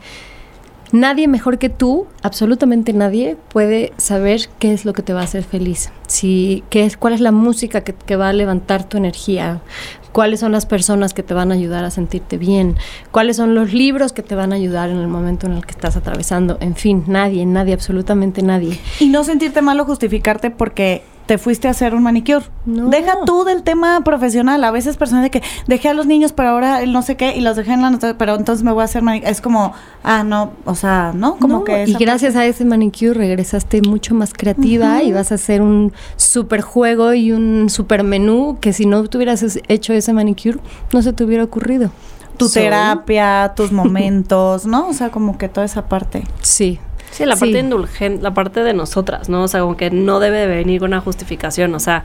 nadie 0.91 1.27
mejor 1.27 1.59
que 1.59 1.69
tú, 1.69 2.07
absolutamente 2.23 2.93
nadie, 2.93 3.37
puede 3.53 3.93
saber 3.97 4.41
qué 4.57 4.73
es 4.73 4.85
lo 4.85 4.93
que 4.93 5.03
te 5.03 5.13
va 5.13 5.21
a 5.21 5.25
hacer 5.25 5.43
feliz. 5.43 5.91
Si, 6.07 6.63
qué 6.69 6.83
es, 6.85 6.97
cuál 6.97 7.13
es 7.13 7.21
la 7.21 7.31
música 7.31 7.81
que, 7.81 7.93
que 7.93 8.15
va 8.15 8.29
a 8.29 8.33
levantar 8.33 8.83
tu 8.89 8.97
energía, 8.97 9.61
cuáles 10.11 10.39
son 10.39 10.51
las 10.51 10.65
personas 10.65 11.13
que 11.13 11.21
te 11.21 11.35
van 11.35 11.51
a 11.51 11.53
ayudar 11.55 11.83
a 11.85 11.91
sentirte 11.91 12.37
bien, 12.39 12.75
cuáles 13.11 13.37
son 13.37 13.53
los 13.53 13.71
libros 13.73 14.13
que 14.13 14.23
te 14.23 14.33
van 14.33 14.51
a 14.51 14.55
ayudar 14.55 14.89
en 14.89 14.97
el 14.97 15.07
momento 15.07 15.45
en 15.45 15.53
el 15.53 15.65
que 15.65 15.71
estás 15.71 15.95
atravesando. 15.95 16.57
En 16.59 16.75
fin, 16.75 17.03
nadie, 17.05 17.45
nadie, 17.45 17.73
absolutamente 17.75 18.41
nadie. 18.41 18.79
Y 18.99 19.09
no 19.09 19.23
sentirte 19.23 19.61
mal 19.61 19.79
o 19.79 19.85
justificarte 19.85 20.49
porque 20.49 21.03
te 21.29 21.37
fuiste 21.37 21.67
a 21.67 21.71
hacer 21.71 21.93
un 21.93 22.01
manicure. 22.01 22.43
No. 22.65 22.89
Deja 22.89 23.13
tú 23.23 23.43
del 23.43 23.61
tema 23.61 24.01
profesional. 24.03 24.63
A 24.63 24.71
veces 24.71 24.97
personas 24.97 25.21
de 25.21 25.29
que 25.29 25.43
dejé 25.67 25.87
a 25.89 25.93
los 25.93 26.07
niños, 26.07 26.33
pero 26.33 26.49
ahora 26.49 26.83
no 26.87 27.03
sé 27.03 27.17
qué, 27.17 27.37
y 27.37 27.41
los 27.41 27.55
dejé 27.55 27.73
en 27.73 27.83
la 27.83 27.91
nota, 27.91 28.17
pero 28.17 28.33
entonces 28.33 28.63
me 28.63 28.71
voy 28.71 28.81
a 28.81 28.85
hacer 28.85 29.03
manicure. 29.03 29.31
Es 29.31 29.39
como, 29.39 29.73
ah, 30.03 30.23
no, 30.23 30.53
o 30.65 30.73
sea, 30.73 31.11
¿no? 31.13 31.35
Como 31.35 31.59
No, 31.59 31.63
que... 31.65 31.83
y 31.85 31.93
gracias 31.93 32.35
a 32.35 32.47
ese 32.47 32.65
manicure 32.65 33.13
regresaste 33.13 33.83
mucho 33.83 34.15
más 34.15 34.33
creativa 34.33 35.03
y 35.03 35.11
vas 35.11 35.31
a 35.31 35.35
hacer 35.35 35.61
un 35.61 35.93
super 36.15 36.61
juego 36.61 37.13
y 37.13 37.31
un 37.31 37.69
super 37.69 38.03
menú 38.03 38.57
que 38.59 38.73
si 38.73 38.87
no 38.87 39.03
tuvieras 39.03 39.45
hecho 39.67 39.93
ese 39.93 40.13
manicure 40.13 40.57
no 40.93 41.03
se 41.03 41.13
te 41.13 41.23
hubiera 41.23 41.43
ocurrido. 41.43 41.91
tu 42.37 42.47
So, 42.47 42.59
terapia, 42.59 43.53
tus 43.55 43.71
momentos, 43.81 44.65
¿no? 44.65 44.87
O 44.87 44.93
sea, 44.93 45.11
como 45.11 45.37
que 45.37 45.47
toda 45.47 45.63
esa 45.67 45.85
parte. 45.87 46.23
Sí. 46.41 46.79
Sí, 47.11 47.25
la 47.25 47.35
parte 47.35 47.59
indulgente, 47.59 48.21
la 48.21 48.33
parte 48.33 48.63
de 48.63 48.73
nosotras, 48.73 49.29
¿no? 49.29 49.43
O 49.43 49.47
sea, 49.47 49.61
como 49.61 49.77
que 49.77 49.91
no 49.91 50.19
debe 50.19 50.39
de 50.39 50.47
venir 50.47 50.79
con 50.79 50.89
una 50.89 51.01
justificación, 51.01 51.73
o 51.75 51.79
sea, 51.79 52.03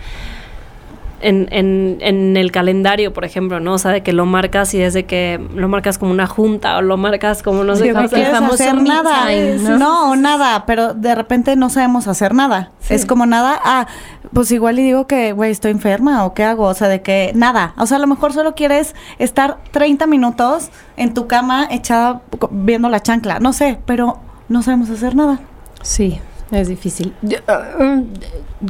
en, 1.25 1.49
en, 1.51 1.97
en 2.01 2.37
el 2.37 2.53
calendario, 2.53 3.14
por 3.14 3.25
ejemplo, 3.25 3.59
¿no? 3.59 3.75
O 3.75 3.79
sea, 3.79 3.93
de 3.93 4.03
que 4.03 4.12
lo 4.12 4.27
marcas 4.27 4.75
y 4.75 4.83
es 4.83 4.93
de 4.93 5.07
que 5.07 5.40
lo 5.55 5.69
marcas 5.69 5.97
como 5.97 6.12
una 6.12 6.27
junta 6.27 6.77
o 6.77 6.83
lo 6.83 6.99
marcas 6.99 7.43
como 7.43 7.64
no 7.64 7.77
sé 7.77 7.93
qué. 8.11 8.27
hacer 8.27 8.83
nada. 8.83 9.29
time, 9.29 9.55
¿no? 9.57 9.79
¿no? 9.79 10.17
nada, 10.17 10.67
pero 10.67 10.93
de 10.93 11.14
repente 11.14 11.57
no 11.57 11.71
sabemos 11.71 12.09
hacer 12.09 12.35
nada. 12.35 12.71
Es 12.90 13.07
como 13.07 13.25
nada, 13.25 13.59
ah, 13.64 13.87
pues 14.35 14.53
igual 14.53 14.79
y 14.79 14.83
digo 14.83 15.07
que, 15.07 15.33
güey, 15.33 15.51
estoy 15.51 15.71
enferma 15.71 16.27
o 16.27 16.35
qué 16.35 16.45
hago, 16.45 16.64
o 16.64 16.75
sea, 16.75 16.88
de 16.88 17.01
que 17.01 17.33
nada. 17.35 17.73
O 17.79 17.87
sea, 17.87 17.97
a 17.97 18.01
lo 18.01 18.07
mejor 18.07 18.35
solo 18.35 18.55
quieres 18.55 18.95
estar 19.19 19.57
30 19.71 20.07
minutos 20.07 20.69
en 20.99 21.14
tu 21.14 21.27
cama 21.27 21.67
echada 21.71 22.21
viendo 22.51 22.90
la 22.90 23.01
chancla, 23.01 23.40
no 23.40 23.55
sé, 23.55 23.79
pero 23.87 24.19
no 24.55 24.62
sabemos 24.62 24.88
hacer 24.88 25.14
nada. 25.17 25.40
Sí, 25.83 26.21
es 26.53 26.69
difícil. 26.69 27.12
Yo, 27.23 27.38
uh, 27.49 27.83
um, 27.83 28.07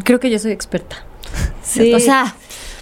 creo 0.02 0.18
que 0.18 0.30
yo 0.30 0.38
soy 0.38 0.52
experta. 0.52 0.96
Sí. 1.62 1.94
O 1.94 1.98
sea, 1.98 2.34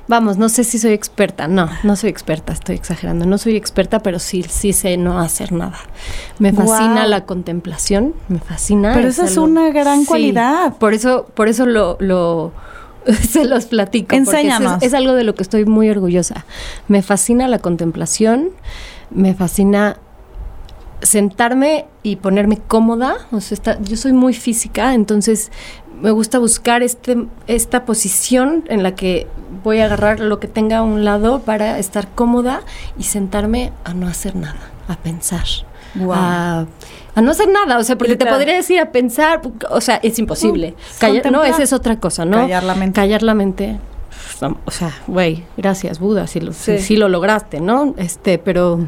vamos, 0.09 0.37
no 0.39 0.49
sé 0.49 0.65
si 0.65 0.79
soy 0.79 0.93
experta. 0.93 1.47
No, 1.49 1.69
no 1.85 1.95
soy 1.97 2.11
experta, 2.11 2.53
estoy 2.53 2.75
exagerando. 2.75 3.27
No 3.27 3.39
soy 3.39 3.55
experta, 3.57 4.01
pero 4.01 4.19
sí, 4.19 4.45
sí 4.49 4.73
sé 4.73 4.97
no 4.97 5.21
hacer 5.21 5.53
nada. 5.53 5.79
Me 6.41 6.53
fascina 6.53 7.07
la 7.07 7.25
contemplación, 7.25 8.13
me 8.29 8.41
fascina. 8.41 8.93
Pero 8.95 9.09
esa 9.09 9.25
es 9.25 9.33
algo- 9.33 9.45
una 9.45 9.71
gran 9.71 10.01
Sí, 10.01 10.07
cualidad. 10.07 10.77
Por 10.79 10.95
eso, 10.95 11.27
por 11.35 11.49
eso 11.49 11.65
lo, 11.67 11.97
lo 12.01 12.53
se 13.31 13.45
los 13.45 13.67
platico. 13.67 14.17
Enséñanos. 14.17 14.83
Es, 14.83 14.89
es 14.89 14.95
algo 14.95 15.15
de 15.15 15.23
lo 15.25 15.35
que 15.37 15.43
estoy 15.45 15.65
muy 15.65 15.89
orgullosa. 15.89 16.45
Me 16.89 17.03
fascina 17.03 17.47
la 17.49 17.61
contemplación, 17.61 18.51
me 19.11 19.33
fascina 19.35 19.97
sentarme 21.03 21.87
y 22.03 22.17
ponerme 22.17 22.57
cómoda. 22.59 23.17
O 23.33 23.41
sea, 23.41 23.55
está- 23.57 23.81
yo 23.83 23.97
soy 23.97 24.13
muy 24.13 24.35
física, 24.35 24.95
entonces 24.95 25.51
me 26.01 26.11
gusta 26.11 26.39
buscar 26.39 26.83
este, 26.83 27.27
esta 27.47 27.85
posición 27.85 28.65
en 28.69 28.83
la 28.83 28.95
que 28.95 29.27
voy 29.63 29.81
a 29.81 29.85
agarrar 29.85 30.19
lo 30.21 30.41
que 30.41 30.49
tenga 30.49 30.79
a 30.79 30.83
un 30.83 31.05
lado 31.05 31.41
para 31.43 31.79
estar 31.79 32.09
cómoda 32.09 32.63
y 32.99 33.05
sentarme 33.05 33.73
a 33.85 33.95
no 33.95 34.09
hacer 34.09 34.35
nada, 34.35 34.61
a 34.89 34.97
pensar. 34.97 35.45
A, 36.11 36.65
a 37.15 37.21
no 37.21 37.31
hacer 37.31 37.49
nada, 37.51 37.77
o 37.79 37.85
sea, 37.85 37.99
porque 37.99 38.17
te 38.17 38.25
podría 38.25 38.55
decir 38.57 38.81
a 38.81 38.91
pensar, 38.93 39.43
o 39.71 39.81
sea, 39.83 39.97
es 40.03 40.19
imposible. 40.19 40.71
Mm, 40.71 40.99
Calla- 41.01 41.31
no, 41.31 41.45
esa 41.45 41.63
es 41.63 41.73
otra 41.75 42.01
cosa, 42.01 42.25
¿no? 42.25 42.39
Callar 42.39 42.65
la 42.65 42.75
mente. 42.75 42.95
Callar 43.01 43.23
la 43.23 43.35
mente. 43.35 43.79
O 44.65 44.71
sea, 44.71 44.91
güey, 45.07 45.45
gracias, 45.57 45.99
Buda, 46.01 46.27
si 46.27 46.41
lo, 46.41 46.53
si- 46.53 46.79
Sí. 46.79 46.83
si 46.83 46.97
lo 46.97 47.09
lograste, 47.09 47.61
¿no? 47.61 47.95
Este, 47.99 48.39
pero 48.39 48.87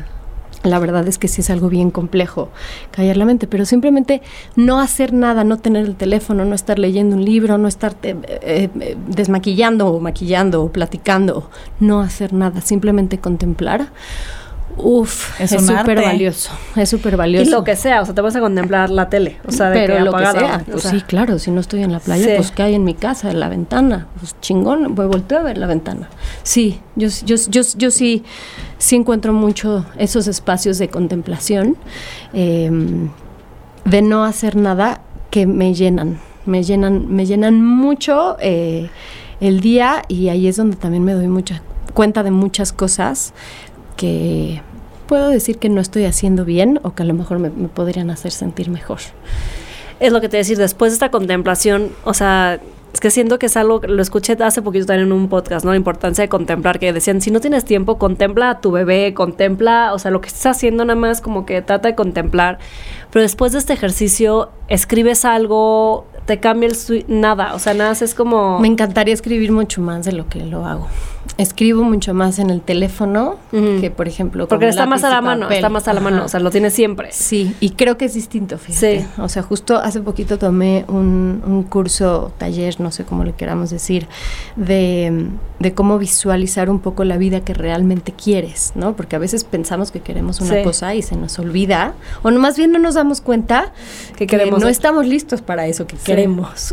la 0.65 0.79
verdad 0.79 1.07
es 1.07 1.19
que 1.19 1.29
sí 1.29 1.43
es 1.43 1.51
algo 1.51 1.69
bien 1.69 1.91
complejo, 1.91 2.49
callar 2.91 3.17
la 3.17 3.25
mente, 3.25 3.47
pero 3.47 3.65
simplemente 3.65 4.23
no 4.57 4.81
hacer 4.81 5.13
nada, 5.13 5.45
no 5.45 5.59
tener 5.59 5.85
el 5.85 5.95
teléfono, 5.95 6.45
no 6.45 6.55
estar 6.55 6.79
leyendo 6.79 7.17
un 7.17 7.25
libro, 7.25 7.59
no 7.59 7.69
estar 7.69 7.95
eh, 8.03 8.17
eh, 8.23 8.97
desmaquillando 9.07 9.89
o 9.89 10.01
maquillando 10.01 10.65
o 10.65 10.73
platicando, 10.73 11.51
no 11.81 12.01
hacer 12.01 12.33
nada, 12.33 12.61
simplemente 12.61 13.19
contemplar. 13.19 13.89
Uf, 14.77 15.41
Es 15.41 15.51
súper 15.53 16.03
valioso, 16.03 16.51
es 16.75 16.89
súper 16.89 17.15
Y 17.15 17.17
valioso. 17.17 17.51
lo 17.51 17.63
que 17.63 17.77
sea, 17.77 18.03
o 18.03 18.05
sea, 18.05 18.15
te 18.15 18.21
vas 18.21 18.35
a 18.35 18.41
contemplar 18.41 18.91
la 18.91 19.09
tele, 19.09 19.39
o 19.47 19.53
sea, 19.53 19.71
de 19.71 19.79
pero 19.81 19.95
que 19.95 20.01
lo 20.01 20.11
que 20.11 20.17
apagada, 20.25 20.39
sea, 20.49 20.57
o 20.67 20.71
pues 20.73 20.83
sea. 20.83 20.91
sí, 20.91 21.01
claro, 21.03 21.39
si 21.39 21.51
no 21.53 21.61
estoy 21.61 21.83
en 21.85 21.93
la 21.93 22.01
playa, 22.01 22.25
Sí. 22.25 22.33
pues 22.37 22.51
¿qué 22.51 22.63
hay 22.65 22.75
en 22.75 22.83
mi 22.85 22.95
casa, 22.95 23.31
en 23.31 23.39
la 23.39 23.49
ventana? 23.49 24.09
Pues 24.19 24.35
chingón, 24.41 24.95
voy 24.97 25.07
volteo 25.07 25.39
a 25.39 25.43
ver 25.43 25.59
la 25.59 25.67
ventana. 25.69 26.09
Sí, 26.43 26.81
yo, 26.97 27.09
yo, 27.25 27.37
yo, 27.49 27.63
yo 27.77 27.91
sí, 27.93 28.25
sí 28.79 28.97
encuentro 28.97 29.33
mucho 29.33 29.87
esos 29.97 30.27
espacios 30.27 30.79
de 30.79 30.89
contemplación, 30.89 31.77
eh, 32.33 32.71
de 33.85 34.03
no 34.03 34.25
hacer 34.25 34.57
nada 34.57 35.03
que 35.31 35.47
me 35.47 35.73
llenan, 35.75 36.19
me 36.47 36.63
llenan, 36.65 37.15
me 37.15 37.27
llenan 37.27 37.65
mucho 37.65 38.37
eh, 38.41 38.91
el 39.41 39.61
día 39.61 40.03
y 40.09 40.29
ahí 40.31 40.49
es 40.49 40.57
donde 40.57 40.77
también 40.77 41.05
me 41.05 41.13
doy 41.13 41.29
mucha 41.29 41.63
cuenta 41.93 42.25
de 42.25 42.33
muchas 42.33 42.73
cosas 42.73 43.35
que 43.97 44.63
puedo 45.07 45.29
decir 45.29 45.59
que 45.59 45.69
no 45.69 45.81
estoy 45.81 46.05
haciendo 46.05 46.45
bien 46.45 46.81
o 46.83 46.95
que 46.95 47.03
a 47.03 47.07
lo 47.07 47.15
mejor 47.15 47.39
me, 47.39 47.51
podrían 47.51 48.11
hacer 48.11 48.33
sentir 48.33 48.71
mejor. 48.71 49.01
Es 50.01 50.13
lo 50.13 50.21
que 50.21 50.29
te 50.29 50.37
decir, 50.37 50.59
después 50.59 50.93
de 50.93 50.95
esta 50.95 51.11
contemplación, 51.11 51.91
o 52.05 52.15
sea, 52.15 52.61
es 52.93 53.01
que 53.01 53.11
siento 53.11 53.39
que 53.39 53.47
es 53.47 53.57
algo, 53.57 53.81
lo 53.87 54.03
escuché 54.03 54.37
hace 54.41 54.63
poquito 54.63 54.87
también 54.87 55.09
en 55.09 55.13
un 55.13 55.29
podcast, 55.29 55.65
¿no? 55.65 55.73
La 55.73 55.77
importancia 55.77 56.23
de 56.23 56.29
contemplar, 56.29 56.79
que 56.79 56.93
decían, 56.93 57.21
si 57.21 57.31
no 57.31 57.41
tienes 57.41 57.65
tiempo, 57.65 57.99
contempla 57.99 58.51
a 58.51 58.61
tu 58.61 58.71
bebé, 58.71 59.15
contempla, 59.15 59.93
o 59.93 59.99
sea, 59.99 60.11
lo 60.11 60.21
que 60.21 60.29
estás 60.29 60.57
haciendo 60.57 60.85
nada 60.85 60.99
más 60.99 61.21
como 61.21 61.45
que 61.47 61.61
trata 61.63 61.89
de 61.89 61.95
contemplar, 61.95 62.59
pero 63.11 63.23
después 63.23 63.53
de 63.53 63.59
este 63.59 63.73
ejercicio, 63.73 64.51
escribes 64.69 65.25
algo, 65.25 66.07
te 66.27 66.41
cambia 66.41 66.69
el 66.71 67.05
nada, 67.09 67.55
o 67.55 67.59
sea, 67.59 67.75
nada, 67.75 67.93
es 67.93 68.15
como... 68.15 68.59
Me 68.61 68.69
encantaría 68.69 69.13
escribir 69.15 69.53
mucho 69.53 69.81
más 69.83 70.05
de 70.05 70.13
lo 70.13 70.29
que 70.29 70.41
lo 70.45 70.65
hago. 70.67 70.89
Escribo 71.39 71.83
mucho 71.85 72.13
más 72.15 72.39
en 72.39 72.51
el 72.51 72.61
teléfono 72.61 73.37
Ujú. 73.53 73.81
que, 73.81 73.91
por 73.91 74.07
ejemplo, 74.09 74.47
Porque 74.47 74.69
está 74.69 74.87
más 74.87 75.05
a 75.05 75.11
la 75.11 75.21
mano, 75.21 75.43
papel. 75.43 75.57
está 75.57 75.69
más 75.69 75.89
a 75.89 75.93
la 75.95 76.01
mano, 76.01 76.25
o 76.25 76.29
sea, 76.29 76.39
lo 76.41 76.51
tienes 76.51 76.75
siempre. 76.75 77.09
Sí, 77.13 77.55
y 77.61 77.71
creo 77.71 77.97
que 77.97 78.05
es 78.05 78.15
distinto, 78.15 78.59
fíjate. 78.59 79.01
Sí. 79.01 79.07
O 79.19 79.29
sea, 79.29 79.43
justo 79.43 79.77
hace 79.77 80.01
poquito 80.01 80.39
tomé 80.39 80.85
un, 80.89 81.43
un 81.47 81.63
curso, 81.65 82.33
taller, 82.39 82.79
no 82.81 82.91
sé 82.93 83.05
cómo 83.05 83.25
le 83.25 83.33
queramos 83.33 83.71
decir, 83.71 84.07
de, 84.57 85.29
de 85.59 85.75
cómo 85.75 85.99
visualizar 85.99 86.69
un 86.71 86.79
poco 86.81 87.05
la 87.05 87.17
vida 87.17 87.41
que 87.41 87.55
realmente 87.55 88.13
quieres, 88.13 88.73
¿no? 88.75 88.95
Porque 88.95 89.17
a 89.17 89.19
veces 89.19 89.45
pensamos 89.45 89.91
que 89.91 90.01
queremos 90.01 90.41
una 90.41 90.55
Sí. 90.57 90.63
cosa 90.63 90.95
y 90.95 91.03
se 91.03 91.17
nos 91.17 91.39
olvida, 91.39 91.95
o 92.23 92.31
no, 92.31 92.39
más 92.39 92.57
bien 92.57 92.71
no 92.71 92.79
nos 92.79 92.95
damos 92.95 93.21
cuenta 93.21 93.73
Que 94.17 94.27
que 94.27 94.37
queremos 94.39 94.61
no 94.63 94.69
estamos 94.69 95.07
listos 95.07 95.41
para 95.43 95.67
eso 95.67 95.87
que 95.87 95.97
Sí. 95.97 96.03
queremos, 96.05 96.14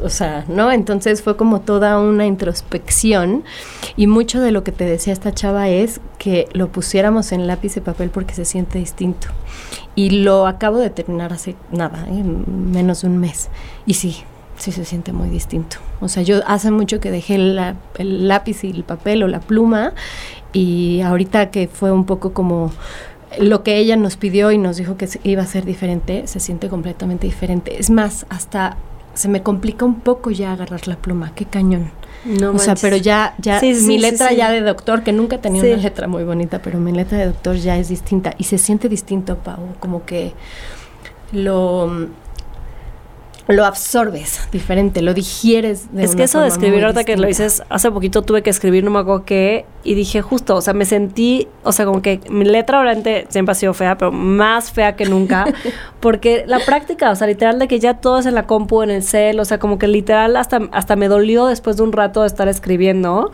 o 0.04 0.10
sea, 0.10 0.46
¿no? 0.48 0.72
Entonces 0.72 1.22
fue 1.22 1.38
como 1.38 1.62
toda 1.62 2.00
una 2.00 2.26
introspección 2.26 3.44
y 3.96 4.08
mucho 4.08 4.40
de 4.42 4.52
lo 4.52 4.64
que 4.64 4.72
te 4.72 4.86
decía 4.86 5.14
esta 5.14 5.34
chava 5.34 5.70
es 5.70 6.02
que 6.18 6.48
lo 6.54 6.70
pusiéramos 6.70 7.32
en 7.32 7.48
lápiz 7.48 7.76
de 7.76 7.82
papel 7.82 8.10
porque 8.10 8.34
se 8.34 8.46
siente 8.46 8.80
distinto. 8.80 9.28
Y 9.96 10.22
lo 10.22 10.48
acabo 10.48 10.78
de 10.78 10.90
terminar 10.90 11.34
hace 11.34 11.56
nada, 11.72 12.06
¿eh? 12.10 12.24
menos 12.24 13.02
de 13.02 13.08
un 13.08 13.18
mes. 13.18 13.50
Y 13.86 13.96
sí, 13.96 14.18
sí 14.58 14.72
se 14.72 14.86
siente 14.86 15.12
muy 15.12 15.30
distinto. 15.30 15.78
O 16.00 16.08
sea, 16.08 16.24
yo 16.24 16.42
hace 16.48 16.72
mucho 16.72 17.00
que 17.00 17.12
dejé 17.12 17.36
el 17.36 18.28
lápiz 18.28 18.64
y 18.64 18.72
el 18.72 18.84
papel 18.84 19.24
o 19.24 19.28
la 19.28 19.40
pluma 19.40 19.94
y 20.54 21.02
ahorita 21.02 21.52
que 21.52 21.68
fue 21.68 21.92
un 21.92 22.06
poco 22.06 22.34
como 22.34 22.72
lo 23.40 23.64
que 23.64 23.78
ella 23.78 23.96
nos 23.96 24.18
pidió 24.18 24.52
y 24.52 24.58
nos 24.58 24.78
dijo 24.78 24.98
que 24.98 25.08
iba 25.24 25.42
a 25.42 25.46
ser 25.46 25.66
diferente, 25.66 26.28
se 26.28 26.40
siente 26.40 26.70
completamente 26.70 27.28
diferente. 27.28 27.80
Es 27.80 27.90
más, 27.90 28.26
hasta 28.30 28.78
se 29.22 29.30
me 29.30 29.44
complica 29.44 29.86
un 29.86 30.00
poco 30.00 30.32
ya 30.32 30.52
agarrar 30.52 30.88
la 30.88 30.96
pluma, 30.96 31.32
qué 31.36 31.46
cañón. 31.46 31.92
No 32.26 32.54
o 32.54 32.58
sea, 32.58 32.74
pero 32.74 32.98
ya, 32.98 33.36
ya, 33.38 33.60
Sí, 33.60 33.76
sí, 33.76 33.86
mi 33.86 34.00
letra 34.00 34.30
sí. 34.30 34.38
ya 34.38 34.52
de 34.52 34.62
doctor, 34.62 35.04
que 35.04 35.14
nunca 35.14 35.38
tenía 35.40 35.62
una 35.64 35.78
letra 35.78 36.08
muy 36.08 36.24
bonita, 36.24 36.60
pero 36.64 36.80
mi 36.80 36.92
letra 36.92 37.20
de 37.20 37.28
doctor 37.28 37.56
ya 37.56 37.78
es 37.78 37.90
distinta 37.90 38.34
y 38.40 38.46
se 38.46 38.58
siente 38.58 38.90
distinto, 38.90 39.38
Pau, 39.38 39.60
como 39.80 40.06
que 40.06 40.34
lo 41.34 42.08
lo 43.52 43.66
absorbes 43.66 44.42
diferente, 44.52 45.02
lo 45.02 45.14
digieres 45.14 45.94
de 45.94 46.04
es 46.04 46.16
que 46.16 46.24
eso 46.24 46.40
de 46.40 46.48
escribir, 46.48 46.84
ahorita 46.84 47.04
que 47.04 47.18
lo 47.18 47.28
dices, 47.28 47.64
hace 47.70 47.92
poquito 47.92 48.22
tuve 48.22 48.42
que 48.42 48.50
escribir, 48.50 48.84
no 48.84 48.92
me 48.92 49.00
acuerdo 49.00 49.26
qué, 49.26 49.66
y 49.84 49.94
dije 49.96 50.22
justo, 50.22 50.56
o 50.56 50.62
sea, 50.62 50.74
me 50.74 50.86
sentí, 50.86 51.48
o 51.64 51.72
sea, 51.72 51.86
como 51.86 52.02
que 52.02 52.20
mi 52.30 52.46
letra 52.46 52.80
obviamente 52.80 53.26
siempre 53.30 53.52
ha 53.52 53.56
sido 53.56 53.74
fea, 53.74 53.98
pero 53.98 54.12
más 54.12 54.72
fea 54.72 54.96
que 54.96 55.06
nunca, 55.06 55.46
porque 56.00 56.44
la 56.46 56.60
práctica, 56.60 57.12
o 57.12 57.16
sea, 57.16 57.28
literal 57.28 57.60
de 57.60 57.68
que 57.68 57.80
ya 57.80 57.96
todo 57.96 58.20
es 58.20 58.26
en 58.26 58.36
la 58.36 58.48
compu, 58.48 58.84
en 58.84 58.92
el 58.92 59.04
cel, 59.04 59.40
o 59.40 59.46
sea, 59.46 59.60
como 59.60 59.80
que 59.80 59.88
literal 59.88 60.36
hasta, 60.36 60.62
hasta 60.72 60.96
me 60.96 61.08
dolió 61.08 61.48
después 61.48 61.78
de 61.78 61.84
un 61.84 61.92
rato 61.92 62.22
de 62.22 62.28
estar 62.28 62.48
escribiendo, 62.48 63.32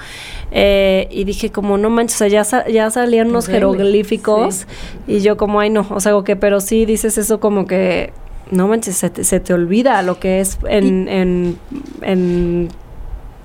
eh, 0.52 1.08
y 1.12 1.24
dije 1.26 1.52
como, 1.52 1.78
no 1.78 1.90
manches, 1.90 2.16
o 2.16 2.30
sea, 2.30 2.44
ya, 2.44 2.68
ya 2.68 2.90
salían 2.92 3.30
unos 3.30 3.48
jeroglíficos, 3.48 4.68
y 5.08 5.20
yo 5.20 5.38
como, 5.38 5.60
ay 5.60 5.70
no, 5.70 5.86
o 5.90 6.00
sea, 6.00 6.14
como 6.14 6.24
que, 6.24 6.36
pero 6.36 6.62
sí 6.62 6.86
dices 6.86 7.18
eso 7.18 7.40
como 7.40 7.66
que... 7.68 8.14
No 8.52 8.68
manches, 8.68 8.98
se 8.98 9.10
te, 9.10 9.24
se 9.24 9.40
te 9.40 9.54
olvida 9.54 10.02
lo 10.02 10.20
que 10.20 10.40
es 10.40 10.58
en, 10.70 11.08
en, 11.08 11.58
en 12.02 12.70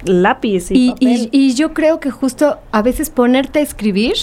lápiz 0.05 0.71
y, 0.71 0.87
Y, 0.87 0.91
papel. 0.93 1.29
y- 1.33 1.47
y 1.49 1.55
yo 1.55 1.73
creo 1.75 2.01
que 2.01 2.11
justo 2.11 2.59
a 2.73 2.83
veces 2.83 3.11
ponerte 3.11 3.59
a 3.61 3.63
escribir 3.63 4.15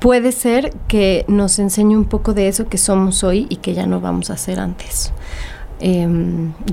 puede 0.00 0.32
ser 0.32 0.72
que 0.88 1.24
nos 1.28 1.58
enseñe 1.58 1.96
un 1.96 2.04
poco 2.06 2.34
de 2.34 2.48
eso 2.48 2.68
que 2.68 2.78
somos 2.78 3.22
hoy 3.24 3.46
y 3.48 3.56
que 3.56 3.72
ya 3.74 3.86
no 3.86 4.00
vamos 4.00 4.30
a 4.30 4.34
hacer 4.34 4.58
antes. 4.60 5.12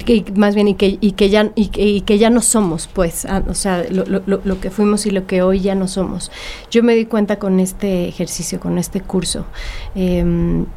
Que- 0.06 0.23
más 0.36 0.54
bien 0.54 0.67
y 0.67 0.75
que, 0.75 0.99
y 1.02 1.13
que 1.13 1.30
ya 1.30 1.52
y 1.56 1.69
que, 1.69 1.82
y 1.84 2.02
que 2.02 2.19
ya 2.19 2.30
no 2.30 2.41
somos 2.41 2.88
pues 2.88 3.25
ah, 3.25 3.41
o 3.47 3.56
sea 3.56 3.84
lo, 3.89 4.06
lo- 4.06 4.21
lo- 4.43 4.60
que 4.62 4.69
fuimos 4.69 5.08
y 5.08 5.10
lo 5.12 5.25
que 5.25 5.41
hoy 5.41 5.62
ya 5.62 5.73
no 5.73 5.88
somos 5.88 6.32
yo 6.69 6.84
me 6.84 6.93
di 6.93 7.06
cuenta 7.06 7.39
con 7.39 7.60
este 7.60 8.08
ejercicio 8.08 8.60
con 8.60 8.78
este 8.78 9.02
curso 9.02 9.45
em, 9.95 10.67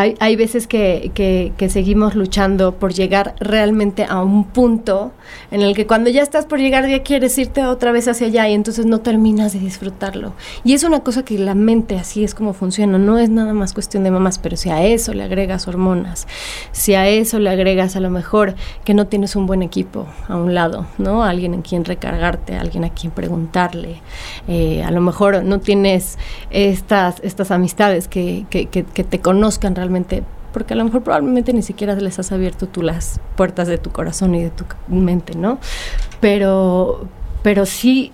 hay, 0.00 0.36
veces 0.36 0.66
que, 0.66 1.52
seguimos 1.68 2.14
luchando 2.14 2.74
por 2.74 2.92
llegar 2.92 3.34
realmente 3.38 4.04
a 4.08 4.22
un 4.22 4.44
punto 4.44 5.12
en 5.50 5.62
el 5.62 5.74
que 5.74 5.86
cuando 5.86 6.10
ya 6.10 6.22
estás 6.22 6.46
por 6.46 6.58
llegar 6.58 6.88
ya 6.88 7.02
quieres 7.02 7.36
irte 7.38 7.64
otra 7.64 7.92
vez 7.92 8.08
hacia 8.08 8.26
allá 8.28 8.48
y 8.48 8.54
entonces 8.54 8.86
no 8.86 9.00
terminas 9.00 9.52
de 9.52 9.60
disfrutarlo. 9.60 10.32
Y 10.64 10.72
es 10.72 10.84
una 10.84 11.00
cosa 11.00 11.24
que 11.24 11.38
la 11.38 11.54
mente 11.54 11.96
así 11.96 12.24
es 12.24 12.34
como 12.34 12.52
funciona, 12.52 12.98
no 12.98 13.18
es 13.18 13.30
nada 13.30 13.52
más 13.52 13.72
cuestión 13.72 14.04
de 14.04 14.10
mamás, 14.10 14.38
pero 14.38 14.56
si 14.56 14.70
a 14.70 14.84
eso 14.84 15.12
le 15.12 15.22
agregas 15.22 15.68
hormonas, 15.68 16.26
si 16.72 16.94
a 16.94 17.08
eso 17.08 17.38
le 17.38 17.50
agregas 17.50 17.96
a 17.96 18.00
lo 18.00 18.10
mejor 18.10 18.54
que 18.84 18.94
no 18.94 19.06
tienes 19.06 19.36
un 19.36 19.46
buen 19.46 19.62
equipo 19.62 20.06
a 20.28 20.36
un 20.36 20.54
lado, 20.54 20.86
¿no? 20.98 21.24
Alguien 21.24 21.54
en 21.54 21.62
quien 21.62 21.84
recargarte, 21.84 22.56
alguien 22.56 22.84
a 22.84 22.90
quien 22.90 23.12
preguntarle, 23.12 24.00
eh, 24.48 24.82
a 24.82 24.90
lo 24.90 25.00
mejor 25.00 25.44
no 25.44 25.60
tienes 25.60 26.18
estas, 26.50 27.20
estas 27.22 27.50
amistades 27.50 28.08
que, 28.08 28.46
que, 28.50 28.66
que 28.66 29.04
te 29.04 29.20
conozcan 29.20 29.74
realmente, 29.74 29.89
porque 30.52 30.74
a 30.74 30.76
lo 30.76 30.84
mejor 30.84 31.02
probablemente 31.02 31.52
ni 31.52 31.62
siquiera 31.62 31.94
les 31.94 32.18
has 32.18 32.32
abierto 32.32 32.66
tú 32.66 32.82
las 32.82 33.20
puertas 33.36 33.68
de 33.68 33.78
tu 33.78 33.90
corazón 33.90 34.34
y 34.34 34.42
de 34.42 34.50
tu 34.50 34.64
mente, 34.88 35.36
¿no? 35.36 35.58
Pero, 36.20 37.06
pero 37.42 37.66
sí 37.66 38.12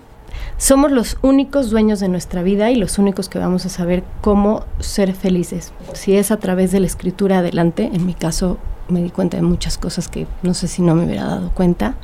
somos 0.59 0.91
los 0.91 1.19
únicos 1.23 1.71
dueños 1.71 2.01
de 2.01 2.09
nuestra 2.09 2.43
vida 2.43 2.71
y 2.71 2.77
los 2.77 2.99
únicos 2.99 3.29
que 3.29 3.39
vamos 3.39 3.67
a 3.67 3.69
saber 3.69 4.05
cómo 4.21 4.65
ser 4.81 5.15
felices. 5.15 5.73
Si 5.95 6.17
es 6.17 6.31
a 6.31 6.39
través 6.39 6.73
de 6.73 6.81
la 6.81 6.87
escritura 6.87 7.39
adelante, 7.39 7.91
en 7.93 8.07
mi 8.07 8.15
caso 8.15 8.59
me 8.89 9.03
di 9.03 9.11
cuenta 9.11 9.37
de 9.37 9.43
muchas 9.43 9.79
cosas 9.79 10.09
que 10.09 10.27
no 10.43 10.55
sé 10.55 10.69
si 10.69 10.81
no 10.81 10.95
me 10.95 11.05
hubiera 11.05 11.25
dado 11.25 11.51
cuenta. 11.51 11.97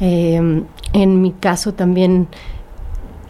Eh, 0.00 0.64
en 0.92 1.22
mi 1.22 1.32
caso 1.32 1.74
también 1.74 2.28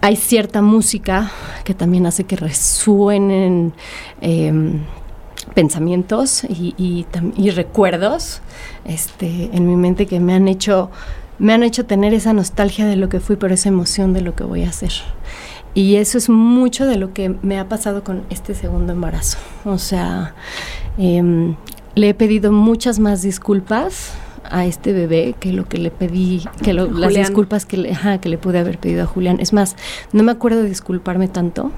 hay 0.01 0.17
cierta 0.17 0.62
música 0.62 1.31
que 1.65 1.75
también 1.75 2.07
hace 2.07 2.25
que 2.25 2.37
resuenen 2.37 3.73
eh, 4.21 4.53
pensamientos 5.57 6.45
y, 6.45 6.75
y, 6.79 7.07
y 7.37 7.51
recuerdos 7.51 8.42
este, 8.85 9.51
en 9.53 9.66
mi 9.66 9.75
mente 9.75 10.07
que 10.07 10.21
me 10.21 10.35
han 10.35 10.47
hecho 10.49 10.90
me 11.38 11.53
han 11.53 11.62
hecho 11.62 11.85
tener 11.85 12.14
esa 12.14 12.33
nostalgia 12.33 12.87
de 12.87 12.97
lo 12.97 13.09
que 13.09 13.21
fui, 13.21 13.37
pero 13.37 13.53
esa 13.53 13.69
emoción 13.69 14.12
de 14.14 14.21
lo 14.23 14.35
que 14.35 14.42
voy 14.45 14.62
a 14.64 14.71
hacer. 14.71 14.92
Y 15.75 15.97
eso 15.97 16.16
es 16.16 16.31
mucho 16.31 16.87
de 16.87 16.97
lo 16.97 17.12
que 17.12 17.35
me 17.42 17.59
ha 17.59 17.69
pasado 17.69 18.03
con 18.05 18.23
este 18.31 18.55
segundo 18.55 18.95
embarazo. 18.95 19.37
O 19.66 19.77
sea, 19.77 20.35
em, 20.97 21.57
le 21.95 22.09
he 22.09 22.14
pedido 22.14 22.53
muchas 22.53 22.99
más 22.99 23.21
disculpas 23.21 24.14
a 24.51 24.64
este 24.64 24.95
bebé 24.95 25.35
que 25.38 25.53
lo 25.53 25.69
que 25.69 25.77
le 25.77 25.90
pedí, 25.90 26.42
que 26.62 26.73
lo- 26.73 26.87
las 26.90 27.11
disculpas 27.29 27.66
que 27.66 27.77
le, 27.77 27.92
ajá, 27.92 28.16
que 28.19 28.31
le 28.31 28.38
pude 28.38 28.59
haber 28.59 28.79
pedido 28.79 29.03
a 29.03 29.07
Julián. 29.07 29.38
Es 29.38 29.53
más, 29.53 29.77
no 30.14 30.23
me 30.23 30.33
acuerdo 30.33 30.62
de 30.62 30.69
disculparme 30.71 31.29
tanto 31.29 31.71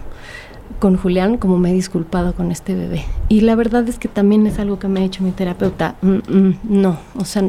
con 0.78 0.96
Julián 0.96 1.36
como 1.38 1.58
me 1.58 1.70
he 1.70 1.74
disculpado 1.74 2.34
con 2.34 2.50
este 2.52 2.74
bebé. 2.74 3.04
Y 3.28 3.40
la 3.42 3.54
verdad 3.54 3.88
es 3.88 3.98
que 3.98 4.08
también 4.08 4.46
es 4.46 4.58
algo 4.58 4.78
que 4.78 4.88
me 4.88 5.00
ha 5.00 5.04
hecho 5.04 5.22
mi 5.22 5.30
terapeuta. 5.32 5.96
Mm, 6.02 6.16
mm, 6.28 6.58
no, 6.64 6.98
o 7.16 7.24
sea, 7.24 7.42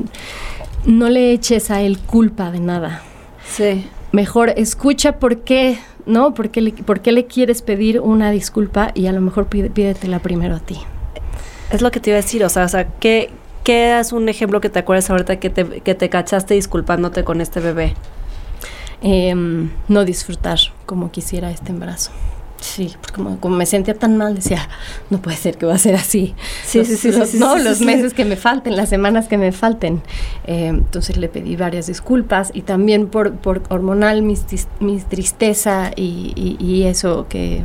no 0.85 1.09
le 1.09 1.31
eches 1.33 1.71
a 1.71 1.81
él 1.81 1.99
culpa 1.99 2.51
de 2.51 2.59
nada. 2.59 3.01
Sí. 3.47 3.85
Mejor 4.11 4.49
escucha 4.55 5.19
por 5.19 5.39
qué, 5.39 5.77
¿no? 6.05 6.33
¿Por 6.33 6.49
qué 6.49 6.61
le, 6.61 6.71
por 6.71 7.01
qué 7.01 7.11
le 7.11 7.25
quieres 7.27 7.61
pedir 7.61 7.99
una 7.99 8.31
disculpa 8.31 8.91
y 8.95 9.05
a 9.07 9.11
lo 9.11 9.21
mejor 9.21 9.47
pide- 9.47 9.69
pídetela 9.69 10.19
primero 10.19 10.55
a 10.55 10.59
ti. 10.59 10.77
Es 11.71 11.81
lo 11.81 11.91
que 11.91 11.99
te 11.99 12.09
iba 12.09 12.17
a 12.17 12.21
decir, 12.21 12.43
o 12.43 12.49
sea, 12.49 12.65
o 12.65 12.69
sea, 12.69 12.87
¿qué, 12.99 13.29
qué 13.63 13.99
es 13.99 14.11
un 14.11 14.27
ejemplo 14.29 14.59
que 14.61 14.69
te 14.69 14.79
acuerdas 14.79 15.09
ahorita 15.11 15.35
que 15.39 15.51
te, 15.51 15.81
que 15.81 15.93
te 15.93 16.09
cachaste 16.09 16.55
disculpándote 16.55 17.23
con 17.23 17.41
este 17.41 17.59
bebé? 17.59 17.93
Em, 19.01 19.69
no 19.87 20.03
disfrutar 20.03 20.57
como 20.85 21.11
quisiera 21.11 21.51
este 21.51 21.71
embarazo. 21.71 22.11
Sí, 22.61 22.93
porque 22.99 23.13
como, 23.15 23.39
como 23.39 23.55
me 23.55 23.65
sentía 23.65 23.93
tan 23.93 24.17
mal, 24.17 24.35
decía, 24.35 24.67
no 25.09 25.21
puede 25.21 25.37
ser 25.37 25.57
que 25.57 25.65
va 25.65 25.75
a 25.75 25.77
ser 25.77 25.95
así. 25.95 26.35
Sí, 26.65 26.79
Los- 26.79 26.87
sí, 26.87 26.97
sí, 26.97 27.11
los- 27.11 27.29
sí, 27.29 27.39
No, 27.39 27.57
sí, 27.57 27.63
los 27.63 27.77
sí. 27.77 27.85
meses 27.85 28.13
que 28.13 28.25
me 28.25 28.35
falten, 28.35 28.75
las 28.75 28.89
semanas 28.89 29.27
que 29.29 29.37
me 29.37 29.51
falten. 29.53 30.01
Eh, 30.45 30.67
entonces 30.67 31.15
le 31.17 31.29
pedí 31.29 31.55
varias 31.55 31.87
disculpas 31.87 32.51
y 32.53 32.63
también 32.63 33.07
por, 33.07 33.31
por 33.33 33.63
hormonal, 33.69 34.23
mis, 34.23 34.41
tis- 34.45 34.67
mi 34.81 34.97
tristeza 34.99 35.91
y, 35.95 36.33
y- 36.35 36.57
y 36.63 36.83
eso 36.83 37.27
que, 37.29 37.63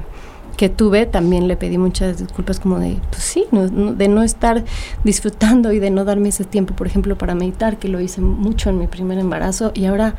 que 0.57 0.68
tuve, 0.68 1.07
también 1.07 1.48
le 1.48 1.57
pedí 1.57 1.76
muchas 1.76 2.18
disculpas 2.18 2.61
como 2.61 2.78
de, 2.78 2.96
pues 3.11 3.22
sí, 3.24 3.46
no- 3.50 3.66
no- 3.66 3.94
de 3.94 4.07
no 4.07 4.22
estar 4.22 4.64
disfrutando 5.02 5.72
y 5.72 5.80
de 5.80 5.90
no 5.90 6.04
darme 6.04 6.28
ese 6.28 6.44
tiempo, 6.44 6.74
por 6.76 6.87
ejemplo, 6.87 7.18
para 7.18 7.35
meditar, 7.35 7.78
que 7.78 7.88
lo 7.88 8.00
hice 8.00 8.20
mucho 8.20 8.70
en 8.70 8.78
mi 8.78 8.87
primer 8.87 9.18
embarazo 9.18 9.72
y 9.74 9.87
ahora 9.87 10.14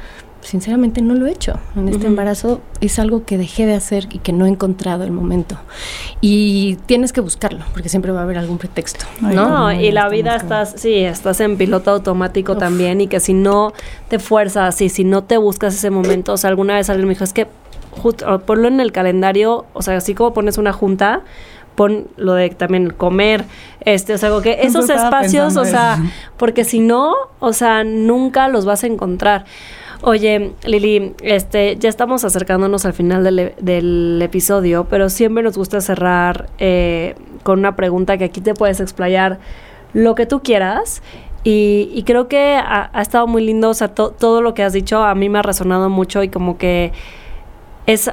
sinceramente 0.45 1.01
no 1.01 1.13
lo 1.15 1.25
he 1.25 1.31
hecho. 1.31 1.59
En 1.75 1.89
este 1.89 2.07
embarazo 2.07 2.61
es 2.79 2.99
algo 2.99 3.25
que 3.25 3.37
dejé 3.37 3.65
de 3.65 3.73
hacer 3.73 4.07
y 4.11 4.19
que 4.19 4.31
no 4.31 4.45
he 4.45 4.49
encontrado 4.49 5.03
el 5.03 5.11
momento. 5.11 5.57
Y 6.21 6.75
tienes 6.85 7.11
que 7.13 7.21
buscarlo, 7.21 7.65
porque 7.73 7.89
siempre 7.89 8.11
va 8.11 8.19
a 8.19 8.23
haber 8.23 8.37
algún 8.37 8.57
pretexto, 8.57 9.05
Ay, 9.23 9.35
¿no? 9.35 9.71
Y 9.71 9.91
la 9.91 10.07
vida 10.09 10.31
como- 10.39 10.43
estás, 10.43 10.75
sí, 10.79 10.93
estás 10.99 11.39
en 11.41 11.57
piloto 11.57 11.91
automático 11.91 12.53
Uf. 12.53 12.59
también 12.59 13.01
y 13.01 13.07
que 13.07 13.19
si 13.19 13.33
no 13.33 13.73
te 14.07 14.19
fuerzas 14.19 14.79
y 14.81 14.89
si 14.89 15.03
no 15.03 15.23
te 15.23 15.37
buscas 15.37 15.73
ese 15.73 15.89
momento, 15.89 16.33
o 16.33 16.37
sea, 16.37 16.49
alguna 16.49 16.75
vez 16.75 16.89
alguien 16.89 17.07
me 17.07 17.13
dijo, 17.15 17.23
es 17.23 17.33
que 17.33 17.47
justo, 17.91 18.39
ponlo 18.45 18.67
en 18.67 18.79
el 18.79 18.91
calendario, 18.91 19.65
o 19.73 19.81
sea, 19.81 19.97
así 19.97 20.13
como 20.13 20.33
pones 20.33 20.57
una 20.57 20.73
junta, 20.73 21.21
pon 21.75 22.07
lo 22.17 22.33
de 22.33 22.49
también 22.51 22.89
comer, 22.91 23.43
este, 23.81 24.13
o 24.13 24.17
sea, 24.17 24.29
como 24.29 24.41
que 24.41 24.61
esos 24.61 24.89
espacios, 24.89 25.57
o 25.57 25.65
sea, 25.65 25.95
eso. 25.95 26.03
porque 26.37 26.63
si 26.63 26.79
no, 26.79 27.13
o 27.39 27.51
sea, 27.53 27.83
nunca 27.83 28.47
los 28.47 28.65
vas 28.65 28.83
a 28.83 28.87
encontrar. 28.87 29.45
Oye, 30.01 30.51
Lili, 30.65 31.13
este, 31.21 31.77
ya 31.77 31.89
estamos 31.89 32.23
acercándonos 32.23 32.85
al 32.85 32.93
final 32.93 33.23
del, 33.23 33.53
del 33.59 34.19
episodio, 34.21 34.85
pero 34.89 35.09
siempre 35.09 35.43
nos 35.43 35.57
gusta 35.57 35.81
cerrar 35.81 36.47
eh, 36.59 37.15
con 37.43 37.59
una 37.59 37.75
pregunta 37.75 38.17
que 38.17 38.25
aquí 38.25 38.41
te 38.41 38.53
puedes 38.53 38.79
explayar 38.79 39.39
lo 39.93 40.13
que 40.15 40.25
tú 40.25 40.41
quieras. 40.41 41.01
Y, 41.43 41.91
y 41.93 42.03
creo 42.03 42.27
que 42.27 42.55
ha, 42.55 42.89
ha 42.91 43.01
estado 43.01 43.27
muy 43.27 43.43
lindo, 43.45 43.69
o 43.69 43.73
sea, 43.75 43.89
to- 43.89 44.09
todo 44.11 44.41
lo 44.41 44.53
que 44.55 44.63
has 44.63 44.73
dicho 44.73 45.03
a 45.03 45.13
mí 45.15 45.29
me 45.29 45.39
ha 45.39 45.43
resonado 45.43 45.89
mucho 45.89 46.23
y 46.23 46.29
como 46.29 46.57
que 46.57 46.91
es, 47.85 48.11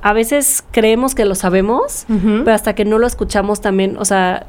a 0.00 0.12
veces 0.12 0.64
creemos 0.70 1.14
que 1.16 1.24
lo 1.24 1.34
sabemos, 1.34 2.06
pero 2.44 2.54
hasta 2.54 2.74
que 2.74 2.84
no 2.84 2.98
lo 2.98 3.06
escuchamos 3.08 3.60
también, 3.60 3.96
o 3.98 4.04
sea, 4.04 4.46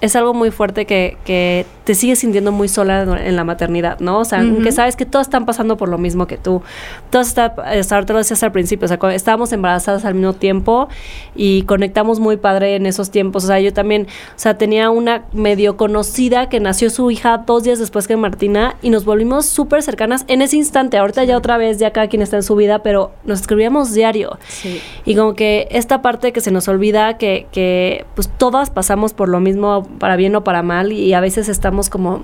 es 0.00 0.14
algo 0.16 0.34
muy 0.34 0.50
fuerte 0.50 0.86
que, 0.86 1.16
que 1.24 1.66
te 1.88 1.94
sigues 1.94 2.18
sintiendo 2.18 2.52
muy 2.52 2.68
sola 2.68 3.02
en 3.02 3.34
la 3.34 3.44
maternidad, 3.44 3.98
¿no? 3.98 4.18
O 4.18 4.24
sea, 4.26 4.40
aunque 4.40 4.72
sabes 4.72 4.94
que 4.94 5.06
todos 5.06 5.26
están 5.26 5.46
pasando 5.46 5.78
por 5.78 5.88
lo 5.88 5.96
mismo 5.96 6.26
que 6.26 6.36
tú. 6.36 6.62
Todos 7.08 7.28
están, 7.28 8.04
te 8.04 8.12
lo 8.12 8.18
decías 8.18 8.42
al 8.42 8.52
principio, 8.52 8.84
o 8.84 8.88
sea, 8.88 8.98
estábamos 9.14 9.52
embarazadas 9.52 10.04
al 10.04 10.14
mismo 10.14 10.34
tiempo 10.34 10.88
y 11.34 11.62
conectamos 11.62 12.20
muy 12.20 12.36
padre 12.36 12.76
en 12.76 12.84
esos 12.84 13.10
tiempos. 13.10 13.44
O 13.44 13.46
sea, 13.46 13.58
yo 13.58 13.72
también, 13.72 14.02
o 14.06 14.38
sea, 14.38 14.58
tenía 14.58 14.90
una 14.90 15.24
medio 15.32 15.78
conocida 15.78 16.50
que 16.50 16.60
nació 16.60 16.90
su 16.90 17.10
hija 17.10 17.38
dos 17.38 17.62
días 17.64 17.78
después 17.78 18.06
que 18.06 18.18
Martina 18.18 18.76
y 18.82 18.90
nos 18.90 19.06
volvimos 19.06 19.46
súper 19.46 19.82
cercanas 19.82 20.26
en 20.28 20.42
ese 20.42 20.56
instante. 20.56 20.98
Ahorita 20.98 21.24
ya 21.24 21.38
otra 21.38 21.56
vez, 21.56 21.78
ya 21.78 21.92
cada 21.92 22.08
quien 22.08 22.20
está 22.20 22.36
en 22.36 22.42
su 22.42 22.54
vida, 22.54 22.82
pero 22.82 23.12
nos 23.24 23.40
escribíamos 23.40 23.94
diario. 23.94 24.38
Sí. 24.46 24.80
Y 25.06 25.16
como 25.16 25.34
que 25.34 25.68
esta 25.70 26.02
parte 26.02 26.32
que 26.32 26.42
se 26.42 26.50
nos 26.50 26.68
olvida 26.68 27.16
que, 27.16 27.46
que 27.50 28.04
pues 28.14 28.28
todas 28.28 28.68
pasamos 28.68 29.14
por 29.14 29.30
lo 29.30 29.40
mismo 29.40 29.87
para 29.98 30.16
bien 30.16 30.34
o 30.36 30.44
para 30.44 30.62
mal 30.62 30.92
y 30.92 31.14
a 31.14 31.20
veces 31.20 31.48
estamos 31.48 31.90
como 31.90 32.22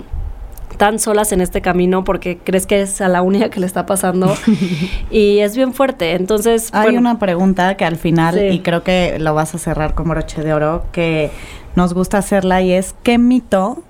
tan 0.77 0.99
solas 0.99 1.31
en 1.31 1.41
este 1.41 1.61
camino 1.61 2.03
porque 2.03 2.37
crees 2.37 2.65
que 2.65 2.81
es 2.81 3.01
a 3.01 3.07
la 3.07 3.21
única 3.21 3.49
que 3.49 3.59
le 3.59 3.65
está 3.65 3.85
pasando 3.85 4.35
y 5.09 5.39
es 5.39 5.55
bien 5.55 5.73
fuerte. 5.73 6.13
Entonces, 6.13 6.69
hay 6.73 6.97
una 6.97 7.19
pregunta 7.19 7.77
que 7.77 7.85
al 7.85 7.95
final 7.95 8.51
y 8.51 8.59
creo 8.59 8.83
que 8.83 9.17
lo 9.19 9.33
vas 9.33 9.55
a 9.55 9.57
cerrar 9.57 9.95
con 9.95 10.09
broche 10.09 10.41
de 10.43 10.53
oro 10.53 10.83
que 10.91 11.31
nos 11.75 11.93
gusta 11.93 12.17
hacerla 12.17 12.61
y 12.61 12.73
es 12.73 12.95
¿qué 13.03 13.17
mito 13.17 13.83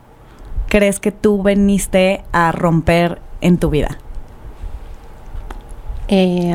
crees 0.67 0.99
que 0.99 1.11
tú 1.11 1.43
veniste 1.43 2.23
a 2.31 2.51
romper 2.51 3.19
en 3.41 3.57
tu 3.57 3.69
vida? 3.69 3.97
Eh, 6.07 6.53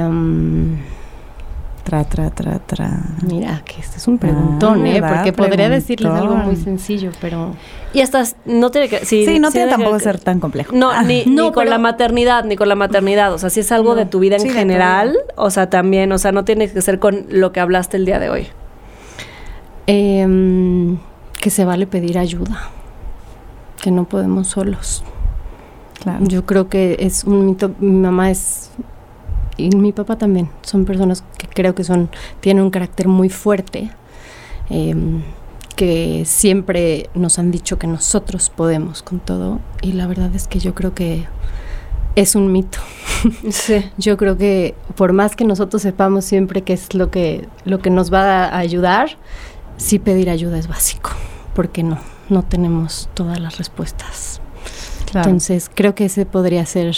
Tra, 1.85 2.05
tra, 2.05 2.31
tra, 2.31 2.59
tra. 2.59 3.03
Mira, 3.27 3.63
que 3.65 3.81
este 3.81 3.97
es 3.97 4.07
un 4.07 4.19
preguntón, 4.19 4.87
¿eh? 4.87 5.01
Porque 5.01 5.33
podría 5.33 5.69
decirles 5.69 6.13
algo 6.13 6.37
muy 6.37 6.57
sencillo, 6.57 7.11
pero... 7.21 7.55
Y 7.93 8.01
hasta 8.03 8.23
no 8.45 8.71
tiene 8.71 8.89
que... 8.89 9.05
Sí, 9.05 9.39
no 9.41 9.51
tiene 9.51 9.71
tampoco 9.71 9.97
que 9.97 10.05
ser 10.05 10.21
tan 10.21 10.41
complejo. 10.41 10.77
No, 10.77 10.91
ah. 10.91 11.03
ni, 11.03 11.25
ni 11.25 11.51
con 11.53 11.69
la 11.69 11.79
maternidad, 11.79 12.45
ni 12.45 12.57
con 12.57 12.69
la 12.69 12.75
maternidad. 12.75 13.33
O 13.33 13.39
sea, 13.39 13.51
si 13.51 13.61
es 13.61 13.73
algo 13.73 13.95
de 13.95 14.07
tu 14.07 14.21
vida 14.21 14.37
en 14.37 14.51
general, 14.51 15.17
o 15.37 15.51
sea, 15.51 15.71
también, 15.71 16.13
o 16.13 16.19
sea, 16.19 16.33
no 16.33 16.45
tiene 16.45 16.71
que 16.71 16.83
ser 16.83 16.99
con 16.99 17.27
lo 17.31 17.51
que 17.51 17.61
hablaste 17.61 17.97
el 17.97 18.05
día 18.05 18.19
de 18.19 18.31
hoy. 18.31 18.47
Em, 19.87 20.99
que 21.41 21.51
se 21.51 21.65
vale 21.65 21.87
pedir 21.87 22.19
ayuda. 22.19 22.71
Que 23.83 23.91
no 23.91 24.05
podemos 24.05 24.49
solos. 24.49 25.03
Claro. 26.01 26.25
Yo 26.27 26.47
creo 26.47 26.69
que 26.69 26.97
es 27.01 27.25
un 27.25 27.47
mito. 27.47 27.73
Mi 27.81 27.99
mamá 27.99 28.31
es 28.31 28.71
y 29.57 29.71
mi 29.71 29.93
papá 29.93 30.17
también. 30.17 30.49
Son 30.63 30.85
personas 30.85 31.25
que 31.39 31.47
creo 31.47 31.75
que 31.75 31.85
son, 31.85 32.11
tienen 32.41 32.65
un 32.65 32.71
carácter 32.71 33.09
muy 33.09 33.29
fuerte, 33.29 33.91
em, 34.69 35.23
que 35.77 36.25
siempre 36.27 37.09
nos 37.15 37.39
han 37.39 37.51
dicho 37.51 37.79
que 37.79 37.87
nosotros 37.87 38.51
podemos 38.51 39.03
con 39.03 39.21
todo. 39.21 39.61
Y 39.83 39.93
la 39.93 40.07
verdad 40.07 40.35
es 40.35 40.47
que 40.47 40.59
yo 40.59 40.75
creo 40.75 40.95
que 40.95 41.27
es 42.17 42.35
un 42.35 42.53
mito. 42.53 42.79
yo 43.99 44.17
creo 44.17 44.37
que 44.37 44.75
por 44.97 45.13
más 45.13 45.37
que 45.37 45.45
nosotros 45.45 45.83
sepamos 45.83 46.25
siempre 46.25 46.63
qué 46.63 46.73
es 46.73 46.95
lo 46.95 47.11
que, 47.11 47.49
lo 47.65 47.79
que 47.79 47.91
nos 47.91 48.13
va 48.13 48.45
a 48.45 48.59
ayudar, 48.59 49.17
sí 49.77 49.99
pedir 49.99 50.31
ayuda 50.31 50.59
es 50.59 50.69
básico, 50.69 51.11
porque 51.55 51.83
no, 51.83 51.99
no 52.29 52.43
tenemos 52.43 53.09
todas 53.15 53.41
las 53.41 53.59
respuestas. 53.59 54.41
Entonces 55.15 55.71
creo 55.75 55.95
que 55.95 56.05
ese 56.05 56.25
podría 56.27 56.65
ser 56.67 56.95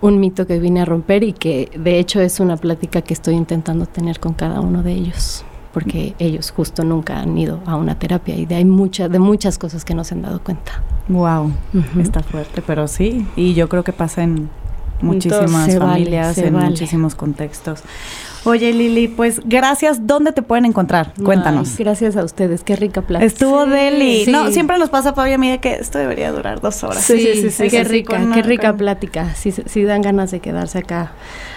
un 0.00 0.20
mito 0.20 0.46
que 0.46 0.58
vine 0.58 0.80
a 0.80 0.84
romper 0.84 1.22
y 1.22 1.32
que 1.32 1.70
de 1.76 1.98
hecho 1.98 2.20
es 2.20 2.40
una 2.40 2.56
plática 2.56 3.02
que 3.02 3.14
estoy 3.14 3.34
intentando 3.34 3.86
tener 3.86 4.20
con 4.20 4.34
cada 4.34 4.60
uno 4.60 4.82
de 4.82 4.92
ellos 4.92 5.44
porque 5.76 6.14
ellos 6.18 6.52
justo 6.52 6.84
nunca 6.84 7.20
han 7.20 7.36
ido 7.36 7.60
a 7.66 7.76
una 7.76 7.98
terapia 7.98 8.34
y 8.34 8.46
de 8.46 8.54
hay 8.54 8.64
muchas 8.64 9.10
de 9.10 9.18
muchas 9.18 9.58
cosas 9.58 9.84
que 9.84 9.94
no 9.94 10.04
se 10.04 10.14
han 10.14 10.22
dado 10.22 10.42
cuenta. 10.42 10.82
Wow, 11.06 11.52
está 12.00 12.22
fuerte, 12.22 12.62
pero 12.66 12.88
sí, 12.88 13.26
y 13.36 13.52
yo 13.52 13.68
creo 13.68 13.84
que 13.84 13.92
pasa 13.92 14.22
en 14.22 14.48
muchísimas 15.00 15.76
familias, 15.76 16.38
en 16.38 16.54
muchísimos 16.54 17.14
contextos. 17.14 17.82
Oye, 18.46 18.72
Lili, 18.72 19.08
pues 19.08 19.40
gracias. 19.44 20.06
¿Dónde 20.06 20.30
te 20.30 20.40
pueden 20.40 20.66
encontrar? 20.66 21.12
Cuéntanos. 21.20 21.76
gracias 21.78 22.16
a 22.16 22.22
ustedes. 22.22 22.62
Qué 22.62 22.76
rica 22.76 23.02
plática. 23.02 23.26
Estuvo 23.26 23.66
Deli. 23.66 24.24
No, 24.26 24.52
siempre 24.52 24.78
nos 24.78 24.88
pasa, 24.88 25.14
Pablo, 25.14 25.34
a 25.34 25.38
mí 25.38 25.58
que 25.58 25.74
esto 25.74 25.98
debería 25.98 26.30
durar 26.30 26.60
dos 26.60 26.84
horas. 26.84 27.02
Sí, 27.02 27.18
sí, 27.18 27.50
sí. 27.50 27.68
qué 27.68 27.82
rica, 27.82 28.20
qué 28.32 28.42
rica 28.42 28.72
plática. 28.76 29.34
Sí, 29.34 29.50
sí 29.50 29.82
dan 29.82 30.00
ganas 30.00 30.30
de 30.30 30.38
quedarse 30.38 30.78
acá 30.78 31.10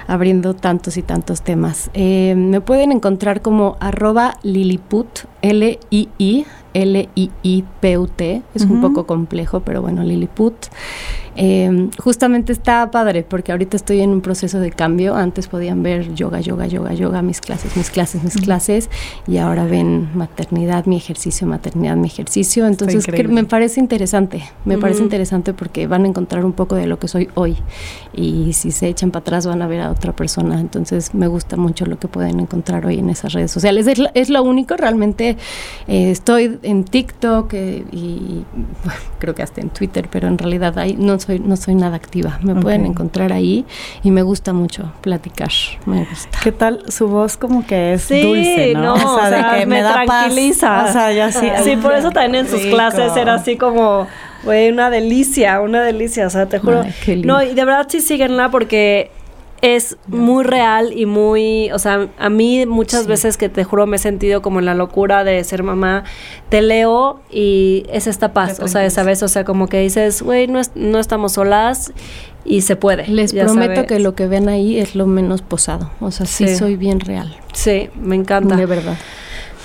abriendo 0.08 0.56
tantos 0.56 0.98
y 0.98 1.04
tantos 1.04 1.44
temas. 1.44 1.92
Eh, 1.94 2.34
me 2.36 2.60
pueden 2.60 2.92
encontrar 2.92 3.44
como 3.44 3.78
arroba 3.80 4.38
liliput, 4.42 5.20
L-I-I, 5.44 6.46
L-I-I-P-U-T. 6.74 8.42
Es 8.54 8.64
un 8.64 8.82
poco 8.82 9.06
complejo, 9.06 9.62
pero 9.62 9.82
bueno, 9.82 10.04
Liliput. 10.04 10.54
Em, 11.36 11.92
justamente 11.98 12.52
está 12.52 12.90
padre 12.92 13.24
porque 13.24 13.52
ahorita 13.52 13.78
estoy 13.78 14.02
en 14.02 14.10
un 14.10 14.22
proceso 14.22 14.60
de 14.60 14.72
cambio. 14.72 15.16
Antes 15.16 15.48
podían 15.48 15.84
ver 15.84 16.14
yoga, 16.14 16.40
yoga, 16.40 16.68
yoga, 16.68 16.94
yoga, 16.94 17.22
mis 17.22 17.42
clases, 17.42 17.76
mis 17.78 17.90
clases, 17.90 18.24
mis 18.24 18.36
clases. 18.38 18.90
Y 19.28 19.38
ahora 19.38 19.66
ven 19.66 20.10
maternidad, 20.16 20.86
mi 20.86 20.98
ejercicio, 20.98 21.48
maternidad, 21.48 21.96
mi 21.96 22.08
ejercicio. 22.08 22.66
Entonces 22.68 23.06
me 23.30 23.44
parece 23.44 23.80
interesante. 23.80 24.44
Me 24.66 24.78
parece 24.78 25.04
interesante 25.04 25.54
porque 25.54 25.88
van 25.88 26.06
a 26.06 26.08
encontrar 26.08 26.46
un 26.46 26.54
poco 26.54 26.76
de 26.76 26.88
lo 26.88 27.00
que 27.00 27.08
soy 27.08 27.30
hoy. 27.36 27.58
Y 28.14 28.54
si 28.54 28.72
se 28.72 28.88
echan 28.88 29.12
para 29.12 29.22
atrás 29.22 29.46
van 29.48 29.62
a 29.62 29.68
ver 29.68 29.82
a 29.82 29.92
otra 29.92 30.16
persona. 30.16 30.60
Entonces 30.60 31.14
me 31.14 31.28
gusta 31.28 31.58
mucho 31.58 31.86
lo 31.86 32.00
que 32.00 32.08
pueden 32.08 32.40
encontrar 32.40 32.86
hoy 32.86 33.00
en 33.00 33.10
esas 33.10 33.34
redes 33.34 33.52
sociales. 33.52 33.88
Es, 34.14 34.30
lo 34.30 34.44
único. 34.44 34.76
Realmente 34.76 35.38
eh, 35.88 36.12
estoy 36.12 36.60
en 36.64 36.84
TikTok 36.84 37.54
eh, 37.54 37.86
y 37.92 38.44
creo 39.20 39.36
que 39.36 39.44
hasta 39.44 39.62
en 39.62 39.70
Twitter, 39.70 40.08
pero 40.12 40.28
en 40.28 40.38
realidad 40.38 40.78
ahí 40.78 40.96
no 40.98 41.20
soy 41.30 41.40
no 41.40 41.56
soy 41.56 41.76
nada 41.76 41.96
activa. 41.96 42.40
Me 42.42 42.56
pueden 42.56 42.86
encontrar 42.86 43.32
ahí 43.32 43.66
y 44.04 44.12
me 44.12 44.24
gusta 44.24 44.54
mucho 44.54 44.92
platicar. 45.02 45.52
Me 45.86 46.06
gusta. 46.06 46.40
¿Qué 46.44 46.52
tal 46.52 46.84
su 46.92 47.08
voz 47.08 47.38
como 47.38 47.66
que 47.66 47.94
es 47.94 48.10
dulce, 48.10 48.74
¿no? 48.74 48.96
o 48.96 49.20
sea, 49.20 49.30
de 49.30 49.60
que 49.60 49.66
me, 49.66 49.82
da 49.82 50.06
tranquiliza. 50.06 50.86
O 50.86 50.92
sea, 50.92 51.12
ya 51.12 51.32
sí. 51.32 51.48
Sí, 51.64 51.76
por 51.78 51.94
eso 51.94 52.10
también 52.12 52.46
en 52.46 52.52
sus 52.52 52.62
clases 52.62 53.16
era 53.16 53.36
así 53.36 53.58
como 53.58 54.08
Güey, 54.44 54.70
una 54.70 54.90
delicia, 54.90 55.60
una 55.60 55.82
delicia, 55.84 56.26
o 56.26 56.30
sea, 56.30 56.46
te 56.46 56.60
juro. 56.60 56.84
no, 57.24 57.44
y 57.44 57.54
de 57.54 57.66
verdad 57.66 57.88
sí 57.90 58.00
síguenla 58.00 58.50
porque 58.50 59.12
es 59.62 59.98
muy 60.08 60.44
real 60.44 60.94
y 60.96 61.06
muy, 61.06 61.72
o 61.72 61.80
sea, 61.80 62.08
a 62.18 62.30
mí 62.30 62.66
muchas 62.66 63.08
veces 63.08 63.38
que 63.38 63.50
te 63.50 63.64
juro 63.64 63.88
me 63.88 63.98
he 63.98 64.00
sentido 64.00 64.42
como 64.42 64.60
en 64.60 64.66
la 64.66 64.74
locura 64.74 65.24
de 65.24 65.44
ser 65.44 65.64
mamá, 65.64 66.06
te 66.50 66.62
leo 66.62 67.20
y 67.30 67.86
es 67.92 68.08
esta 68.08 68.34
paz, 68.34 68.60
o 68.60 68.68
sea, 68.68 68.86
esa 68.86 69.04
vez, 69.04 69.22
o 69.24 69.28
sea, 69.28 69.44
como 69.44 69.68
que 69.68 69.80
dices, 69.82 70.22
güey, 70.22 70.48
no, 70.48 70.62
no 70.76 71.00
estamos 71.00 71.34
solas 71.34 71.92
y 72.46 72.62
se 72.62 72.76
puede. 72.76 73.08
Les 73.08 73.34
prometo 73.34 73.86
que 73.86 74.00
lo 74.00 74.16
que 74.16 74.28
ven 74.28 74.48
ahí 74.48 74.80
es 74.80 74.96
lo 74.96 75.08
menos 75.08 75.42
posado, 75.42 75.92
o 76.00 76.12
sea, 76.12 76.26
sí, 76.26 76.56
soy 76.56 76.76
bien 76.76 77.00
real. 77.00 77.36
Sí, 77.54 77.90
me 78.00 78.16
encanta. 78.16 78.56
De 78.56 78.66
verdad. 78.66 78.98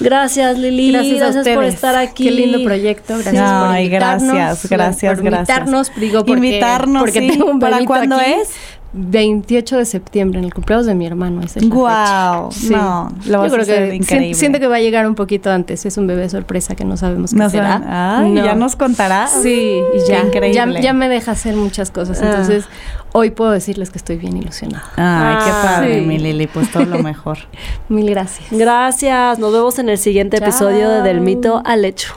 Gracias 0.00 0.58
Lili, 0.58 0.90
gracias, 0.90 1.48
por 1.48 1.62
estar 1.62 1.94
aquí. 1.94 2.24
Qué 2.24 2.30
lindo 2.32 2.64
proyecto, 2.64 3.14
gracias 3.16 3.62
por 3.62 3.78
invitarnos. 3.78 4.34
Gracias, 4.34 4.70
gracias, 4.70 5.18
por 5.20 5.26
invitarnos, 5.26 5.92
digo 5.94 6.24
porque, 6.24 6.32
invitarnos, 6.32 7.02
porque 7.02 7.20
tengo 7.20 7.46
un 7.46 7.60
¿Para 7.60 7.84
cuándo 7.84 8.18
es? 8.18 8.48
28 8.94 9.78
de 9.78 9.84
septiembre, 9.84 10.38
en 10.38 10.44
el 10.44 10.54
cumpleaños 10.54 10.86
de 10.86 10.94
mi 10.94 11.06
hermano. 11.06 11.42
Es 11.42 11.56
el 11.56 11.68
wow, 11.68 12.50
no, 12.70 13.08
lo 13.26 13.38
vas 13.40 13.52
a 13.52 13.56
hacer 13.56 13.92
increíble. 13.92 14.34
Siento 14.34 14.60
que 14.60 14.68
va 14.68 14.76
a 14.76 14.80
llegar 14.80 15.06
un 15.06 15.16
poquito 15.16 15.50
antes. 15.50 15.84
Es 15.84 15.96
un 15.96 16.06
bebé 16.06 16.28
sorpresa 16.28 16.76
que 16.76 16.84
no 16.84 16.96
sabemos 16.96 17.34
qué 17.34 17.50
será. 17.50 18.18
Ay, 18.20 18.34
ya 18.34 18.54
nos 18.54 18.76
contará. 18.76 19.26
Sí, 19.26 19.80
y 19.94 20.08
ya, 20.08 20.24
increíble. 20.24 20.80
ya, 20.80 20.92
me 20.92 21.08
deja 21.08 21.32
hacer 21.32 21.56
muchas 21.56 21.90
cosas. 21.90 22.20
Ah. 22.22 22.26
Entonces, 22.26 22.66
hoy 23.12 23.30
puedo 23.30 23.50
decirles 23.50 23.90
que 23.90 23.98
estoy 23.98 24.16
bien 24.16 24.36
ilusionada. 24.36 24.84
Ay, 24.96 25.44
qué 25.44 25.50
padre, 25.50 26.00
mi 26.02 26.18
Lili. 26.18 26.46
Pues 26.46 26.70
todo 26.70 26.84
lo 26.84 27.00
mejor. 27.00 27.38
Mil 27.88 28.08
gracias. 28.08 28.46
Gracias. 28.52 29.38
Nos 29.40 29.52
vemos 29.52 29.78
en 29.80 29.88
el 29.88 29.98
siguiente 29.98 30.36
episodio 30.36 30.88
de 30.88 31.02
Del 31.02 31.20
Mito 31.20 31.62
al 31.64 31.84
Hecho. 31.84 32.14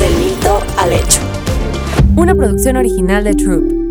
Del 0.00 0.14
Mito 0.16 0.60
al 0.78 0.92
Hecho. 0.92 1.20
Una 2.16 2.34
producción 2.34 2.76
original 2.76 3.22
de 3.24 3.34
Troop. 3.34 3.85